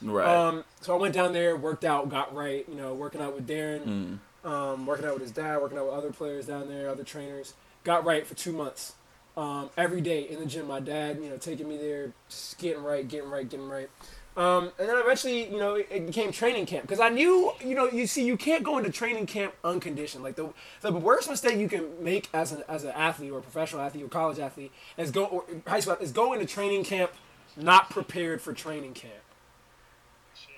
[0.00, 0.26] right.
[0.26, 2.64] Um, so I went down there, worked out, got right.
[2.68, 5.94] You know, working out with Darin, um, working out with his dad, working out with
[5.94, 7.54] other players down there, other trainers.
[7.82, 8.94] Got right for two months.
[9.36, 12.84] Um, every day in the gym, my dad, you know, taking me there, just getting
[12.84, 13.90] right, getting right, getting right.
[14.36, 17.76] Um, and then eventually, you know, it, it became training camp because I knew, you
[17.76, 20.24] know, you see, you can't go into training camp unconditioned.
[20.24, 20.48] Like the
[20.80, 24.02] the worst mistake you can make as an as an athlete or a professional athlete
[24.04, 27.12] or college athlete is go or high school is go into training camp
[27.56, 29.14] not prepared for training camp.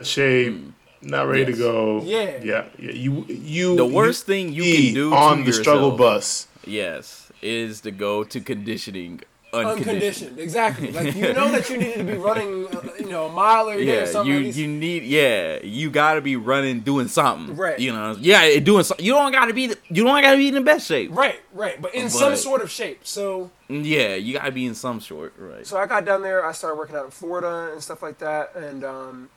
[0.03, 0.75] Shame.
[1.03, 1.59] not ready Yes.
[1.59, 2.01] to go.
[2.03, 2.39] Yeah.
[2.43, 2.91] yeah, yeah.
[2.93, 3.77] You, you.
[3.77, 6.49] The worst you thing you can do to on the struggle bus.
[6.67, 9.21] yes, is to go to conditioning
[9.53, 9.87] unconditioned.
[9.89, 10.39] unconditioned.
[10.39, 10.93] Exactly.
[10.93, 13.79] Like you know that you needed to be running, uh, you know, a mile or
[13.79, 14.33] Yeah, something.
[14.33, 17.57] you you need yeah, you gotta be running doing something.
[17.57, 17.79] Right.
[17.79, 19.05] You know, yeah, doing something.
[19.05, 21.11] You don't gotta be the, you don't gotta be in the best shape.
[21.15, 23.01] right, right, but in some sort of shape.
[23.07, 25.35] So, Yeah, you gotta be in some sort.
[25.39, 25.67] Right.
[25.67, 26.45] so I got down there.
[26.45, 29.31] I started working out in Florida and stuff like that, and um,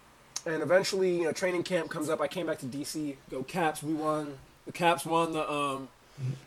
[0.45, 2.21] and eventually, you know, training camp comes up.
[2.21, 3.15] I came back to DC.
[3.29, 3.83] Go Caps.
[3.83, 4.37] We won.
[4.65, 5.87] The Caps won the um,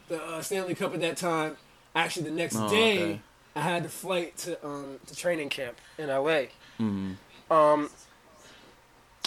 [0.09, 1.57] the uh, Stanley Cup at that time.
[1.95, 3.21] Actually, the next Oh, day, okay.
[3.55, 6.47] I had to flight to um to training camp in LA.
[6.81, 7.13] Mm-hmm.
[7.53, 7.91] Um,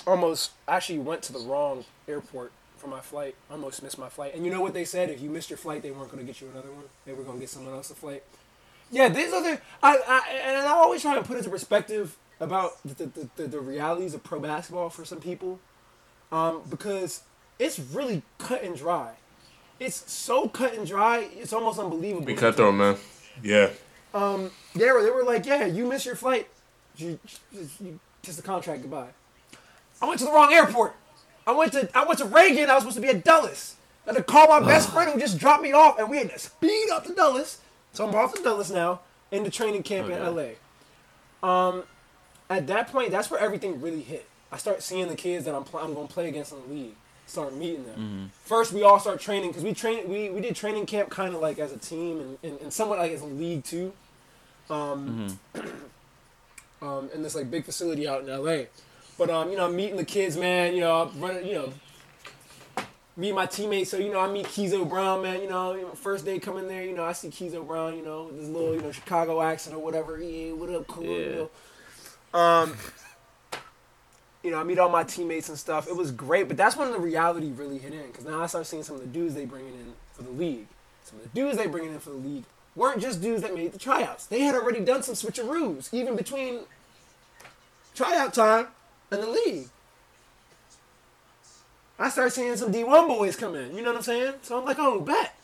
[0.07, 3.36] almost actually went to the wrong airport for my flight.
[3.51, 4.36] Almost missed my flight.
[4.36, 5.09] And you know what they said?
[5.09, 6.86] If you missed your flight, they weren't going to get you another one.
[7.05, 8.23] They were going to get someone else a flight.
[8.91, 9.59] Yeah, these are the.
[9.82, 13.59] I, I and I always try to put into perspective about the the, the, the
[13.59, 15.59] realities of pro basketball for some people,
[16.32, 17.23] um, because
[17.57, 19.13] it's really cut and dry.
[19.80, 21.28] It's so cut and dry.
[21.34, 22.26] It's almost unbelievable.
[22.26, 22.97] Be cutthroat, man.
[23.43, 23.69] Yeah.
[24.76, 26.47] They were, they were like, yeah, you missed your flight.
[26.97, 27.20] You,
[27.51, 29.09] you, you kiss the contract goodbye.
[30.01, 30.95] I went to the wrong airport.
[31.47, 32.70] I went to I went to Reagan.
[32.70, 33.76] I was supposed to be at Dulles.
[34.07, 36.30] I had to call my best friend who just dropped me off, and we had
[36.32, 37.59] to speed up to Dulles.
[37.93, 39.01] So I'm off to Dulles now,
[39.32, 40.36] in the training camp in
[41.43, 41.47] LA.
[41.47, 41.84] Um,
[42.49, 44.28] at that point, that's where everything really hit.
[44.51, 46.74] I start seeing the kids that I'm pl- I'm going to play against in the
[46.74, 46.95] league.
[47.28, 48.32] Start meeting them.
[48.43, 51.41] First, we all start training because we train we, we did training camp kind of
[51.41, 53.93] like as a team and, and, and somewhat like as a league too.
[54.70, 55.39] Um,
[56.82, 58.66] um, in this like big facility out in LA.
[59.18, 60.74] But um, you know, I'm meeting the kids, man.
[60.74, 61.74] You know, I'm running, you know,
[63.16, 63.89] meet my teammates.
[63.89, 65.41] So you know, I meet Keezo Brown, man.
[65.41, 68.39] You know, first day coming there, you know, I see Keezo Brown, you know, with
[68.39, 70.22] his little you know Chicago accent or whatever.
[70.22, 71.05] Yeah, what up, cool?
[71.05, 71.49] You
[72.34, 72.39] know.
[72.39, 72.76] Um,
[74.43, 75.88] you know, I meet all my teammates and stuff.
[75.88, 78.68] It was great, but that's when the reality really hit in because now I start
[78.68, 80.68] seeing some of the dudes they bringing in for the league.
[81.03, 82.43] Some of the dudes they bringing in for the league
[82.76, 84.26] weren't just dudes that made the tryouts.
[84.26, 86.61] They had already done some switcheroos, even between
[87.93, 88.67] tryout time
[89.11, 89.67] and the league.
[91.97, 93.76] I started seeing some D1 boys come in.
[93.76, 94.34] You know what I'm saying?
[94.41, 95.38] So I'm like, oh, bet,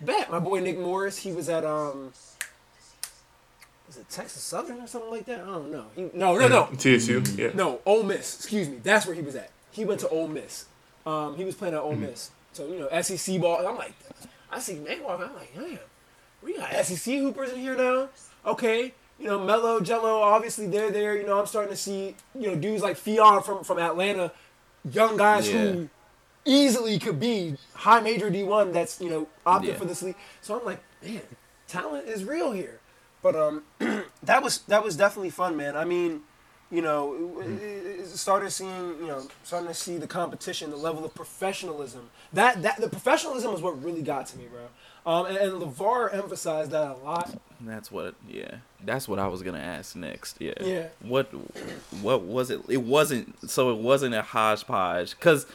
[0.00, 0.30] bet.
[0.30, 2.12] My boy Nick Morris, he was at um,
[3.86, 5.42] was it Texas Southern or something like that?
[5.42, 5.84] I don't know.
[5.94, 6.68] He, no, no, no.
[6.76, 7.22] TSU.
[7.36, 7.50] Yeah.
[7.54, 8.36] No, Ole Miss.
[8.36, 8.78] Excuse me.
[8.82, 9.50] That's where he was at.
[9.70, 10.64] He went to Ole Miss.
[11.04, 12.30] Um, he was playing at Ole Miss.
[12.52, 13.66] So you know, SEC ball.
[13.66, 13.92] I'm like,
[14.50, 15.26] I see Nate walking.
[15.26, 15.78] I'm like, damn,
[16.42, 18.08] we got SEC hoopers in here now.
[18.44, 21.16] Okay, you know, Melo, Gelo, obviously they're there.
[21.16, 24.32] You know, I'm starting to see you know dudes like Fion from from Atlanta,
[24.90, 25.72] young guys Yeah.
[25.72, 25.88] who
[26.44, 29.76] easily could be high major D1 that's you know opted Yeah.
[29.76, 30.16] for this league.
[30.40, 31.22] So I'm like, man,
[31.68, 32.80] talent is real here.
[33.22, 33.62] But um,
[34.24, 35.76] that was that was definitely fun, man.
[35.76, 36.22] I mean,
[36.72, 41.14] you know, it started seeing, you know, starting to see the competition, the level of
[41.14, 42.10] professionalism.
[42.32, 44.62] That that the professionalism is what really got to me, bro.
[45.04, 47.36] Um, and, and LaVar emphasized that a lot.
[47.60, 48.14] That's what.
[48.28, 50.36] Yeah, that's what I was gonna ask next.
[50.40, 50.52] Yeah.
[50.60, 50.86] Yeah.
[51.00, 51.28] What?
[52.00, 52.60] What was it?
[52.68, 53.50] It wasn't.
[53.50, 55.18] So it wasn't a hodgepodge.
[55.20, 55.46] Cause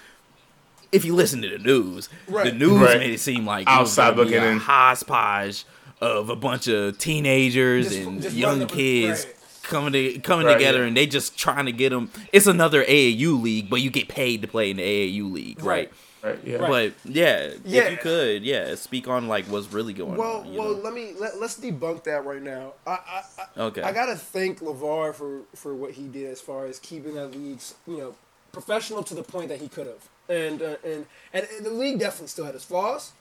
[0.92, 2.46] if you listen to the news, right.
[2.46, 3.00] the news Right.
[3.00, 4.60] made it seem like Outside it was gonna be looking a in.
[4.60, 5.66] hodgepodge
[6.00, 9.26] of a bunch of teenagers Just- and just young kids.
[9.26, 9.34] right.
[9.64, 10.86] Coming to, coming Right, together yeah.
[10.88, 12.10] and they just trying to get them.
[12.32, 15.92] It's another AAU league, but you get paid to play in the AAU league, right?
[16.24, 16.40] Right.
[16.46, 16.60] Right.
[16.60, 17.84] But yeah, Yeah.
[17.84, 20.52] if you could, yeah, speak on like what's really going Well, on.
[20.52, 22.74] you well, let me let, let's debunk that right now.
[22.86, 23.24] I, I,
[23.58, 23.82] I Okay.
[23.82, 27.60] I gotta thank LaVar for for what he did as far as keeping that league,
[27.88, 28.16] you know,
[28.52, 32.00] professional to the point that he could have, and uh, and, and and the league
[32.00, 33.12] definitely still had its flaws,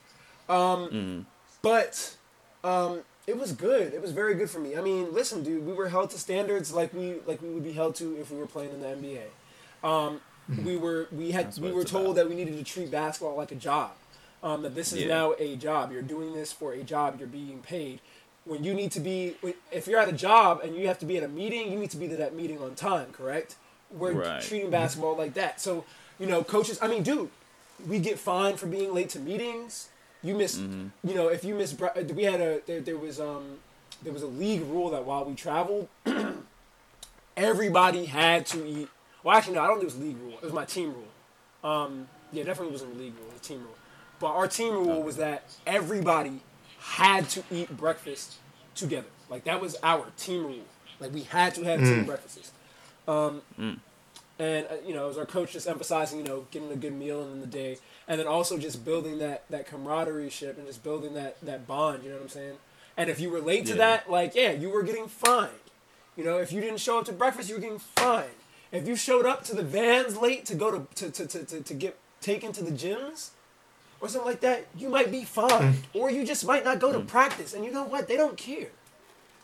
[0.49, 1.19] um, Mm-hmm.
[1.61, 2.15] but
[2.63, 3.93] um, it was good.
[3.93, 4.75] It was very good for me.
[4.75, 7.73] I mean, listen, dude, we were held to standards like we like we would be
[7.73, 9.87] held to if we were playing in the NBA.
[9.87, 10.21] Um,
[10.63, 12.15] we were we had That's we were told about.
[12.15, 13.91] that we needed to treat basketball like a job.
[14.43, 15.07] Um, that this is Yeah.
[15.07, 15.91] now a job.
[15.91, 17.17] You're doing this for a job.
[17.19, 17.99] You're being paid.
[18.45, 19.35] When you need to be,
[19.71, 21.91] if you're at a job and you have to be at a meeting, you need
[21.91, 23.07] to be to that meeting on time.
[23.11, 23.55] Correct?
[23.91, 24.41] We're Right.
[24.41, 25.59] treating basketball like that.
[25.59, 25.85] So
[26.19, 26.79] you know, coaches.
[26.81, 27.29] I mean, dude,
[27.87, 29.89] we get fined for being late to meetings.
[30.23, 31.07] You miss, Mm-hmm.
[31.07, 31.75] you know, if you miss,
[32.15, 33.57] we had a there, there was um
[34.03, 35.87] there was a league rule that while we traveled,
[37.35, 38.89] everybody had to eat.
[39.27, 40.35] Well, actually, no, I don't think it was league rule.
[40.35, 41.69] It was my team rule.
[41.69, 43.27] Um, yeah, definitely wasn't a league rule.
[43.27, 43.75] It was team rule.
[44.21, 46.39] But our team rule was that everybody
[46.79, 48.35] had to eat breakfast
[48.73, 49.09] together.
[49.29, 50.63] Like that was our team rule.
[51.01, 52.53] Like we had to have team breakfasts.
[53.05, 53.41] Um,
[54.39, 56.93] and uh, you know, it was our coach just emphasizing, you know, getting a good
[56.93, 60.83] meal in the day, and then also just building that that camaraderie ship and just
[60.85, 62.01] building that that bond.
[62.01, 62.57] You know what I'm saying?
[62.95, 63.77] And if you were late to Yeah.
[63.79, 65.51] that, like yeah, you were getting fined.
[66.15, 68.29] You know, if you didn't show up to breakfast, you were getting fined.
[68.71, 71.61] If you showed up to the vans late to go to to, to, to, to,
[71.61, 73.29] to get taken to the gyms
[73.99, 75.75] or something like that, you might be fined.
[75.75, 75.83] Mm.
[75.93, 77.07] or you just might not go to mm.
[77.07, 77.53] practice.
[77.53, 78.07] And you know what?
[78.07, 78.69] They don't care.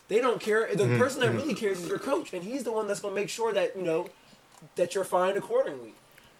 [0.07, 0.67] They don't care.
[0.74, 0.99] The mm-hmm.
[0.99, 1.38] person that mm-hmm.
[1.38, 3.84] really cares is your coach, and he's the one that's gonna make sure that you
[3.84, 4.09] know
[4.76, 5.93] that you're fined accordingly.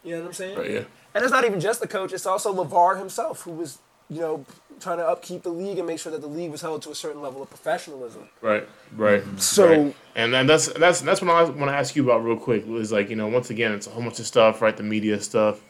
[0.04, 0.58] You know what I'm saying?
[0.58, 0.84] Right, yeah.
[1.16, 3.80] And it's not even just the coach; it's also LaVar himself, who was
[4.10, 4.46] you know
[4.80, 6.96] trying to upkeep the league and make sure that the league was held to a
[6.96, 8.28] certain level of professionalism.
[8.42, 9.24] Right, right.
[9.40, 9.96] So- right.
[10.16, 12.68] and then that's that's that's what I want to ask you about real quick.
[12.68, 14.76] Was like you know once again it's a whole bunch of stuff, right?
[14.76, 15.62] The media stuff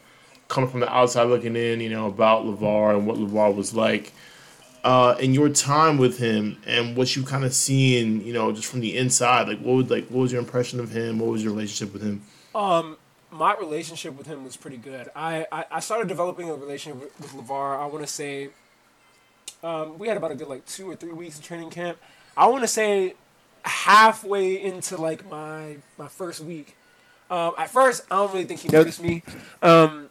[0.47, 4.11] coming from the outside looking in, you know about LaVar and what LaVar was like.
[4.83, 8.67] Uh, in your time with him and what you kind of seen, you know, just
[8.67, 11.19] from the inside, like what would like what was your impression of him?
[11.19, 12.21] What was your relationship with him?
[13.33, 15.09] My relationship with him was pretty good.
[15.15, 18.49] I, I, I started developing a relationship with, with LaVar, I want to say,
[19.63, 21.97] um, we had about a good like two or three weeks of training camp.
[22.35, 23.15] I want to say
[23.63, 26.75] halfway into like my my first week.
[27.29, 29.23] Um, at first, I don't really think he noticed me.
[29.61, 30.09] Um,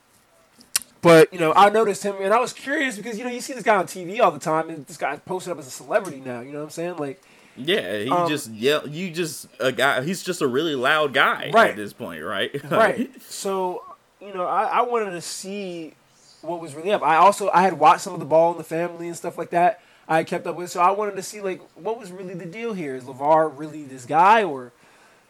[1.02, 3.52] but, you know, I noticed him and I was curious because, you know, you see
[3.52, 6.22] this guy on TV all the time and this guy posted up as a celebrity
[6.24, 6.96] now, you know what I'm saying?
[6.96, 7.20] Like,
[7.56, 8.88] yeah, he um, just yell.
[8.88, 10.02] You just a guy.
[10.02, 11.70] He's just a really loud guy Right.
[11.70, 12.50] at this point, right?
[12.70, 13.10] right.
[13.22, 13.82] So,
[14.20, 15.94] you know, I, I wanted to see
[16.40, 17.02] what was really up.
[17.02, 19.50] I also I had watched some of the Ball in the Family and stuff like
[19.50, 19.80] that.
[20.08, 22.74] I kept up with, so I wanted to see like what was really the deal
[22.74, 22.96] here.
[22.96, 24.72] Is LaVar really this guy, or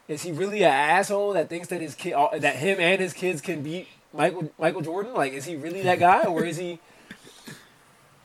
[0.08, 3.12] is he really an asshole that thinks that his kid, uh, that him and his
[3.12, 5.12] kids can beat Michael Michael Jordan?
[5.12, 6.78] Like, is he really that guy, or is he?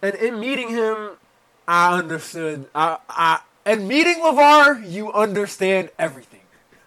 [0.02, 1.12] And in meeting him,
[1.68, 2.68] I understood.
[2.76, 6.40] I I and meeting LaVar, you understand everything.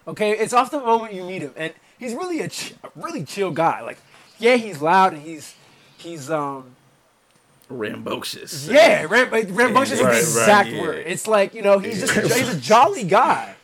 [0.07, 3.23] Okay, it's off the moment you meet him, and he's really a, ch- a really
[3.23, 3.81] chill guy.
[3.81, 3.99] Like,
[4.39, 5.55] yeah, he's loud and he's
[5.97, 6.75] he's um
[7.69, 8.67] Rambunctious.
[8.67, 10.81] yeah, ram- rambunctious is Right, the right, exact yeah.
[10.81, 11.03] word.
[11.07, 13.55] It's like you know he's just a, he's a jolly guy.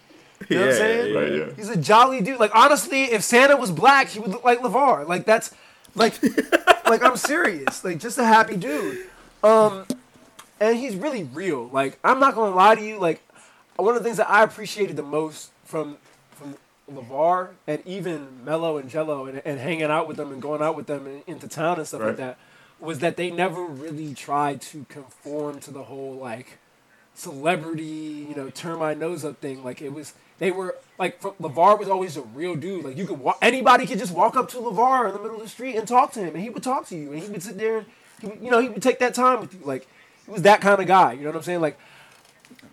[0.50, 1.16] You know what I'm Yeah, saying?
[1.16, 1.54] Right, yeah.
[1.58, 2.40] He's a jolly dude.
[2.40, 5.08] Like honestly, if Santa was black, he would look like LaVar.
[5.08, 5.54] Like that's
[5.96, 6.14] like
[6.86, 7.84] like I'm serious.
[7.84, 9.08] Like just a happy dude.
[9.44, 9.86] Um
[10.60, 11.68] and he's really real.
[11.68, 13.22] Like I'm not gonna lie to you, like
[13.76, 15.98] one of the things that I appreciated the most from
[16.32, 16.56] from
[16.92, 20.76] LaVar and even Melo and Gelo and, and hanging out with them and going out
[20.76, 22.38] with them and, into town and stuff like that
[22.80, 26.60] was that they never really tried to conform to the whole like
[27.18, 29.64] celebrity, you know, turn my nose up thing.
[29.64, 32.86] Like it was, they were like from, LaVar was always a real dude.
[32.86, 35.44] Like you could walk, anybody could just walk up to LaVar in the middle of
[35.44, 37.42] the street and talk to him, and he would talk to you, and he would
[37.42, 37.88] sit there, and
[38.22, 39.62] he would, you know, he would take that time with you.
[39.64, 39.88] Like
[40.28, 41.14] was that kind of guy.
[41.14, 41.62] You know what I'm saying?
[41.62, 41.80] Like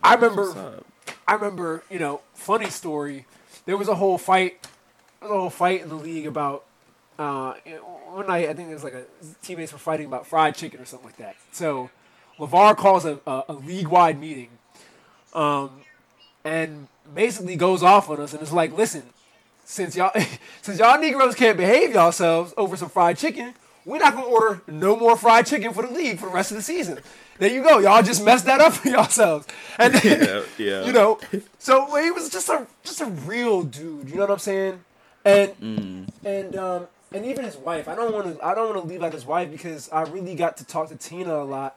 [0.02, 0.82] I remember.
[1.26, 3.26] I remember, you know, funny story.
[3.66, 4.62] There was a whole fight,
[5.20, 6.64] there was a whole fight in the league about
[7.18, 7.54] uh,
[8.10, 8.48] one night.
[8.48, 9.04] I think it was like a
[9.42, 11.36] teammates were fighting about fried chicken or something like that.
[11.52, 11.90] So
[12.38, 14.50] LaVar calls a, a, a league wide meeting,
[15.32, 15.70] um,
[16.44, 19.02] and basically goes off on us and it's like, listen,
[19.64, 20.12] since y'all
[20.62, 23.54] since y'all Negroes can't behave yourselves over some fried chicken,
[23.86, 26.58] we're not gonna order no more fried chicken for the league for the rest of
[26.58, 26.98] the season.
[27.38, 29.46] There you go, y'all just messed that up for yourselves.
[29.78, 30.84] And then, Yeah, yeah.
[30.84, 31.18] you know,
[31.58, 34.08] so he was just a just a real dude.
[34.08, 34.80] You know what I'm saying?
[35.24, 36.08] And Mm.
[36.24, 37.88] and um and even his wife.
[37.88, 40.34] I don't want to I don't want to leave out his wife because I really
[40.34, 41.76] got to talk to Tina a lot.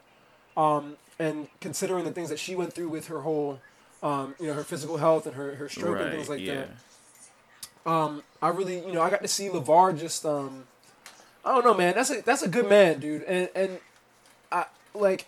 [0.56, 3.60] Um, and considering the things that she went through with her whole,
[4.04, 6.54] um, you know, her physical health and her her stroke and things like yeah.
[6.56, 6.70] that
[7.88, 10.66] um, I really, you know, I got to see LaVar just, um,
[11.46, 11.96] I don't know, man.
[11.96, 13.24] That's a that's a good man, dude.
[13.24, 13.80] And and
[14.52, 15.26] I like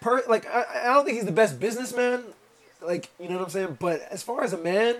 [0.00, 2.24] per like I, I don't think he's the best businessman,
[2.82, 3.76] like you know what I'm saying.
[3.80, 4.96] But as far as a man,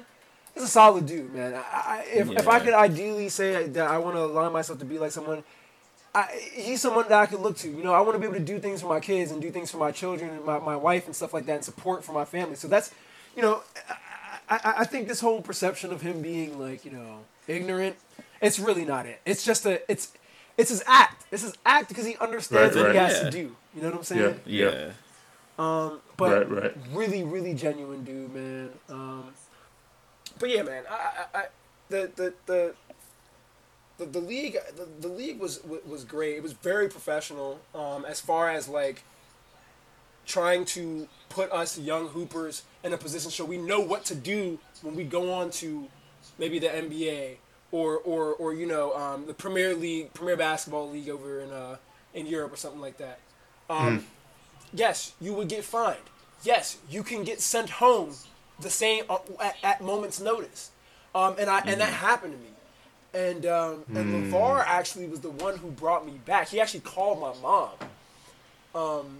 [0.55, 1.55] he's a solid dude, man.
[1.55, 4.85] I, I if if I could ideally say that I want to align myself to
[4.85, 5.45] be like someone.
[6.13, 7.69] I, he's someone that I could look to.
[7.71, 9.53] You know, I want to be able to do things for my kids and do
[9.53, 12.11] things for my children and my, my wife and stuff like that and support for
[12.11, 12.57] my family.
[12.57, 12.93] So that's,
[13.37, 13.63] you know,
[14.49, 17.95] I, I, I think this whole perception of him being like, you know, ignorant,
[18.43, 19.21] it's really not it.
[19.25, 20.11] It's just a, it's,
[20.59, 21.25] it's his act.
[21.31, 23.25] It's his act because he understands Right, what he has Yeah.
[23.25, 23.57] to do.
[23.75, 24.41] You know what I'm saying?
[24.47, 24.71] Yeah.
[24.71, 24.93] Yeah.
[25.59, 26.77] Um, but Right, right.
[26.93, 28.71] really, really genuine dude, man.
[28.89, 29.33] Um,
[30.39, 30.95] but yeah, man, I,
[31.35, 31.45] I, I
[31.89, 32.75] the, the, the,
[33.99, 36.37] the, the league, the, the league was was great.
[36.37, 37.61] It was very professional.
[37.75, 39.03] Um, as far as like
[40.27, 44.59] trying to put us young hoopers in a position so we know what to do
[44.83, 45.89] when we go on to
[46.39, 47.37] maybe the NBA
[47.73, 51.77] or or or you know um, the Premier League, Premier Basketball League over in uh,
[52.15, 53.19] in Europe or something like that.
[53.69, 54.07] Um,
[54.73, 55.99] Yes, you would get fined.
[56.43, 58.15] Yes, you can get sent home
[58.61, 60.71] the same uh, at, at moment's notice.
[61.15, 62.51] Um, and I and that happened to me.
[63.13, 66.49] And um, and LaVar actually was the one who brought me back.
[66.49, 67.71] He actually called my mom.
[68.75, 69.19] Um,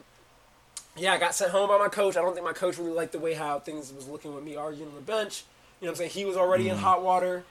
[0.97, 2.17] yeah, I got sent home by my coach.
[2.17, 4.55] I don't think my coach really liked the way how things was looking with me
[4.55, 5.45] arguing on the bench.
[5.81, 6.11] You know what I'm saying?
[6.11, 7.43] He was already in hot water.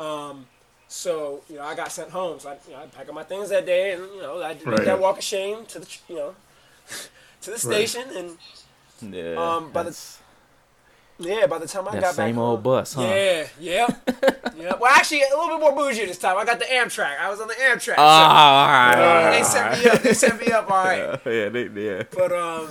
[0.00, 0.46] Um,
[0.88, 2.40] so, you know, I got sent home.
[2.40, 4.54] So I, you know, I packed up my things that day and, you know, I
[4.54, 4.84] did Right.
[4.84, 6.34] that walk of shame to the, you know,
[7.42, 8.04] to the station.
[8.16, 8.38] And,
[9.14, 9.34] Yeah.
[9.36, 9.96] Um, by the-
[11.18, 13.02] yeah, by the time I That got same back old home- bus, huh?
[13.02, 13.86] Yeah, yeah,
[14.56, 14.74] yeah.
[14.80, 16.38] Well, actually, a little bit more bougie this time.
[16.38, 17.18] I got the Amtrak.
[17.20, 17.94] I was on the Amtrak.
[17.98, 18.94] Oh, all right.
[18.94, 19.98] all right, they set me up.
[20.02, 21.20] They set me up all right.
[21.26, 22.02] Yeah, yeah, they, yeah.
[22.10, 22.68] But um,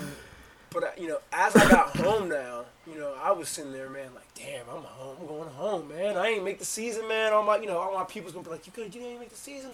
[0.71, 3.89] but uh, you know, as I got home now, you know, I was sitting there,
[3.89, 5.17] man, like, damn, I'm home.
[5.19, 6.17] I'm going home, man.
[6.17, 7.33] I ain't make the season, man.
[7.33, 9.29] All my, you know, all my people's gonna be like, you could, you didn't make
[9.29, 9.71] the season.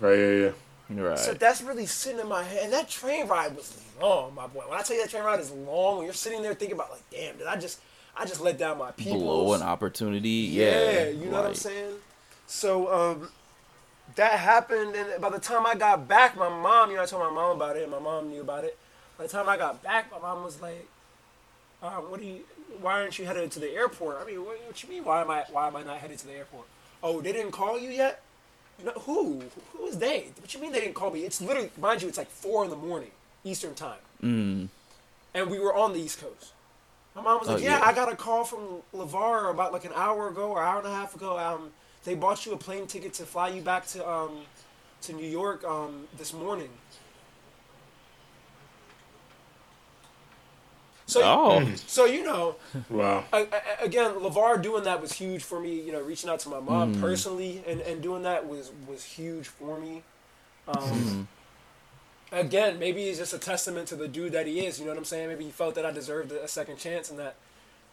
[0.00, 0.50] Right, yeah, yeah.
[0.88, 1.18] Right.
[1.18, 2.64] So that's really sitting in my head.
[2.64, 4.62] And that train ride was long, my boy.
[4.68, 6.90] When I tell you that train ride is long, when you're sitting there thinking about,
[6.90, 7.80] like, damn, did I just,
[8.16, 9.18] I just let down my people.
[9.18, 10.28] Blow an opportunity.
[10.28, 10.92] Yeah.
[10.92, 11.94] Yeah, you know what I'm saying?
[12.46, 13.28] So um,
[14.14, 17.22] that happened, and by the time I got back, my mom, you know, I told
[17.22, 18.78] my mom about it, and my mom knew about it.
[19.18, 20.88] By the time I got back, my mom was like,
[21.82, 22.40] um, "What do you?
[22.80, 24.18] Why aren't you headed to the airport?
[24.20, 25.04] I mean, what, what you mean?
[25.04, 25.44] Why am I?
[25.50, 26.66] Why am I not headed to the airport?
[27.02, 28.22] Oh, they didn't call you yet?
[28.84, 29.42] No, who?
[29.72, 30.26] Who is they?
[30.40, 31.20] What you mean they didn't call me?
[31.20, 33.10] It's literally, mind you, it's like four in the morning
[33.44, 34.68] Eastern time, Mm,
[35.34, 36.52] and we were on the East Coast.
[37.14, 37.84] My mom was Oh, like, yeah, yeah.
[37.86, 40.94] I got a call from LaVar about like an hour ago or hour and a
[40.94, 41.38] half ago.
[41.38, 41.70] Um,
[42.04, 44.40] they bought you a plane ticket to fly you back to um,
[45.02, 46.68] to New York um, this morning.
[51.06, 51.72] So, oh.
[51.86, 52.56] so you know,
[52.90, 53.24] Wow.
[53.32, 55.80] I, I, again, LaVar doing that was huge for me.
[55.80, 59.46] You know, reaching out to my mom personally and, and doing that was was huge
[59.46, 60.02] for me.
[60.66, 61.28] Um,
[62.32, 64.80] Again, maybe it's just a testament to the dude that he is.
[64.80, 65.28] You know what I'm saying?
[65.28, 67.36] Maybe he felt that I deserved a second chance and that,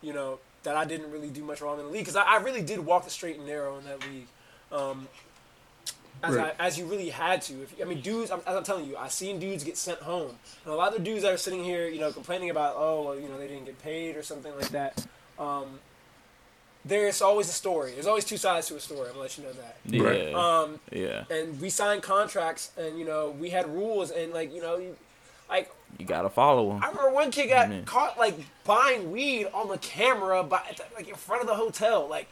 [0.01, 2.37] you know, that I didn't really do much wrong in the league because I, I
[2.37, 4.27] really did walk the straight and narrow in that league.
[4.71, 5.07] Um,
[6.23, 6.55] as, Right.
[6.59, 7.53] I, as you really had to.
[7.63, 8.31] If, I mean, dudes.
[8.31, 10.31] I'm, as I'm telling you, I've seen dudes get sent home,
[10.63, 13.03] and a lot of the dudes that are sitting here, you know, complaining about, oh,
[13.03, 15.05] well, you know, they didn't get paid or something like that.
[15.37, 15.79] Um,
[16.85, 17.91] there's always a story.
[17.93, 19.01] There's always two sides to a story.
[19.07, 19.77] I'm gonna let you know that.
[19.85, 20.03] Yeah.
[20.03, 20.33] Right.
[20.33, 21.23] Um, yeah.
[21.29, 24.95] and we signed contracts, and you know, we had rules, and like, you know, you,
[25.49, 26.83] like You gotta follow them.
[26.83, 27.85] I remember one kid got Man.
[27.85, 28.35] caught like
[28.65, 30.61] buying weed on the camera, by
[30.95, 32.27] like in front of the hotel, like.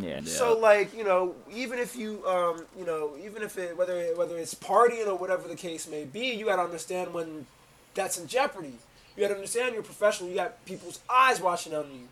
[0.00, 0.20] Yeah.
[0.24, 4.36] So like you know, even if you um you know even if it whether whether
[4.36, 7.46] it's partying or whatever the case may be, you gotta understand when
[7.94, 8.74] that's in jeopardy.
[9.16, 10.28] You gotta understand you're professional.
[10.28, 12.08] You got people's eyes watching on you.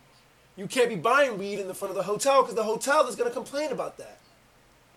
[0.55, 3.15] You can't be buying weed in the front of the hotel because the hotel is
[3.15, 4.17] gonna complain about that.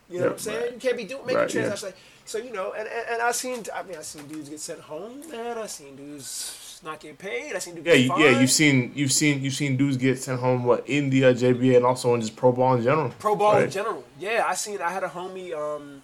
[0.09, 0.61] You know what I'm saying?
[0.63, 0.73] Right.
[0.73, 1.61] You can't be doing making Right, yeah.
[1.61, 1.93] transactions.
[1.93, 4.61] Like, so you know, and, and and I seen I mean I seen dudes get
[4.61, 5.59] sent home, man.
[5.59, 7.55] I seen dudes not get paid.
[7.55, 8.23] I seen dudes Yeah, get you, fined.
[8.23, 8.41] yeah.
[8.41, 11.77] You've seen you've seen you've seen dudes get sent home what in the uh, JBA
[11.77, 13.11] and also in just pro ball in general.
[13.19, 14.05] Pro ball in general.
[14.19, 14.81] Yeah, I seen.
[14.81, 15.53] I had a homie.
[15.55, 16.03] Um,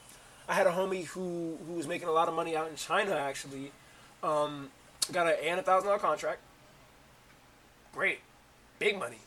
[0.48, 3.12] I had a homie who who was making a lot of money out in China.
[3.12, 3.72] Actually,
[4.22, 4.70] um,
[5.12, 6.40] got an and a thousand dollar contract.
[7.94, 8.18] Great,
[8.78, 9.18] big money,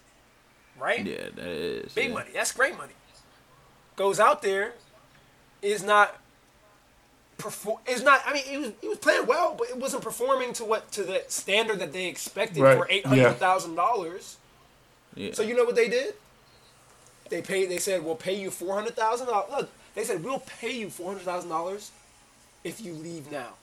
[0.80, 1.06] right?
[1.06, 1.94] Yeah, that is.
[1.94, 2.14] Big yeah.
[2.14, 2.30] money.
[2.34, 2.94] That's great money.
[3.96, 4.74] Goes out there,
[5.62, 6.16] is not.
[7.40, 8.22] Perform is not.
[8.26, 11.04] I mean, he was he was playing well, but it wasn't performing to what to
[11.04, 13.78] the standard that they expected Right, for eight hundred thousand yeah.
[13.78, 14.38] dollars.
[15.16, 15.32] Yeah.
[15.34, 16.14] So you know what they did?
[17.30, 17.70] They paid.
[17.70, 20.90] They said, "We'll pay you four hundred thousand dollars." Look, they said, "We'll pay you
[20.90, 21.92] four hundred thousand dollars
[22.64, 23.54] if you leave now."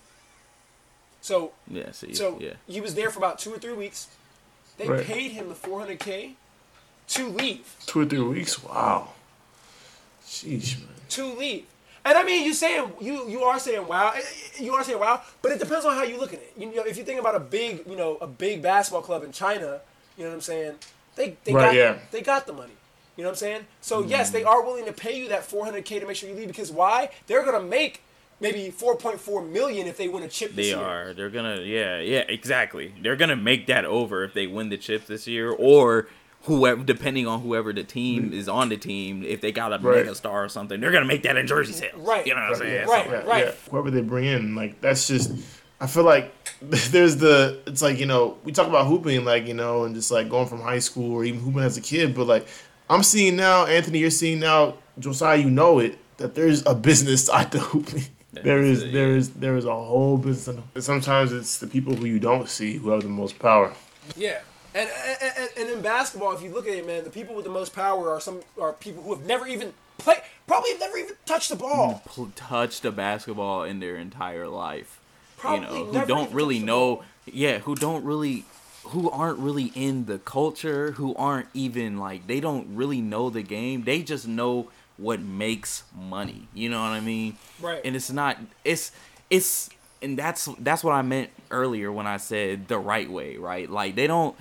[1.21, 1.91] So, yeah.
[1.93, 2.15] See.
[2.15, 2.55] so yeah.
[2.67, 4.09] he was there for about two or three weeks.
[4.79, 5.05] They Right.
[5.05, 6.37] paid him the four hundred k
[7.09, 7.75] to leave.
[7.87, 8.63] Two or three weeks.
[8.63, 9.09] Wow.
[10.27, 10.89] Sheesh, man.
[11.11, 11.67] to leave.
[12.07, 15.01] And I mean, you saying you you are saying wow, eh, eh, you are saying
[15.01, 16.53] wow, but it depends on how you look at it.
[16.57, 19.33] You know, if you think about a big, you know, a big basketball club in
[19.33, 19.81] China,
[20.17, 20.75] you know what I'm saying?
[21.17, 21.99] They they Right, got yeah.
[22.13, 22.73] they got the money.
[23.17, 23.67] You know what I'm saying?
[23.81, 26.47] So yes, they are willing to pay you that 400k to make sure you leave
[26.49, 27.11] because why?
[27.27, 28.03] They're gonna make
[28.41, 30.85] maybe 4.4 million if they win a chip this They year.
[30.85, 31.13] are.
[31.15, 31.63] They're gonna.
[31.63, 31.99] Yeah.
[32.01, 32.25] Yeah.
[32.29, 32.95] Exactly.
[33.03, 36.09] They're gonna make that over if they win the chips this year, or
[36.47, 38.35] whoever, depending on whoever the team mm-hmm.
[38.35, 39.23] is on the team.
[39.23, 39.99] If they got a Right.
[39.99, 41.95] mega star or something, they're gonna make that in jersey sales.
[41.97, 42.27] Right.
[42.27, 42.89] You know what I'm saying?
[42.89, 43.05] Right.
[43.05, 43.45] So- Yeah, right.
[43.47, 43.53] yeah.
[43.71, 45.33] Whoever they bring in, like that's just.
[45.79, 46.33] I feel like
[46.63, 47.61] there's the.
[47.67, 50.47] It's like you know we talk about hooping, like you know, and just like going
[50.47, 52.49] from high school or even hooping as a kid, but like
[52.89, 57.25] I'm seeing now, Anthony, you're seeing now, Josiah, you know it that there's a business
[57.27, 58.05] side to hooping.
[58.33, 60.63] There is there is there is a whole business.
[60.75, 63.73] And sometimes it's the people who you don't see who have the most power.
[64.17, 64.41] Yeah.
[64.77, 64.91] And,
[65.23, 67.75] and, and, in basketball, if you look at it, man, the people with the most
[67.75, 71.49] power are some are people who have never even played, probably have never even touched
[71.49, 72.03] the ball.
[72.35, 75.01] touched a basketball in their entire life.
[75.39, 77.05] Probably you know, who don't really know.
[77.25, 78.45] Yeah, who don't really,
[78.85, 80.91] who aren't really in the culture.
[80.93, 83.85] Who aren't even like they don't really know the game.
[83.85, 86.49] They just know what makes money.
[86.53, 87.39] You know what I mean?
[87.63, 87.81] Right.
[87.83, 88.37] And it's not.
[88.63, 88.93] It's
[89.31, 89.71] it's
[90.03, 93.39] and that's that's what I meant earlier when I said the right way.
[93.39, 93.71] Right?
[93.71, 94.37] Like they don't.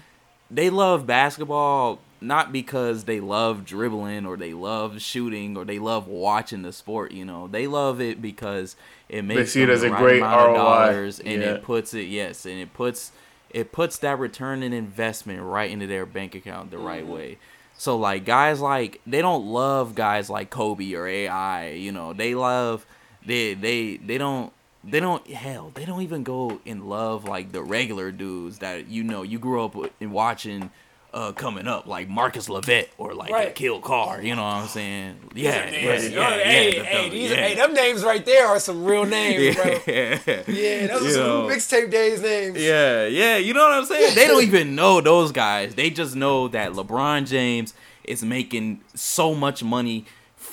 [0.52, 6.08] They love basketball not because they love dribbling or they love shooting or they love
[6.08, 7.48] watching the sport, you know.
[7.48, 8.76] They love it because
[9.10, 10.54] it makes see it as a right great ROI.
[10.54, 11.54] dollars and Yeah.
[11.54, 13.12] it puts it yes, and it puts
[13.52, 17.14] it puts that return and investment right into their bank account the right mm-hmm.
[17.14, 17.38] way.
[17.78, 22.14] So like guys like they don't love guys like Kobe or AI, you know.
[22.14, 22.86] They love
[23.26, 24.52] they they they don't
[24.88, 29.04] they don't hell they don't even go in love like the regular dudes that you
[29.04, 30.70] know you grew up with watching
[31.14, 33.56] uh coming up like Marcus Levette or like Right.
[33.56, 35.16] Kill Car, you know what I'm saying?
[35.34, 37.36] Yeah, yeah, yeah, yeah, hey, the- hey, the- these yeah.
[37.38, 39.66] hey, them names right there are some real names, bro.
[39.88, 40.20] yeah.
[40.48, 42.62] Yeah, those are some mixtape days names.
[42.62, 44.14] Yeah, yeah, you know what I'm saying?
[44.14, 45.74] They don't even know those guys.
[45.76, 50.06] They just know that LeBron James is making so much money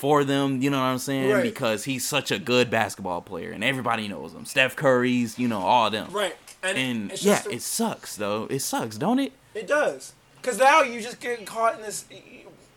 [0.03, 1.31] for them, you know what I'm saying?
[1.31, 1.43] Right.
[1.43, 4.43] Because he's such a good basketball player and everybody knows him.
[4.43, 6.11] Steph Curry's, you know, all them.
[6.11, 6.35] Right.
[6.61, 8.47] And, And it's yeah, just a- it sucks though.
[8.49, 9.31] It sucks, don't it?
[9.55, 10.11] It does.
[10.41, 12.03] Because now you just get caught in this,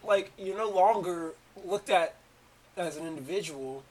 [0.07, 1.33] like, you're no longer
[1.65, 2.15] looked at
[2.77, 3.83] as an individual.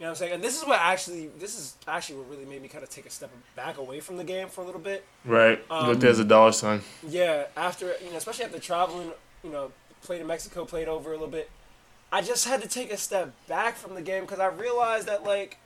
[0.00, 0.32] You know what I'm saying?
[0.32, 3.06] And this is what actually, this is actually what really made me kind of take
[3.06, 5.04] a step back away from the game for a little bit.
[5.24, 5.62] Right.
[5.70, 6.80] Um, Look, there's a dollar sign.
[7.06, 9.12] Yeah, after, you know, especially after traveling,
[9.44, 9.70] you know,
[10.02, 11.48] played in Mexico, played over a little bit.
[12.14, 15.24] I just had to take a step back from the game because I realized that,
[15.24, 15.56] like,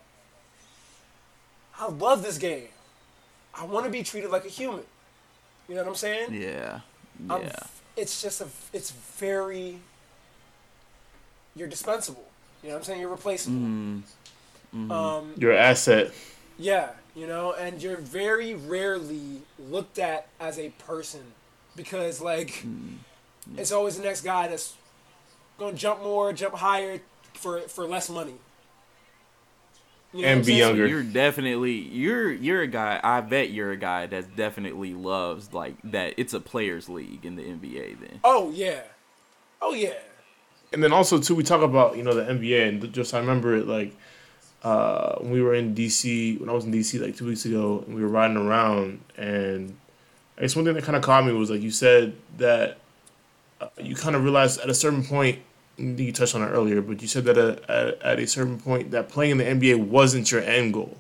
[1.79, 2.69] I love this game.
[3.55, 4.85] I want to be treated like a human.
[5.69, 6.33] You know what I'm saying?
[6.33, 6.81] Yeah.
[7.29, 7.53] I'm Yeah.
[7.99, 9.79] it's just a, it's very,
[11.55, 12.25] you're dispensable.
[12.62, 13.01] You know what I'm saying?
[13.03, 13.57] You're replaceable.
[13.59, 14.03] Mm,
[14.91, 16.12] Um, Your asset.
[16.59, 21.25] yeah, you know, and you're very rarely looked at as a person
[21.77, 22.65] because, like,
[23.59, 24.75] it's always the next guy that's
[25.59, 27.01] going to jump more, jump higher
[27.35, 28.35] for for less money.
[30.12, 30.86] You know and be younger.
[30.86, 32.98] You're definitely you're you're a guy.
[33.02, 36.14] I bet you're a guy that definitely loves like that.
[36.16, 38.01] It's a players' league in the NBA.
[38.01, 38.82] Then Oh yeah,
[39.60, 39.98] oh yeah.
[40.72, 43.55] And then also too, we talk about you know the NBA and just I remember
[43.56, 43.94] it like
[44.62, 47.85] uh, when we were in DC when I was in DC like two weeks ago
[47.86, 49.76] and we were riding around and
[50.36, 52.78] I guess one thing that kind of caught me was like you said that
[53.60, 55.48] uh, you kind of realized at a certain point I think
[55.78, 58.90] you touched on it earlier, but you said that at, at, at a certain point
[58.90, 60.96] that playing in the NBA wasn't your end goal,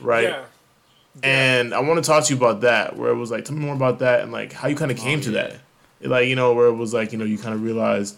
[0.00, 0.28] right?
[0.28, 0.44] Yeah.
[1.22, 3.62] And I want to talk to you about that, where it was like, tell me
[3.64, 5.42] more about that and like how you kind of came to yeah.
[5.42, 5.60] that.
[6.08, 8.16] Like, you know, where it was like, you know, you kind of realized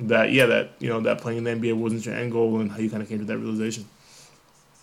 [0.00, 2.70] that, yeah, that, you know, that playing in the NBA wasn't your end goal and
[2.70, 3.86] how you kind of came to that realization.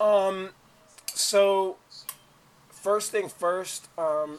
[0.00, 0.50] Um,
[1.06, 1.76] so
[2.70, 4.38] first thing first, um,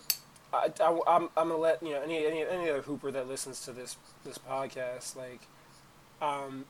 [0.54, 3.62] I, I, am I'm gonna let you know any, any any other hooper that listens
[3.66, 5.40] to this this podcast like,
[6.22, 6.66] um,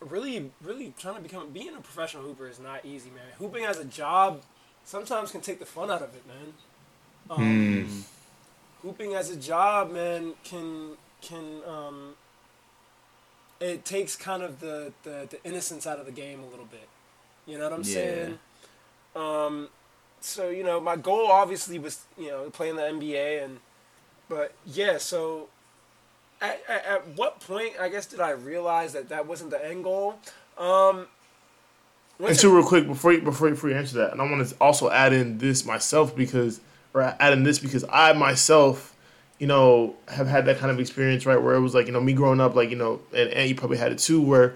[0.00, 3.24] really really trying to become being a professional hooper is not easy, man.
[3.38, 4.42] Hooping as a job
[4.84, 6.54] sometimes can take the fun out of it, man.
[7.30, 8.04] Um,
[8.82, 12.14] Hooping as a job, man, can can um,
[13.60, 16.88] it takes kind of the, the, the innocence out of the game a little bit.
[17.46, 17.84] You know what I'm Yeah.
[17.84, 18.38] saying?
[19.16, 19.68] Um,
[20.20, 23.60] so you know, my goal obviously was you know playing the NBA, and
[24.28, 25.48] but yeah, so
[26.40, 29.84] at, at, at what point I guess did I realize that that wasn't the end
[29.84, 30.18] goal?
[30.58, 31.06] Um,
[32.18, 34.46] And two, real quick, before you, before you, before you answer that, and I want
[34.46, 36.60] to also add in this myself because,
[36.92, 38.94] or add in this because I myself,
[39.38, 41.40] you know, have had that kind of experience, right?
[41.40, 43.54] Where it was like, you know, me growing up, like, you know, and, and you
[43.54, 44.54] probably had it too, where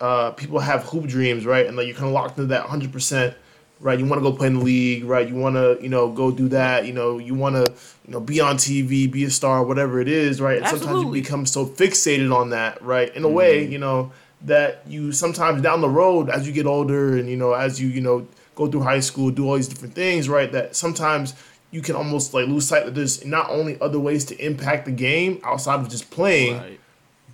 [0.00, 1.66] uh, people have hoop dreams, right?
[1.66, 3.36] And like you're kind of locked into that 100 percent
[3.84, 3.98] right?
[3.98, 5.28] You want to go play in the league, right?
[5.28, 6.86] You want to, you know, go do that.
[6.86, 7.70] You know, you want to,
[8.06, 10.56] you know, be on TV, be a star, whatever it is, right?
[10.56, 13.14] And sometimes you become so fixated on that, right?
[13.14, 13.36] In a mm-hmm.
[13.36, 17.36] way, you know, that you sometimes down the road as you get older and you
[17.36, 20.50] know as you you know go through high school, do all these different things, right?
[20.50, 21.34] That sometimes
[21.70, 24.92] you can almost like lose sight that there's not only other ways to impact the
[24.92, 26.80] game outside of just playing, right.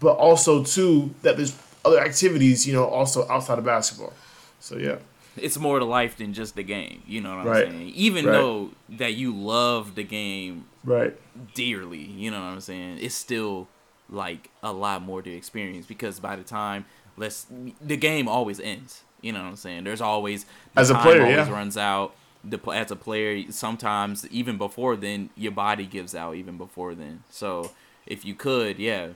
[0.01, 4.13] but also too that there's other activities, you know, also outside of basketball.
[4.59, 4.97] So yeah
[5.37, 7.03] it's more to life than just the game.
[7.07, 7.69] You know what I'm right.
[7.69, 7.93] saying?
[7.95, 8.33] Even right.
[8.33, 11.17] though that you love the game right
[11.55, 12.99] dearly, you know what I'm saying?
[13.01, 13.69] It's still
[14.09, 16.85] like a lot more to experience because by the time
[17.17, 17.47] let's
[17.81, 19.03] the game always ends.
[19.21, 19.85] You know what I'm saying?
[19.85, 20.45] There's always
[20.75, 21.51] the as a player, always yeah.
[21.51, 22.15] runs out.
[22.43, 26.37] The as a player, sometimes even before then, your body gives out.
[26.37, 27.73] Even before then, so
[28.07, 29.11] if you could, yeah,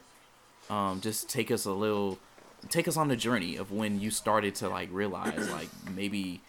[0.68, 2.18] um, just take us a little
[2.68, 6.40] take us on the journey of when you started to like realize like maybe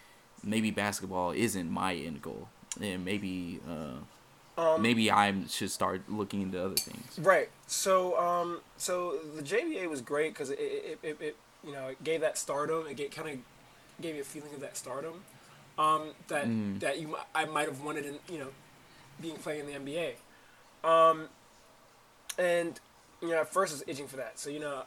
[0.43, 2.47] maybe basketball isn't my end goal
[2.81, 7.19] and maybe uh, um, maybe I should start looking into other things.
[7.19, 7.49] Right.
[7.67, 12.03] So um so the JBA was great because it, it, it, it, you know it
[12.03, 12.85] gave that stardom.
[12.87, 13.37] It kind of
[14.01, 15.23] gave you a feeling of that stardom
[15.77, 16.79] um, that mm.
[16.79, 18.49] that you I might have wanted in you know
[19.21, 20.13] being playing in the NBA.
[20.89, 21.29] Um,
[22.37, 22.79] and
[23.21, 24.39] you know at first I was itching for that.
[24.39, 24.83] So you know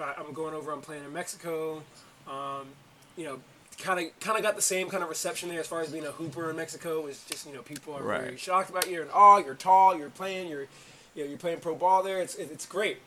[0.00, 0.72] I'm going over.
[0.72, 1.82] I'm playing in Mexico.
[2.28, 2.66] Um,
[3.16, 3.38] you know,
[3.78, 6.06] kind of kind of got the same kind of reception there as far as being
[6.06, 7.06] a hooper in Mexico.
[7.06, 8.20] Is just you know people are right.
[8.22, 8.94] very shocked about you.
[8.94, 9.38] You're in awe.
[9.38, 9.96] You're tall.
[9.96, 10.48] You're playing.
[10.48, 10.66] You're
[11.14, 12.20] you know you're playing pro ball there.
[12.20, 12.98] It's it's great.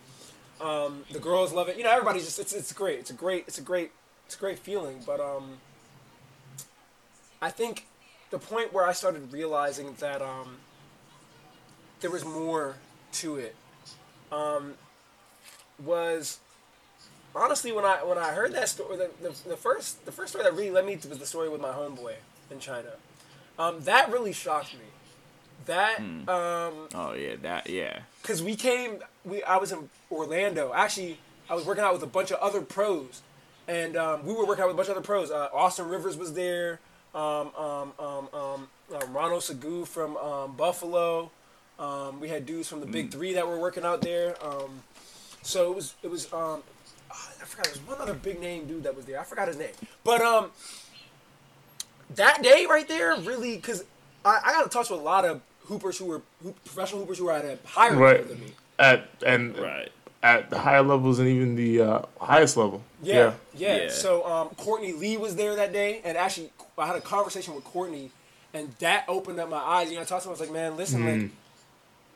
[0.62, 1.78] Um, the girls love it.
[1.78, 3.00] You know everybody's just it's it's great.
[3.00, 3.92] It's a great it's a great
[4.26, 5.00] it's a great feeling.
[5.06, 5.58] But um,
[7.42, 7.88] I think
[8.30, 10.58] the point where I started realizing that um,
[12.02, 12.76] there was more
[13.14, 13.56] to it
[14.32, 14.76] um,
[15.84, 16.40] was
[17.36, 20.44] honestly, when I when I heard that story, the, the, the, first the first story
[20.44, 22.16] that really led me to was the story with my homeboy
[22.52, 22.90] in China.
[23.58, 24.86] Um, that really shocked me.
[25.66, 26.28] That mm.
[26.30, 28.00] um, oh yeah, that yeah.
[28.22, 30.72] Because we came, we I was in Orlando.
[30.74, 31.20] Actually,
[31.50, 33.22] I was working out with a bunch of other pros,
[33.68, 35.32] and um, we were working out with a bunch of other pros.
[35.32, 36.80] Uh, Austin Rivers was there.
[37.14, 41.32] Um, um, um, um, uh, Ronald Segu from um, Buffalo.
[41.80, 43.12] Um, we had dudes from the Big hmm.
[43.12, 44.36] Three that were working out there.
[44.46, 44.84] Um,
[45.42, 46.62] so it was it was um,
[47.42, 49.20] I forgot there's one other big name dude that was there.
[49.20, 49.72] I forgot his name.
[50.04, 50.52] But um,
[52.16, 53.84] that day right there really because
[54.26, 57.20] I, I got to talk to a lot of hoopers who were hoop, professional hoopers
[57.20, 58.22] who were at a higher right.
[58.22, 58.52] level than me.
[58.78, 59.92] At and right.
[60.24, 62.82] at the higher levels and even the uh, highest level.
[63.02, 63.84] Yeah, yeah, yeah.
[63.84, 63.90] yeah.
[63.90, 67.64] So um, Courtney Lee was there that day, and actually I had a conversation with
[67.64, 68.12] Courtney,
[68.54, 69.90] and that opened up my eyes.
[69.90, 70.32] You know, I talked to him.
[70.32, 71.22] I was like, man, listen, mm.
[71.22, 71.32] like,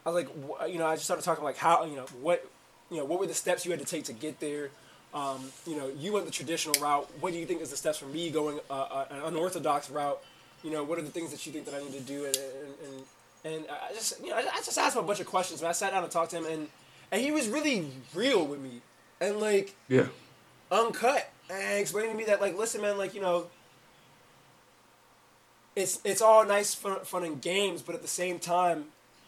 [0.05, 2.49] I was like, you know, I just started talking like how, you know, what,
[2.89, 4.69] you know, what were the steps you had to take to get there?
[5.14, 7.07] Um, you know, you went the traditional route.
[7.19, 10.19] What do you think is the steps for me going uh, uh, an unorthodox route?
[10.64, 12.26] You know, what are the things that you think that I need to do?
[12.26, 15.61] And and, and, I just you know I just asked him a bunch of questions.
[15.61, 16.68] And I sat down and talked to him, and
[17.11, 18.81] and he was really real with me,
[19.22, 20.07] and like yeah,
[20.72, 23.48] uncut, and explaining to me that like listen, man, like you know.
[25.76, 28.85] It's, it's all nice fun, fun and games, but at the same time,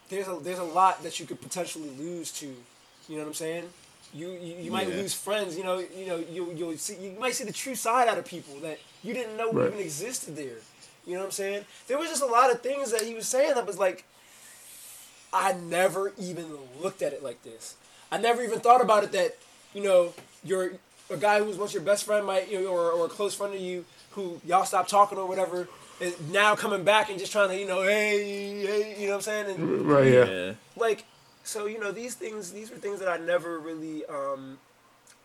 [0.09, 2.45] there's a there's a lot that you could potentially lose to.
[2.45, 3.69] You know what I'm saying?
[4.15, 4.95] You you, you might yeah.
[4.95, 5.57] lose friends.
[5.57, 8.25] You know you know you you see you might see the true side out of
[8.25, 9.67] people that you didn't know right.
[9.67, 10.57] even existed there.
[11.05, 11.65] You know what I'm saying?
[11.87, 14.05] There was just a lot of things that he was saying that was like,
[15.31, 16.45] I never even
[16.81, 17.75] looked at it like this.
[18.11, 19.37] I never even thought about it that
[19.73, 20.13] you know
[20.43, 20.71] you're
[21.09, 23.35] a guy who was once your best friend might you know, or or a close
[23.35, 25.67] friend of you who y'all stopped talking or whatever
[25.99, 29.15] is now coming back and just trying to you know hey hey you know what
[29.17, 31.03] I'm saying and, right yeah like
[31.45, 34.57] so you know these things these were things that I never really um,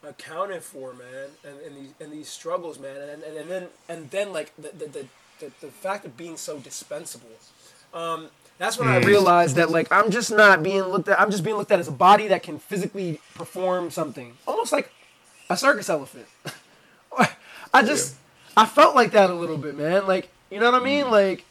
[0.03, 4.11] accounted for, man, and, and these and these struggles, man, and, and, and then and
[4.11, 5.07] then like the the, the,
[5.41, 7.29] the, the fact of being so dispensable.
[7.93, 8.29] Um,
[8.59, 8.93] that's when mm.
[8.93, 11.19] I realized that like I'm just not being looked at.
[11.21, 14.93] I'm just being looked at as a body that can physically perform something, almost like
[15.49, 16.27] a circus elephant.
[17.73, 18.15] I just
[18.57, 18.65] yeah.
[18.65, 20.07] I felt like that a little bit, man.
[20.07, 21.07] Like you know what I mean?
[21.07, 21.11] Mm.
[21.11, 21.45] Like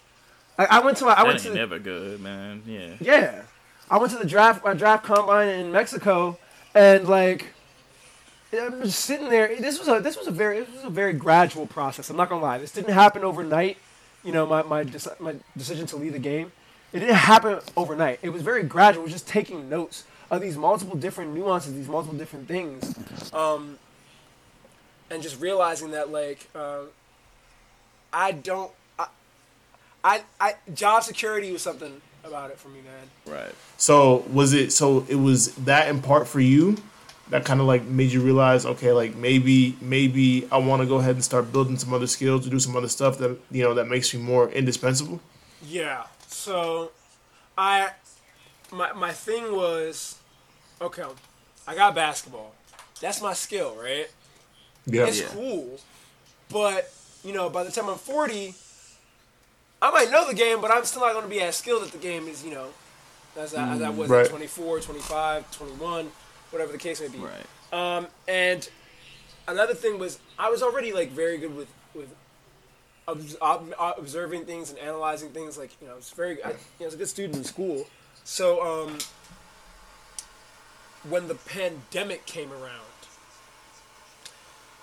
[0.58, 2.62] I, I went to my, I went to never good, man.
[2.66, 2.96] Yeah.
[3.00, 3.42] Yeah.
[3.90, 6.38] I went to the draft my draft combine in Mexico,
[6.76, 7.48] and like
[8.54, 9.56] I'm just sitting there.
[9.60, 12.10] This was a this was a very this was a very gradual process.
[12.10, 12.58] I'm not gonna lie.
[12.58, 13.78] This didn't happen overnight.
[14.24, 14.86] You know, my my
[15.20, 16.52] my decision to leave the game,
[16.94, 18.20] it didn't happen overnight.
[18.22, 19.04] It was very gradual.
[19.04, 22.94] It was just taking notes of these multiple different nuances, these multiple different things,
[23.34, 23.80] um,
[25.10, 26.82] and just realizing that like uh,
[28.14, 28.72] I don't.
[28.98, 29.08] I,
[30.04, 33.36] I, I job security was something about it for me, man.
[33.36, 33.54] Right.
[33.78, 34.72] So was it?
[34.72, 36.78] So it was that in part for you,
[37.30, 40.96] that kind of like made you realize, okay, like maybe maybe I want to go
[40.98, 43.74] ahead and start building some other skills to do some other stuff that you know
[43.76, 45.20] that makes me more indispensable?
[45.66, 46.04] Yeah.
[46.28, 46.92] So,
[47.58, 47.90] I
[48.72, 50.18] my my thing was,
[50.82, 51.04] okay,
[51.68, 52.54] I got basketball.
[53.02, 54.10] That's my skill, right?
[54.86, 55.06] Yeah.
[55.06, 55.28] It's Yeah.
[55.28, 55.80] cool,
[56.50, 56.92] but
[57.24, 58.56] you know, by the time I'm 40,
[59.82, 61.92] I might know the game, but I'm still not going to be as skilled at
[61.92, 62.68] the game as you know,
[63.38, 64.26] as I, as I was Right.
[64.26, 66.12] at 24, 25, 21,
[66.52, 67.18] whatever the case may be.
[67.20, 67.46] Right.
[67.72, 68.68] Um, and
[69.48, 72.14] another thing was I was already like very good with with
[73.08, 75.58] ob- ob- observing things and analyzing things.
[75.58, 77.44] Like you know, I was very I, you know, I was a good student in
[77.44, 77.88] school.
[78.26, 78.98] So um,
[81.08, 82.84] when the pandemic came around,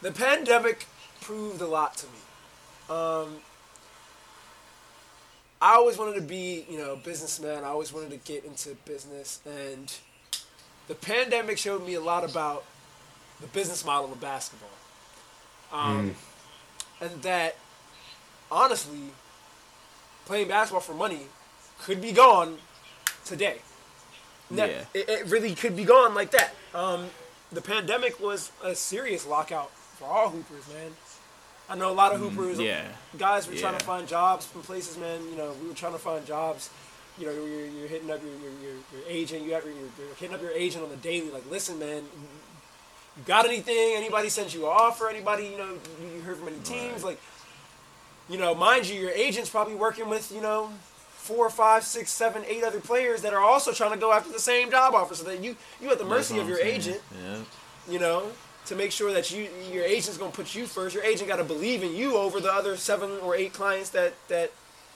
[0.01, 0.87] the pandemic
[1.21, 2.97] proved a lot to me.
[2.97, 3.37] Um,
[5.61, 7.65] I always wanted to be, you know, a businessman.
[7.65, 9.93] I always wanted to get into business, and
[10.89, 12.65] the pandemic showed me a lot about
[13.41, 14.69] the business model of basketball.
[15.73, 16.15] Um,
[17.01, 17.57] And that,
[18.51, 19.11] honestly,
[20.25, 21.27] playing basketball for money
[21.83, 22.59] could be gone
[23.25, 23.59] today.
[24.71, 24.85] Yeah.
[24.95, 26.55] It, it really could be gone like that.
[26.75, 27.11] Um,
[27.53, 30.93] the pandemic was a serious lockout for all hoopers, man.
[31.69, 32.85] I know a lot of hoopers, yeah.
[33.19, 35.21] guys were trying to find jobs from places, man.
[35.31, 36.71] You know, we were trying to find jobs.
[37.19, 39.43] You know, you're, you're hitting up your, your, your, your agent.
[39.43, 41.31] You have, you're, you're hitting up your agent on the daily.
[41.31, 42.03] Like, listen, man,
[43.17, 43.95] you got anything?
[43.97, 45.09] Anybody sent you an offer?
[45.09, 45.79] Anybody, you know,
[46.15, 47.03] you heard from any teams?
[47.03, 47.19] Like,
[48.29, 50.71] you know, mind you, your agent's probably working with, you know,
[51.17, 54.39] four, five, six, seven, eight other players that are also trying to go after the
[54.39, 55.15] same job offer.
[55.15, 56.77] So that you you at the mercy of your saying.
[56.77, 57.39] agent Yeah.
[57.89, 58.31] you know,
[58.67, 60.95] to make sure that you your agent's gonna put you first.
[60.95, 64.15] Your agent got to believe in you over the other seven or eight clients that
[64.29, 64.53] that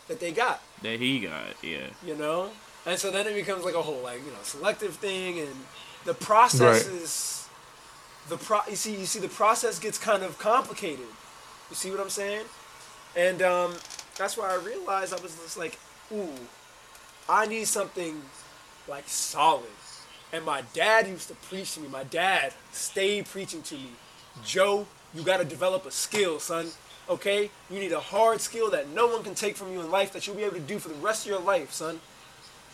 [0.08, 1.54] that they got, That he got.
[1.62, 1.86] Yeah.
[2.04, 2.50] you know.
[2.86, 5.54] And so then it becomes like a whole like you know selective thing, and
[6.04, 6.94] the process Right.
[7.02, 7.48] is
[8.28, 8.60] the pro.
[8.68, 11.06] You see, you see, the process gets kind of complicated.
[11.70, 12.44] You see what I'm saying?
[13.16, 13.74] And um,
[14.16, 15.78] that's why I realized I was just like,
[16.12, 16.28] ooh,
[17.28, 18.20] I need something
[18.88, 19.66] like solid.
[20.32, 21.88] And my dad used to preach to me.
[21.88, 23.90] My dad stayed preaching to me.
[24.44, 26.68] Joe, you got to develop a skill, son.
[27.08, 27.50] Okay?
[27.68, 30.26] You need a hard skill that no one can take from you in life that
[30.26, 32.00] you'll be able to do for the rest of your life, son.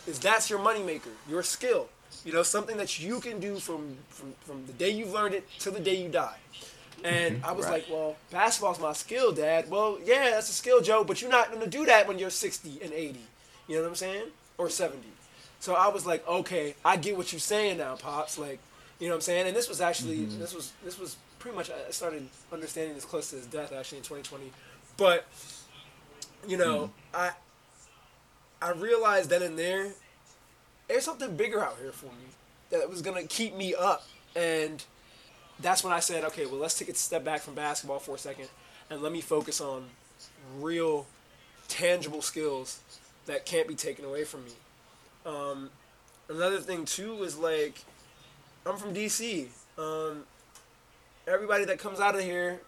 [0.05, 1.89] Is that's your moneymaker, your skill.
[2.23, 5.49] You know, something that you can do from, from, from the day you've learned it
[5.59, 6.37] to the day you die.
[7.03, 7.45] And mm-hmm.
[7.45, 7.73] I was Right.
[7.73, 9.69] like, well, basketball's my skill, Dad.
[9.69, 12.29] Well, yeah, that's a skill, Joe, but you're not going to do that when you're
[12.29, 13.19] 60 and 80.
[13.67, 14.25] You know what I'm saying?
[14.57, 15.03] Or 70.
[15.59, 18.37] So I was like, okay, I get what you're saying now, pops.
[18.37, 18.59] Like,
[18.99, 19.47] you know what I'm saying?
[19.47, 20.39] And this was actually mm-hmm.
[20.39, 23.99] this was this was pretty much I started understanding this close to his death actually
[23.99, 24.51] in 2020.
[24.97, 25.25] But
[26.47, 27.15] you know, mm-hmm.
[27.15, 27.31] I
[28.61, 29.91] I realized then and there
[30.87, 32.29] there's something bigger out here for me
[32.69, 34.83] that was gonna keep me up, and
[35.59, 38.19] that's when I said, okay, well, let's take a step back from basketball for a
[38.19, 38.49] second,
[38.89, 39.85] and let me focus on
[40.59, 41.05] real,
[41.67, 42.79] tangible skills
[43.25, 44.51] that can't be taken away from me.
[45.27, 45.69] Um,
[46.29, 47.83] another thing too is like,
[48.65, 49.47] I'm from DC.
[49.77, 50.23] Um,
[51.27, 52.61] everybody that comes out of here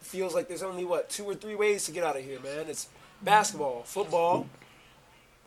[0.00, 2.66] feels like there's only what two or three ways to get out of here, man.
[2.68, 2.88] It's
[3.20, 4.46] basketball, football,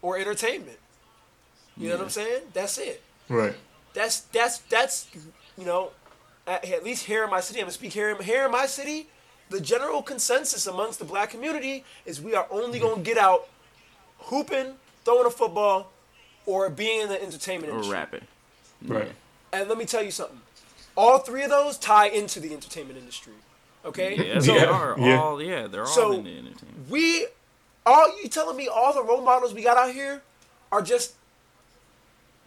[0.02, 0.78] or entertainment.
[1.78, 2.44] You know what I'm saying?
[2.54, 3.02] That's it.
[3.30, 3.56] Right.
[3.94, 5.08] That's that's that's
[5.58, 5.92] you know,
[6.46, 7.60] at, at least here in my city.
[7.60, 9.08] I'm gonna speak here in here in my city.
[9.50, 13.48] The general consensus amongst the black community is we are only gonna get out
[14.18, 15.92] hooping, throwing a football,
[16.46, 17.94] or being in the entertainment Or industry.
[17.94, 18.28] rapping.
[18.86, 19.12] Right.
[19.54, 20.42] And let me tell you something.
[20.98, 23.34] All three of those tie into the entertainment industry.
[23.84, 24.16] Okay?
[24.16, 25.20] Yeah, So they Yeah, are yeah.
[25.22, 25.42] all.
[25.42, 26.90] Yeah, they're all So- in the entertainment.
[26.90, 27.28] we
[27.86, 30.22] all you telling me all the role models we got out here
[30.72, 31.14] are just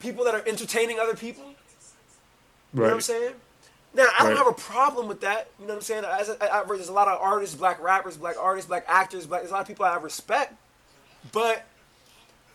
[0.00, 1.44] people that are entertaining other people?
[1.44, 3.34] You know what I'm saying?
[3.94, 4.36] Now I don't Right.
[4.38, 5.48] have a problem with that.
[5.58, 6.04] You know what I'm saying?
[6.04, 9.40] As I, I, there's a lot of artists, black rappers, black artists, black actors, black.
[9.42, 10.54] There's a lot of people I have respect,
[11.32, 11.64] but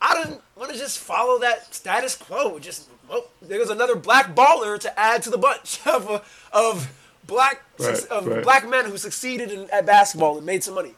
[0.03, 2.59] I don't want to just follow that status quo.
[2.59, 6.19] Just well, there's another black baller to add to the bunch of uh,
[6.51, 6.91] of
[7.25, 8.43] black Right, of right.
[8.43, 10.93] black men who succeeded in, at basketball and made some money.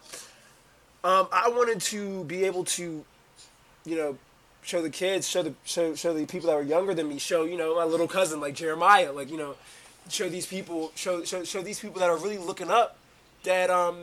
[1.04, 3.06] Um, I wanted to be able to,
[3.86, 4.18] you know,
[4.64, 7.46] show the kids, show the show show the people that were younger than me, show
[7.46, 9.56] you know my little cousin like Jeremiah, like you know,
[10.10, 12.98] show these people, show show show these people that are really looking up,
[13.44, 13.98] that um,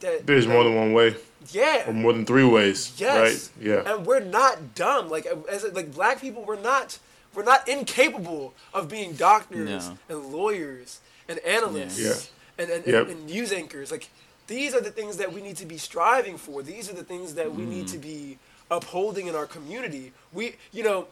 [0.00, 1.16] that There's more than one way,
[1.50, 1.88] Yeah.
[1.88, 2.92] or more than three ways.
[2.96, 3.66] yes, Right.
[3.66, 3.94] Yeah.
[3.94, 5.08] and we're not dumb.
[5.08, 6.98] Like as like black people, we're not
[7.34, 9.98] we're not incapable of being doctors No.
[10.08, 12.14] and lawyers and analysts Yeah.
[12.62, 13.02] and and, Yep.
[13.02, 13.90] and, and news anchors.
[13.90, 14.08] Like
[14.46, 16.62] these are the things that we need to be striving for.
[16.62, 17.92] These are the things that we need mm.
[17.92, 18.38] to be
[18.70, 20.12] upholding in our community.
[20.32, 21.08] We, you know,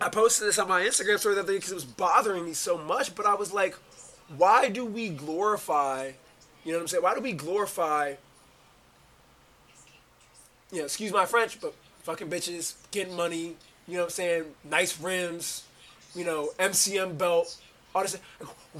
[0.00, 2.54] I posted this on my Instagram story the other day because it was bothering me
[2.54, 3.14] so much.
[3.14, 3.76] But I was like,
[4.36, 6.12] why do we glorify?
[6.64, 7.02] You know what I'm saying?
[7.02, 8.14] Why do we glorify?
[10.72, 13.56] You know, excuse my French, but fucking bitches getting money.
[13.88, 14.44] You know what I'm saying?
[14.64, 15.64] Nice rims.
[16.14, 17.56] You know, MCM belt.
[17.94, 18.18] All this.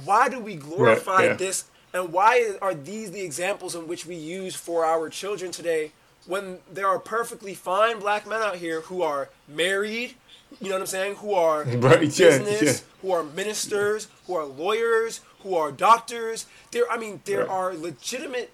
[0.05, 1.33] Why do we glorify Right, yeah.
[1.35, 1.65] this?
[1.93, 5.91] And why are these the examples in which we use for our children today?
[6.27, 10.13] When there are perfectly fine black men out here who are married,
[10.61, 11.15] you know what I'm saying?
[11.15, 12.73] Who are Right, yeah, business, yeah.
[13.01, 16.45] who are ministers, who are lawyers, who are doctors.
[16.71, 17.49] There, I mean, there Right.
[17.49, 18.51] are legitimate.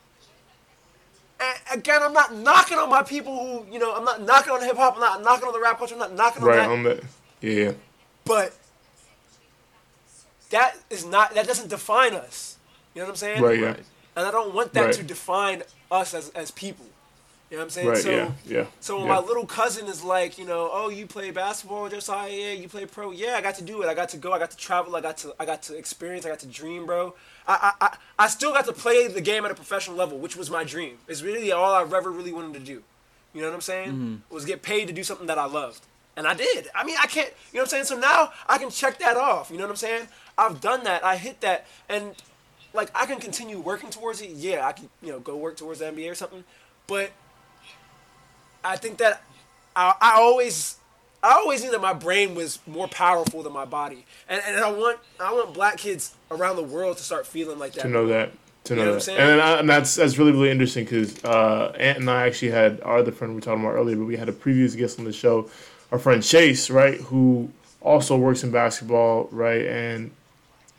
[1.39, 4.61] a- Again, I'm not knocking on my people who, you know, I'm not knocking on
[4.63, 4.95] hip hop.
[4.95, 5.93] I'm not knocking on the rap culture.
[5.93, 6.89] I'm not knocking Right on that.
[6.89, 7.03] Right, on that.
[7.41, 7.71] Yeah.
[8.25, 8.53] But
[10.49, 11.35] that is not.
[11.35, 12.57] That doesn't define us.
[12.95, 13.41] You know what I'm saying?
[13.43, 13.59] Right.
[13.59, 13.65] Yeah.
[13.67, 13.83] Right.
[14.15, 14.93] And I don't want that Right.
[14.95, 16.85] to define us as as people.
[17.49, 17.87] You know what I'm saying?
[17.87, 17.97] Right.
[17.97, 18.31] so, yeah.
[18.45, 18.65] Yeah.
[18.81, 19.07] so yeah.
[19.07, 22.29] my little cousin is like, you know, oh, you play basketball, Josiah?
[22.29, 23.11] Yeah, you play pro?
[23.11, 23.87] Yeah, I got to do it.
[23.87, 24.33] I got to go.
[24.33, 24.95] I got to travel.
[24.97, 26.25] I got to, I got to experience.
[26.25, 27.15] I got to dream, bro.
[27.47, 30.35] I, I, I, I still got to play the game at a professional level, which
[30.35, 30.97] was my dream.
[31.07, 32.83] It's really all I've ever really wanted to do.
[33.33, 33.89] You know what I'm saying?
[33.89, 34.35] Mm-hmm.
[34.35, 35.85] Was get paid to do something that I loved,
[36.17, 36.67] and I did.
[36.73, 37.29] I mean, I can't.
[37.53, 37.83] You know what I'm saying?
[37.85, 39.51] So now I can check that off.
[39.51, 40.07] You know what I'm saying?
[40.37, 41.03] I've done that.
[41.03, 42.15] I hit that, and
[42.73, 44.31] like I can continue working towards it.
[44.31, 46.43] Yeah, I can, you know, go work towards the NBA or something,
[46.87, 47.11] but
[48.63, 49.23] I think that
[49.75, 50.77] I, I always
[51.23, 54.71] I always knew that my brain was more powerful than my body, and and I
[54.71, 57.81] want I want black kids around the world to start feeling like that.
[57.83, 58.31] to know that.
[58.65, 59.01] To know, know what I'm that.
[59.03, 59.19] saying?
[59.19, 62.81] And, I, and that's that's really really interesting because uh, Ant and I actually had
[62.81, 65.05] our other friend we were talking about earlier, but we had a previous guest on
[65.05, 65.49] the show,
[65.91, 67.49] our friend Chase, right, who
[67.81, 70.11] also works in basketball, right, and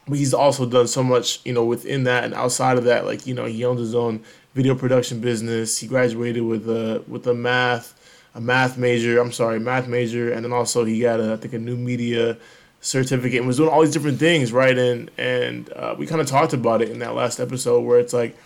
[0.07, 3.05] he's also done so much, you know, within that and outside of that.
[3.07, 4.23] Like, you know, he owns his own
[4.59, 5.79] video production business.
[5.79, 7.95] He graduated with a with a math
[8.35, 9.21] a math major.
[9.21, 12.37] I'm sorry, math major, and then also he got a, I think a new media
[12.81, 14.77] certificate and was doing all these different things, right?
[14.77, 18.13] And and uh, we kind of talked about it in that last episode where it's
[18.13, 18.37] like,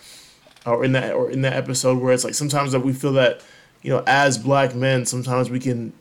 [0.67, 3.41] or in that or in that episode where it's like sometimes that we feel that,
[3.81, 5.95] you know, as black men, sometimes we can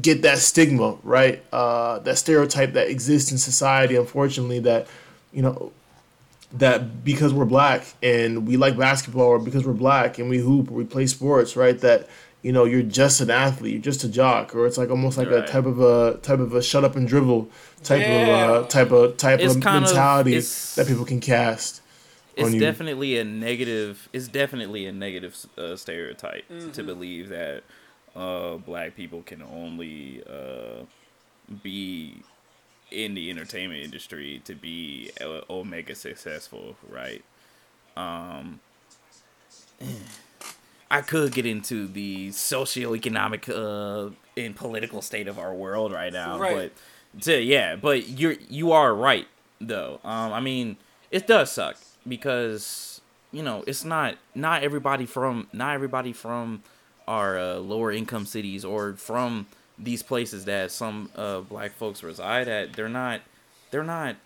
[0.00, 1.44] get that stigma, right?
[1.52, 4.86] Uh, that stereotype that exists in society, unfortunately, that
[5.34, 5.70] you know
[6.54, 10.70] that because we're black and we like basketball, or because we're black and we hoop
[10.70, 11.78] or we play sports, right?
[11.80, 12.08] That
[12.42, 15.28] you know you're just an athlete, you're just a jock, or it's like almost like
[15.30, 15.44] Right.
[15.44, 17.48] a type of a type of a shut up and dribble
[17.84, 18.48] type Yeah.
[18.56, 20.38] of uh, type of type It's of kind of- mentality
[20.76, 21.82] that people can cast.
[22.36, 22.60] it's on you.
[22.60, 27.62] definitely a negative it's definitely a negative uh, stereotype to believe that
[28.16, 30.84] uh, black people can only uh,
[31.62, 32.22] be
[32.90, 35.10] in the entertainment industry to be
[35.48, 37.22] omega successful right
[37.96, 38.60] um
[40.90, 46.38] I could get into the socioeconomic uh and political state of our world right now,
[46.38, 46.72] Right.
[47.14, 49.26] but to, yeah, but you're you are right
[49.60, 50.00] though.
[50.04, 50.76] Um, I mean,
[51.10, 51.76] it does suck
[52.06, 53.00] because
[53.32, 56.62] you know it's not not everybody from not everybody from
[57.08, 59.46] our uh, lower income cities or from
[59.82, 62.74] these places that some uh, black folks reside at.
[62.74, 63.20] They're not
[63.70, 64.16] they're not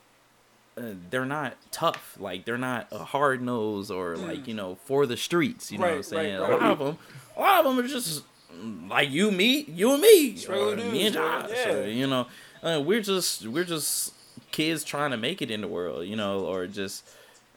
[0.76, 2.16] uh, they're not tough.
[2.18, 5.70] Like they're not a hard nose or like you know for the streets.
[5.70, 6.40] You know what I'm saying?
[6.40, 6.98] right, A lot of them,
[7.36, 8.22] a lot of them are just
[8.52, 11.50] mm, like you, me, you and me, or dudes, me and Josh.
[11.52, 11.72] yeah.
[11.72, 12.26] or, you know,
[12.62, 14.12] uh, we're just we're just
[14.50, 16.06] kids trying to make it in the world.
[16.06, 17.08] You know, or just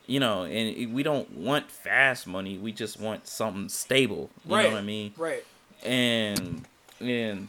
[0.05, 2.57] you know, and we don't want fast money.
[2.57, 4.29] We just want something stable.
[4.45, 4.63] You right.
[4.63, 5.13] know what I mean?
[5.17, 5.43] Right.
[5.83, 6.65] and
[6.99, 7.47] and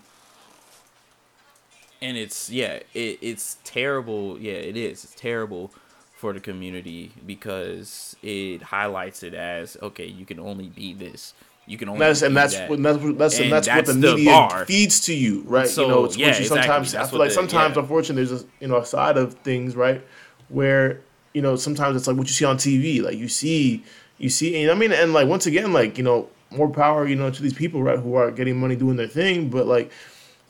[2.00, 5.70] and it's yeah it, it's terrible yeah it is it's terrible
[6.14, 11.34] for the community because it highlights it as okay you can only be this
[11.68, 12.70] you can only That's and that's that.
[12.70, 14.64] what that's what that's, and that's, that's what the the media bar.
[14.64, 15.68] feeds to you, right?
[15.68, 16.62] So, you know, it's yeah, what you exactly.
[16.62, 17.82] sometimes I feel like the- sometimes yeah.
[17.82, 20.02] unfortunately there's a you know a side of things, right?
[20.48, 21.00] Where,
[21.34, 23.02] you know, sometimes it's like what you see on TV.
[23.02, 23.84] Like you see
[24.16, 27.16] you see and I mean and like once again, like, you know, more power, you
[27.16, 29.50] know, to these people, right, who are getting money doing their thing.
[29.50, 29.92] But like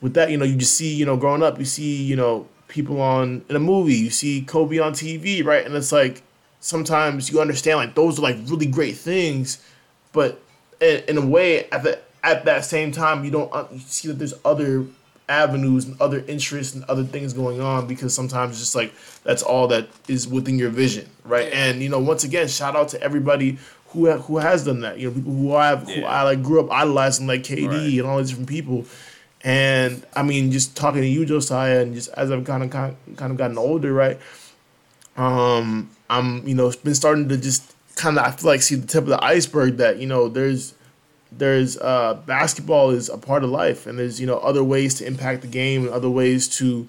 [0.01, 2.47] with that, you know, you just see, you know, growing up, you see, you know,
[2.67, 5.65] people on in a movie, you see Kobe on TV, right?
[5.65, 6.21] And it's like
[6.59, 9.63] sometimes you understand like those are like really great things,
[10.13, 10.41] but
[10.81, 14.07] in, in a way at the at that same time you don't uh, you see
[14.09, 14.85] that there's other
[15.29, 18.93] avenues and other interests and other things going on because sometimes it's just like
[19.23, 21.47] that's all that is within your vision, right?
[21.47, 21.65] Yeah.
[21.65, 23.57] And you know, once again, shout out to everybody
[23.87, 24.99] who who has done that.
[24.99, 26.07] You know, people who I who Yeah.
[26.07, 27.99] I like grew up idolizing like KD Right.
[27.99, 28.85] and all these different people.
[29.43, 33.31] And I mean, just talking to you, Josiah, and just as I've kind of kind
[33.31, 34.19] of gotten older, right?
[35.15, 38.87] Um, I'm you know been starting to just kind of I feel like see the
[38.87, 40.73] tip of the iceberg that you know there's
[41.31, 45.05] there's uh, basketball is a part of life, and there's you know other ways to
[45.05, 46.87] impact the game and other ways to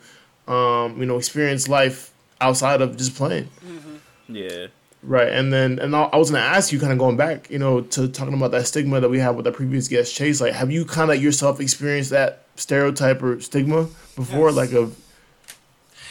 [0.48, 3.48] um, you know experience life outside of just playing.
[4.28, 4.68] Yeah.
[5.02, 7.58] Right, and then and I I was gonna ask you, kind of going back, you
[7.58, 10.40] know, to talking about that stigma that we had with the previous guest, Chase.
[10.42, 14.48] Like, have you kind of yourself experienced that stereotype or stigma before?
[14.48, 14.56] Yes.
[14.56, 14.96] Like, of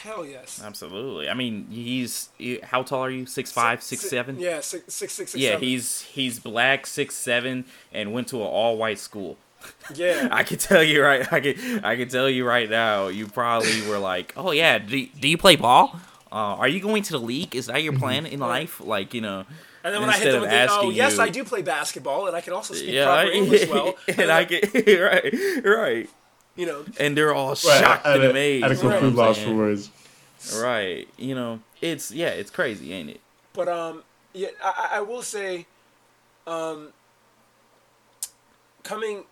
[0.03, 0.61] Hell yes.
[0.63, 1.29] Absolutely.
[1.29, 3.25] I mean, he's he- how tall are you?
[3.25, 4.39] Six five, six Si- seven.
[4.39, 5.35] Yeah, six six six six.
[5.35, 5.63] Yeah, seven.
[5.67, 9.37] he's he's black, six seven, and went to an all white school.
[9.93, 10.29] yeah.
[10.31, 11.31] I can tell you right.
[11.31, 13.07] I can I can tell you right now.
[13.07, 15.99] You probably were like, oh yeah, do, do you play ball?
[16.31, 17.55] Uh, are you going to the league?
[17.55, 18.79] Is that your plan in life?
[18.79, 19.45] Like you know.
[19.83, 22.27] and then when I hit them with the, oh yes, you- I do play basketball,
[22.27, 23.95] and I can also speak Yeah, proper English well.
[24.17, 25.33] and I get right,
[25.65, 26.09] right,
[26.55, 28.65] you know, and they're all right, shocked at and a- amazed.
[28.65, 29.91] at a you know what complete I'm loss for words.
[30.61, 33.21] Right, you know, it's yeah, it's crazy, ain't it?
[33.53, 34.03] But um,
[34.33, 35.65] yeah, I, I- I will say,
[36.45, 36.89] um,
[38.83, 39.23] coming,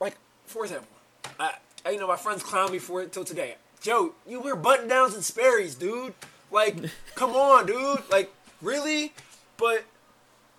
[0.00, 0.16] like
[0.46, 0.88] for example,
[1.40, 1.52] I,
[1.86, 3.56] I you know my friends clown me for it till today.
[3.80, 6.14] Joe, you wear button downs and Sperry's, dude.
[6.54, 6.76] Like,
[7.16, 8.02] come on, dude.
[8.10, 8.32] Like,
[8.62, 9.12] really?
[9.56, 9.84] But,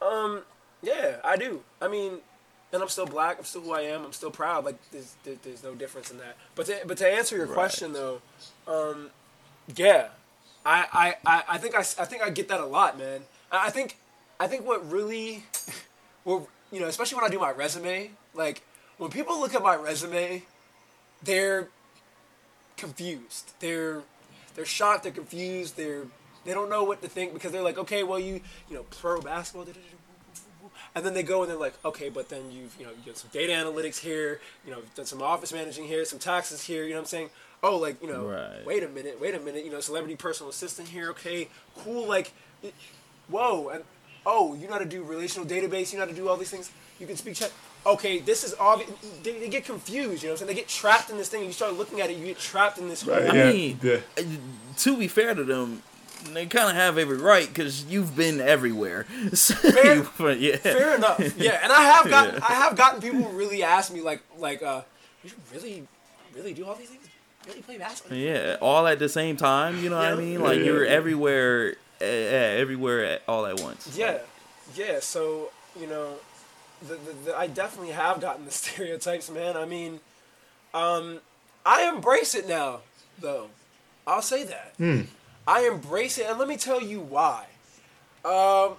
[0.02, 0.42] um,
[0.84, 1.62] yeah, I do.
[1.82, 2.20] I mean,
[2.74, 3.38] and I'm still black.
[3.40, 4.04] I'm still who I am.
[4.04, 4.66] I'm still proud.
[4.66, 6.36] Like, there's there, there's no difference in that.
[6.56, 8.22] But to, but to answer your question though,
[8.68, 9.10] um,
[9.76, 10.10] yeah,
[10.66, 13.22] I, I, I, I think I, I think I get that a lot, man.
[13.52, 13.98] I I think
[14.40, 15.44] I think what really,
[16.26, 18.64] well, you know, especially when I do my resume, like
[18.98, 20.44] when people look at my resume,
[21.24, 21.70] they're
[22.76, 23.54] confused.
[23.60, 24.02] They're
[24.56, 25.04] they're shocked.
[25.04, 25.78] They're confused.
[25.78, 26.04] They're
[26.46, 29.22] they don't know what to think because they're like, okay, well you you know pro
[29.22, 29.68] basketball.
[30.94, 33.16] And then they go and they're like, okay, but then you've you know you've done
[33.16, 36.84] some data analytics here, you know, you've done some office managing here, some taxes here.
[36.84, 37.30] You know what I'm saying?
[37.64, 38.66] Oh, like you know, Right.
[38.66, 39.66] wait a minute, wait a minute.
[39.66, 41.10] You know, celebrity personal assistant here.
[41.12, 41.50] Okay,
[41.80, 42.08] cool.
[42.08, 42.32] Like,
[42.64, 42.74] it-
[43.28, 43.84] whoa, and
[44.26, 45.92] oh, you know how to do relational database.
[45.92, 46.72] You know how to do all these things.
[47.00, 47.52] You can speak Czech.
[47.86, 48.90] Okay, this is obvious.
[49.24, 50.24] They, they get confused.
[50.24, 50.56] You know what I'm saying?
[50.56, 51.44] They get trapped in this thing.
[51.46, 52.18] You start looking at it.
[52.18, 53.06] You get trapped in this.
[53.06, 53.36] Right, hole.
[53.36, 53.98] yeah, mean, yeah.
[54.18, 54.24] Uh,
[54.78, 55.84] To be fair to them,
[56.34, 59.06] they kind of have every right because you've been everywhere.
[59.36, 61.20] So, Fair- but yeah, Fair enough.
[61.38, 62.46] Yeah, and I have gotten Yeah.
[62.50, 64.82] I have gotten people who really ask me like like uh,
[65.24, 65.88] you really
[66.34, 67.06] really do all these things?
[67.48, 68.18] Really play basketball?
[68.18, 69.78] Yeah, all at the same time.
[69.84, 70.42] You know what I mean?
[70.42, 70.66] Like Yeah.
[70.66, 73.96] you're everywhere, uh, everywhere at, all at once.
[73.96, 74.18] Yeah,
[74.76, 75.00] yeah.
[75.02, 76.16] So you know,
[76.88, 79.58] the, the, the, I definitely have gotten the stereotypes, man.
[79.58, 80.00] I mean,
[80.74, 81.20] um,
[81.66, 82.82] I embrace it now,
[83.20, 83.50] though.
[84.08, 84.74] I'll say that.
[85.48, 87.46] I embrace it, and let me tell you why.
[88.24, 88.76] Um,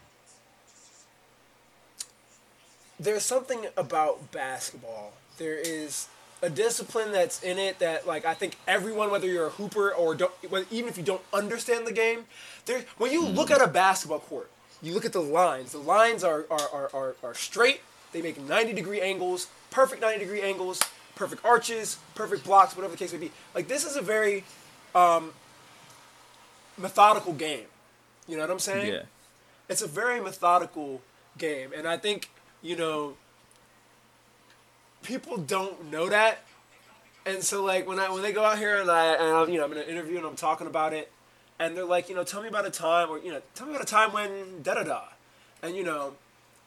[2.98, 5.12] there's something about basketball.
[5.38, 6.08] There is
[6.42, 10.14] a discipline that's in it that, like, I think everyone, whether you're a hooper or
[10.14, 10.32] don't,
[10.70, 12.24] even if you don't understand the game,
[12.66, 12.84] there.
[12.98, 14.50] When you look at a basketball court,
[14.82, 15.72] you look at the lines.
[15.72, 17.80] The lines are are, are, are, are straight.
[18.12, 20.80] They make 90 degree angles, perfect 90 degree angles,
[21.14, 23.32] perfect arches, perfect blocks, whatever the case may be.
[23.54, 24.44] Like this is a very
[24.94, 25.32] um,
[26.78, 27.66] methodical game.
[28.28, 28.92] You know what I'm saying?
[28.92, 29.02] Yeah.
[29.68, 31.00] it's a very methodical
[31.38, 32.30] game, and I think
[32.62, 33.14] you know
[35.02, 36.38] people don't know that,
[37.24, 39.58] and so like when I when they go out here and I and I'm, you
[39.58, 41.12] know I'm in an interview and I'm talking about it,
[41.58, 43.74] and they're like you know tell me about a time or you know tell me
[43.74, 45.02] about a time when da da da,
[45.62, 46.14] and you know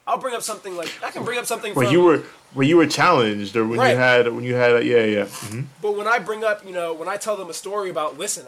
[0.08, 2.24] I'll bring up something like I can bring up something When from you were
[2.54, 3.92] when you were challenged, or when Right.
[3.92, 5.26] you had when you had yeah yeah.
[5.26, 5.66] Mhm.
[5.82, 8.46] But when I bring up, you know, when I tell them a story about, listen,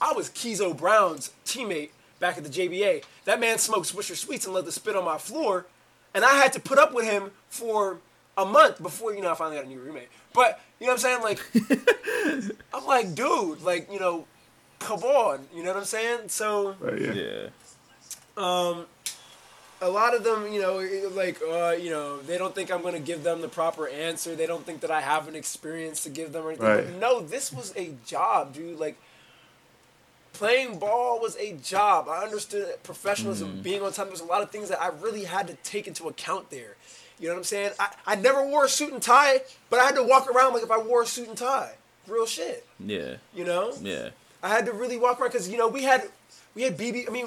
[0.00, 3.02] I was Keezo Brown's teammate back at the JBA.
[3.24, 5.66] That man smoked Swisher Sweets and let the spit on my floor,
[6.12, 7.98] and I had to put up with him for
[8.38, 10.08] a month before, you know, I finally got a new roommate.
[10.34, 11.22] But you know what I'm saying?
[11.22, 14.26] Like, I'm like, dude, like, you know,
[14.78, 16.28] come on, you know what I'm saying?
[16.28, 17.12] So Right, yeah.
[17.12, 17.48] Yeah.
[19.80, 20.76] A lot of them, you know,
[21.14, 24.34] like, uh, you know, they don't think I'm going to give them the proper answer.
[24.34, 26.66] They don't think that I have an experience to give them or anything.
[26.66, 26.84] Right.
[26.84, 28.78] But no, this was a job, dude.
[28.78, 28.96] Like,
[30.32, 32.08] playing ball was a job.
[32.08, 34.08] I understood professionalism, being on time.
[34.08, 36.76] There's a lot of things that I really had to take into account there.
[37.18, 37.70] You know what I'm saying?
[37.78, 39.40] I, I never wore a suit and tie,
[39.70, 41.74] but I had to walk around like if I wore a suit and tie.
[42.06, 42.66] Real shit.
[42.78, 43.16] Yeah.
[43.34, 43.72] You know?
[43.80, 44.10] Yeah.
[44.42, 46.08] I had to really walk around because you know we had
[46.54, 47.08] we had BB.
[47.08, 47.26] I mean,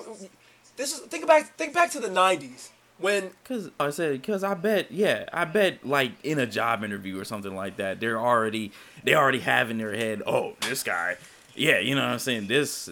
[0.80, 4.54] this is think back think back to the '90s when Cause I said, cause I
[4.56, 8.72] bet, yeah, I bet, like in a job interview or something like that, they're already,
[9.06, 11.16] they already have in their head, oh, this guy,
[11.56, 12.90] yeah, you know what I'm saying, this,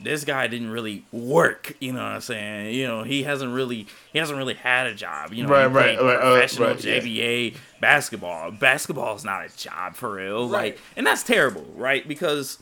[0.00, 3.86] this guy didn't really work, you know what I'm saying, you know, he hasn't really,
[4.10, 6.68] he hasn't really had a job, you know, Right, he right, played right, uh, professional
[6.68, 7.00] right, yeah.
[7.00, 8.52] JBA basketball.
[8.52, 10.72] Basketball is not a job for real, Right.
[10.72, 12.08] like, and that's terrible, right?
[12.08, 12.58] Because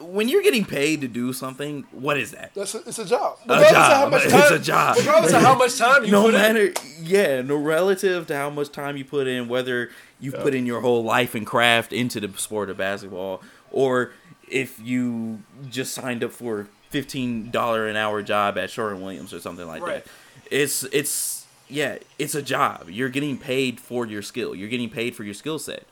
[0.00, 2.52] when you're getting paid to do something, what is that?
[2.54, 3.38] That's a, it's a job.
[3.48, 3.92] A of job.
[3.92, 4.96] how much It's a job.
[4.98, 6.40] Regardless of how much time you no put in.
[6.40, 6.72] matter,
[7.02, 9.90] yeah, no relative to how much time you put in, whether
[10.20, 14.12] you've put in your whole life and craft into the sport of basketball, or
[14.48, 19.32] if you just signed up for a fifteen dollar an hour job at Sherwin Williams
[19.32, 20.04] or something like Right.
[20.04, 20.10] that.
[20.50, 22.88] It's it's yeah, it's a job.
[22.90, 24.54] You're getting paid for your skill.
[24.54, 25.84] You're getting paid for your skill set.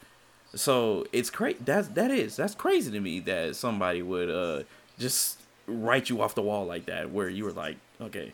[0.54, 1.58] So it's crazy.
[1.64, 4.62] That's that is that's crazy to me that somebody would uh
[4.98, 8.32] just write you off the wall like that, where you were like, okay,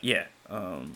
[0.00, 0.94] yeah, um,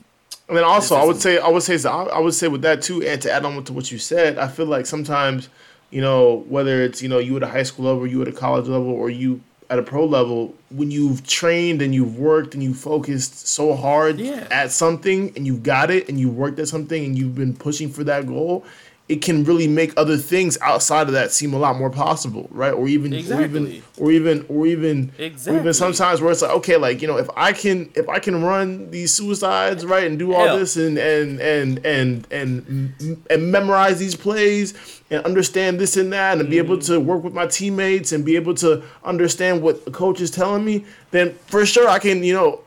[0.49, 3.03] And then also, I would say, I would say, I would say with that too,
[3.03, 5.49] and to add on to what you said, I feel like sometimes,
[5.91, 8.33] you know, whether it's you know you at a high school level, you at a
[8.33, 12.63] college level, or you at a pro level, when you've trained and you've worked and
[12.63, 14.49] you focused so hard Yeah.
[14.51, 17.89] at something and you've got it and you worked at something and you've been pushing
[17.89, 18.65] for that goal,
[19.11, 22.73] it can really make other things outside of that seem a lot more possible, right?
[22.73, 23.45] Or even, Exactly.
[23.45, 25.13] or even, or even, or even,
[25.49, 28.21] or even sometimes where it's like, okay, like you know, if I can, if I
[28.21, 30.59] can run these suicides, right, and do all Hell.
[30.59, 34.75] this and and and and and and memorize these plays
[35.11, 36.93] and understand this and that and be able Mm-hmm.
[36.95, 40.65] to work with my teammates and be able to understand what the coach is telling
[40.65, 42.61] me, then for sure I can, you know,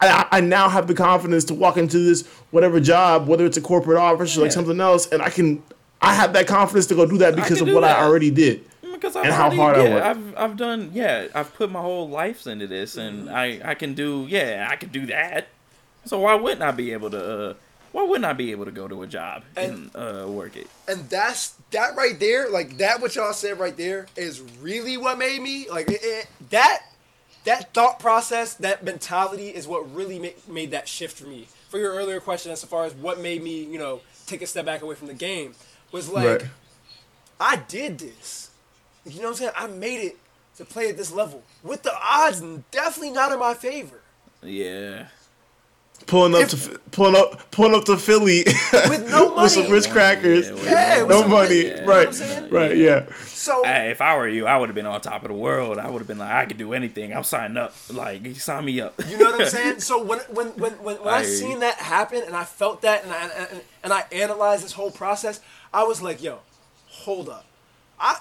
[0.00, 3.60] I, I now have the confidence to walk into this whatever job, whether it's a
[3.60, 4.54] corporate office or like Yeah.
[4.54, 5.62] something else, and I can,
[6.00, 7.98] I have that confidence to go do that because can of what that.
[7.98, 8.64] I already did.
[8.82, 10.04] because I've And how already, hard I yeah, work.
[10.04, 13.34] I've I've done yeah, I've put my whole life into this, and Mm-hmm.
[13.34, 15.48] I I can do yeah, I can do that.
[16.06, 17.50] So why wouldn't I be able to?
[17.50, 17.54] Uh,
[17.92, 20.68] why wouldn't I be able to go to a job and, uh, work it?
[20.86, 25.18] and that's that right there like that what y'all said right there is really what
[25.18, 26.82] made me like it, it, that
[27.44, 31.48] that thought process that mentality is what really ma- made that shift for me.
[31.68, 34.64] For your earlier question as far as what made me you know take a step
[34.66, 35.54] back away from the game
[35.92, 36.50] was like Right.
[37.40, 38.50] i did this.
[39.06, 39.52] You know what i'm saying?
[39.56, 40.16] I made it
[40.56, 41.42] to play at this level.
[41.62, 42.40] With the odds
[42.70, 44.00] definitely not in my favor.
[44.42, 45.06] Yeah,
[46.10, 48.42] Pulling up If- to pulling up pulling up to Philly
[48.72, 50.48] with no money with some rich crackers.
[50.48, 51.54] Yeah, with Yeah, with no some- money.
[51.66, 52.50] you know right.
[52.50, 52.76] Right.
[52.76, 53.06] Yeah.
[53.26, 55.78] so Hey, if I were you, I would have been on top of the world.
[55.78, 57.14] I would have been like, I could do anything.
[57.14, 57.74] I'm signing up.
[57.92, 58.94] Like, you sign me up.
[59.08, 59.80] You know what I'm saying?
[59.80, 61.36] So when when when when, when I, I hear you.
[61.36, 64.90] seen that happen and I felt that and I and, and I analyzed this whole
[64.90, 65.40] process,
[65.72, 66.40] I was like, yo,
[66.88, 67.46] hold up,
[68.00, 68.18] I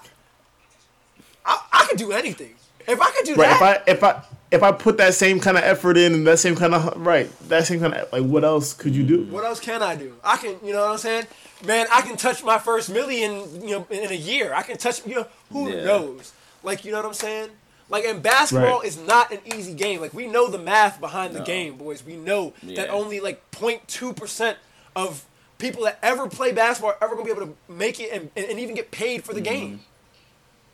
[1.44, 2.54] I, I could do anything.
[2.88, 3.52] If I could do Right.
[3.52, 4.22] If that, I if I
[4.52, 7.30] if I put that same kind of effort in and that same kind of right
[7.50, 9.24] that same kind of like what else could you do?
[9.26, 10.16] what else can I do?
[10.24, 11.28] I can, you know what I'm saying?
[11.66, 14.54] Man, I can touch my first million, you know, in a year.
[14.54, 15.84] I can touch, you know, who Yeah.
[15.84, 16.32] knows?
[16.64, 17.50] Like, you know what I'm saying?
[17.90, 18.88] Like, and basketball Right.
[18.88, 20.00] is not an easy game.
[20.00, 22.04] Like, we know the math behind the game, boys.
[22.06, 24.58] We know that only like 0.2 percent
[24.96, 25.26] of
[25.58, 28.46] people that ever play basketball are ever gonna be able to make it and, and,
[28.46, 29.54] and even get paid for the mm-hmm.
[29.54, 29.80] game.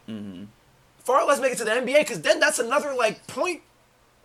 [0.08, 0.44] Mm-hmm.
[1.06, 3.62] Far less make it to the NBA, because then that's another like point.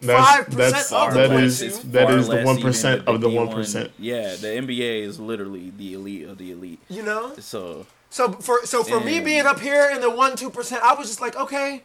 [0.01, 1.93] That's 5% that's of the that points, is dude.
[1.93, 3.53] that Far is the one even percent than of the D1.
[3.55, 3.91] percent.
[3.99, 6.81] Yeah, the NBA is literally the elite of the elite.
[6.89, 7.35] You know.
[7.39, 10.95] So, So for so for me being up here in the one two percent, I
[10.95, 11.83] was just like, okay,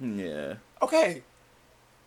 [0.00, 0.54] yeah.
[0.82, 1.22] okay.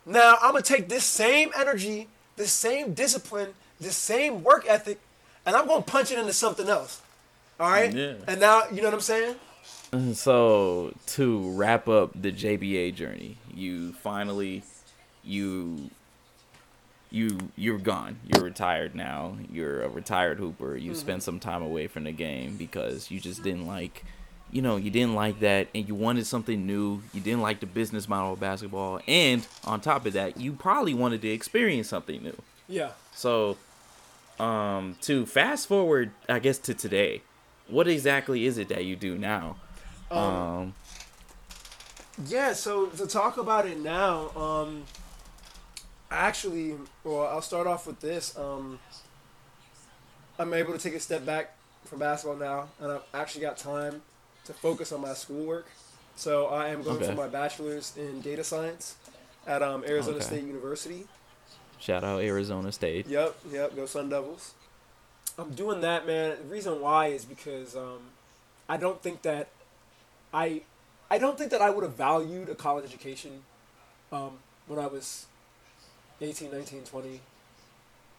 [0.06, 5.00] Now I'm gonna take this same energy, this same discipline, this same work ethic,
[5.44, 7.02] and I'm gonna punch it into something else.
[7.58, 7.92] All right.
[7.92, 8.14] Yeah.
[8.28, 9.34] And now you know what I'm saying?
[10.12, 14.62] So to wrap up the JBA journey, you finally
[15.24, 15.90] you
[17.10, 18.18] you you're gone.
[18.26, 19.36] You're retired now.
[19.50, 20.76] You're a retired hooper.
[20.76, 24.04] You spent some time away from the game because you just didn't like
[24.50, 27.02] you know, you didn't like that and you wanted something new.
[27.12, 30.94] You didn't like the business model of basketball and on top of that, you probably
[30.94, 32.36] wanted to experience something new.
[32.68, 32.90] Yeah.
[33.14, 33.56] So,
[34.38, 37.22] um, to fast forward, I guess to today,
[37.68, 39.56] what exactly is it that you do now?
[40.10, 40.74] Um,
[42.26, 44.84] Yeah, so to talk about it now, um,
[46.10, 46.74] actually,
[47.04, 48.36] well, I'll start off with this.
[48.36, 48.78] Um,
[50.38, 51.54] I'm able to take a step back
[51.84, 54.02] from basketball now, and I've actually got time
[54.46, 55.66] to focus on my schoolwork.
[56.16, 57.06] So I am going Okay.
[57.06, 58.96] for my bachelor's in data science
[59.46, 60.24] at um, Arizona Okay.
[60.26, 61.06] State University.
[61.78, 63.06] shout out Arizona State.
[63.06, 64.54] Yep, yep, go Sun Devils.
[65.38, 66.36] I'm doing that, man.
[66.48, 68.00] The reason why is because um,
[68.68, 69.48] I don't think that
[70.32, 70.62] I
[71.10, 73.42] I don't think that I would have valued a college education
[74.12, 74.32] um,
[74.66, 75.26] when I was
[76.20, 77.20] 18, 19, 20.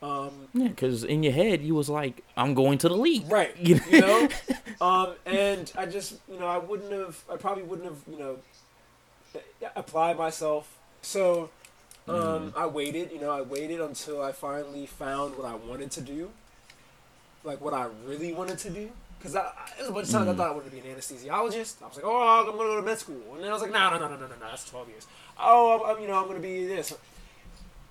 [0.02, 3.30] Um, Yeah, because in your head you was like, I'm going to the league.
[3.32, 4.30] right, You you know?
[4.82, 8.38] um, and I just, you know, I wouldn't have, I probably wouldn't have, you know,
[9.76, 10.78] applied myself.
[11.02, 11.50] So
[12.08, 16.02] um, I waited, you know, I waited until I finally found what I wanted to
[16.02, 16.32] do,
[17.44, 18.90] like what I really wanted to do.
[19.20, 20.90] Because I, I, there was a bunch of times I thought I wanted to be
[20.90, 21.82] an anesthesiologist.
[21.84, 23.62] I was like, oh, I'm going to go to med school, and then I was
[23.62, 25.08] like, no, no, no, no, no, no, no, that's 12 years.
[25.38, 26.94] Oh, I'm, I'm you know, I'm going to be this,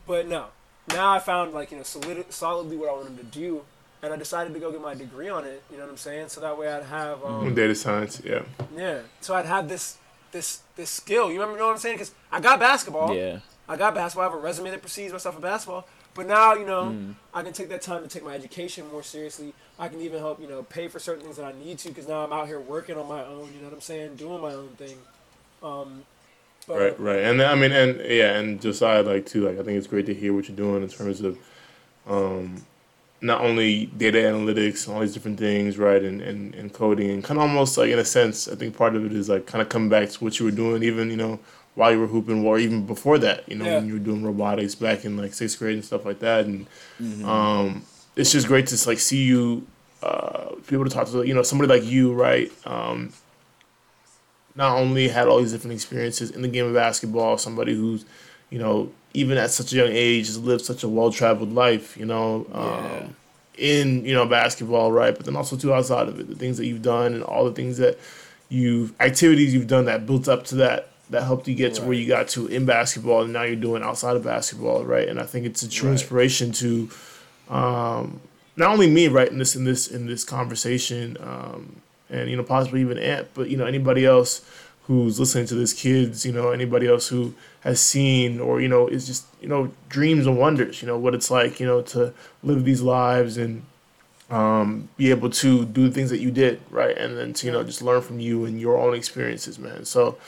[0.07, 0.47] but no.
[0.89, 3.63] Now I found like you know solid, solidly what I wanted to do,
[4.03, 5.63] and I decided to go get my degree on it.
[5.71, 6.29] You know what I'm saying?
[6.29, 8.43] So that way I'd have um, Data science, yeah.
[8.75, 9.01] yeah.
[9.21, 9.99] So I'd have this
[10.33, 11.31] this this skill.
[11.31, 11.97] You remember know what I'm saying?
[11.97, 13.15] Because I got basketball.
[13.15, 13.41] Yeah.
[13.69, 14.29] I got basketball.
[14.29, 15.87] I have a resume that precedes myself in basketball.
[16.19, 16.97] But now, you know,
[17.33, 19.55] I can take that time to take my education more seriously.
[19.79, 22.09] I can even help, you know, pay for certain things that I need to because
[22.09, 23.49] now I'm out here working on my own.
[23.55, 24.17] You know what I'm saying?
[24.17, 24.99] Doing my own thing.
[25.63, 26.03] Um,
[26.67, 29.79] but Right, right, and I mean, and yeah, and Josiah, like too, like I think
[29.79, 31.39] it's great to hear what you're doing in terms of,
[32.09, 32.67] um,
[33.21, 37.39] not only data analytics, all these different things, right, and, and, and coding, and kind
[37.39, 39.69] of almost like in a sense, I think part of it is like kind of
[39.69, 41.39] coming back to what you were doing, even you know
[41.79, 43.77] while you were hooping, or even before that, you know, Yeah.
[43.77, 46.67] when you were doing robotics back in like sixth grade and stuff like that, and
[47.25, 47.83] um,
[48.17, 49.65] it's just great to like see you,
[50.03, 53.13] uh, be able to talk to you know somebody like you, right, um,
[54.57, 58.05] not only had all these different experiences in the game of basketball, somebody who's,
[58.51, 61.97] you know, even at such a young age has lived such a well traveled life,
[61.97, 62.57] you know, Yeah.
[63.05, 63.17] um,
[63.57, 65.15] in, you know, basketball, right?
[65.17, 67.53] But then also too outside of it, the things that you've done and all the
[67.53, 67.99] things that
[68.49, 71.95] you've activities you've done that built up to that that helped you get to where
[71.95, 75.09] you got to in basketball and now you're doing outside of basketball, right?
[75.09, 75.93] And I think it's a true Right.
[75.93, 76.91] inspiration to
[77.49, 78.21] um,
[78.57, 81.77] not only me, right, in this in this in this conversation, um,
[82.11, 84.45] and you know possibly even Ant, but you know anybody else
[84.87, 88.87] who's listening to this, kids, you know anybody else who has seen or you know
[88.89, 92.13] is just you know dreams and wonders, you know what it's like, you know to
[92.43, 93.63] live these lives and
[94.31, 97.53] um, be able to do the things that you did, right, and then to you
[97.53, 99.85] know just learn from you and your own experiences, man.
[99.87, 100.19] So.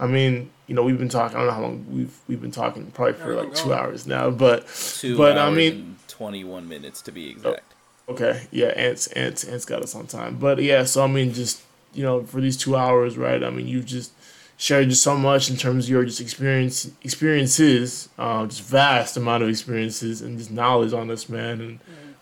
[0.00, 1.36] I mean, you know, we've been talking.
[1.36, 2.90] I don't know how long we've we've been talking.
[2.90, 4.30] Probably for like two hours now.
[4.30, 4.66] But
[4.98, 7.74] Two but hours I mean, 21 minutes to be exact.
[8.08, 10.36] Okay, yeah, Ants, Ants, Ants got us on time.
[10.38, 11.62] But yeah, so I mean, just
[11.92, 13.44] you know, for these two hours, right?
[13.44, 14.12] I mean, you've just
[14.56, 19.42] shared just so much in terms of your just experience, experiences, uh, just vast amount
[19.42, 21.60] of experiences and just knowledge on this, man.
[21.60, 21.78] And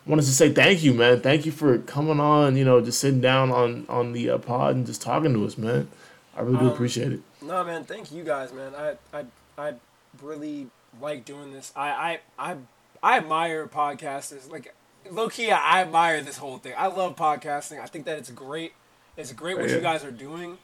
[0.07, 1.21] I wanted to say thank you, man.
[1.21, 2.57] Thank you for coming on.
[2.57, 5.57] You know, just sitting down on on the uh, pod and just talking to us,
[5.57, 5.89] man.
[6.37, 7.21] I really do Um, appreciate it.
[7.43, 7.85] No, man.
[7.85, 8.73] Thank you guys, man.
[8.75, 9.25] I I
[9.57, 9.75] I
[10.23, 10.69] really
[11.01, 11.73] like doing this.
[11.77, 11.89] I
[12.39, 12.57] I I,
[13.03, 14.51] I admire podcasters.
[14.51, 14.75] Like
[15.11, 16.75] low key, I admire this whole thing.
[16.77, 17.81] I love podcasting.
[17.81, 18.73] I think that it's great.
[19.17, 19.77] It's great what Yeah.
[19.77, 20.59] you guys are doing.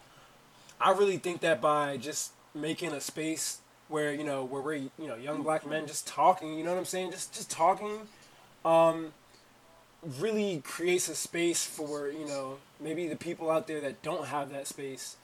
[0.81, 4.91] I really think that by just making a space where you know where we're you
[4.99, 8.01] know young black men just talking, you know what I'm saying, just just talking,
[8.65, 9.13] um,
[10.19, 14.51] really creates a space for you know maybe the people out there that don't have
[14.53, 15.17] that space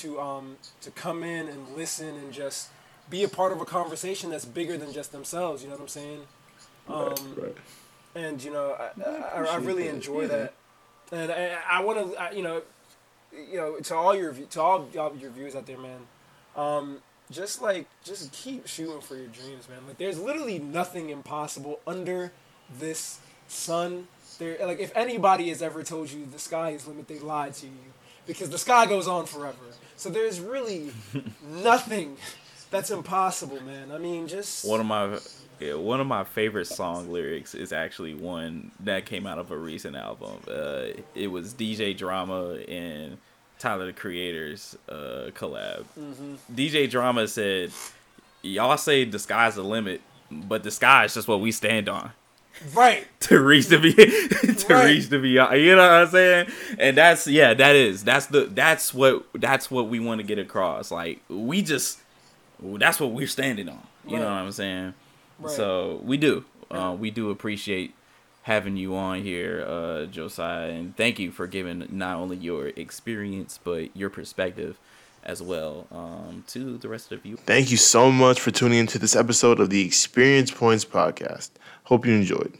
[0.00, 2.68] to um to come in and listen and just
[3.10, 5.62] be a part of a conversation that's bigger than just themselves.
[5.62, 6.20] You know what I'm saying?
[6.88, 7.56] Um, right, right.
[8.14, 9.94] and you know I, I, I appreciate really that.
[9.94, 10.26] enjoy Yeah.
[10.28, 10.54] that
[11.12, 12.62] and i, I want to you know
[13.32, 15.98] you know to all your to all y'all your viewers out there man
[16.56, 16.98] um
[17.30, 22.30] just like just keep shooting for your dreams man like there's literally nothing impossible under
[22.78, 23.18] this
[23.48, 24.06] sun
[24.38, 27.66] there like if anybody has ever told you the sky is limit they lied to
[27.66, 27.92] you
[28.28, 29.56] because the sky goes on forever
[29.96, 30.92] so there's really
[31.48, 32.16] nothing
[32.70, 35.18] that's impossible man i mean just One of my
[35.58, 39.56] yeah, one of my favorite song lyrics is actually one that came out of a
[39.56, 40.36] recent album.
[40.46, 43.16] Uh, it was DJ Drama and
[43.58, 45.86] Tyler the Creator's uh, collab.
[46.52, 47.70] DJ Drama said,
[48.42, 52.10] "Y'all say the sky's the limit, but the sky is just what we stand on."
[52.74, 53.92] Right to reach the be
[54.54, 54.86] to Right.
[54.86, 55.60] reach the beyond.
[55.60, 56.48] You know what I'm saying?
[56.78, 60.38] And that's yeah, that is that's the that's what that's what we want to get
[60.38, 60.90] across.
[60.90, 61.98] Like we just
[62.62, 63.86] that's what we're standing on.
[64.06, 64.94] You know what I'm saying?
[65.38, 65.54] Right.
[65.54, 66.44] So we do.
[66.70, 67.94] Uh, we do appreciate
[68.42, 73.58] having you on here, uh, Josiah, and thank you for giving not only your experience
[73.62, 74.78] but your perspective
[75.26, 77.36] as well um, to the rest of you.
[77.36, 81.50] Thank you so much for tuning into this episode of the Experience Points podcast.
[81.84, 82.56] Hope you enjoyed.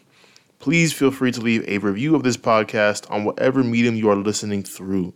[0.58, 4.16] Please feel free to leave a review of this podcast on whatever medium you are
[4.16, 5.14] listening through.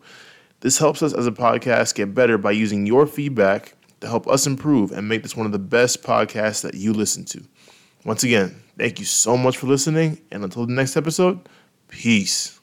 [0.60, 4.46] This helps us as a podcast get better by using your feedback to help us
[4.46, 7.42] improve and make this one of the best podcasts that you listen to.
[8.04, 11.48] Once again, thank you so much for listening, and until the next episode,
[11.88, 12.58] peace.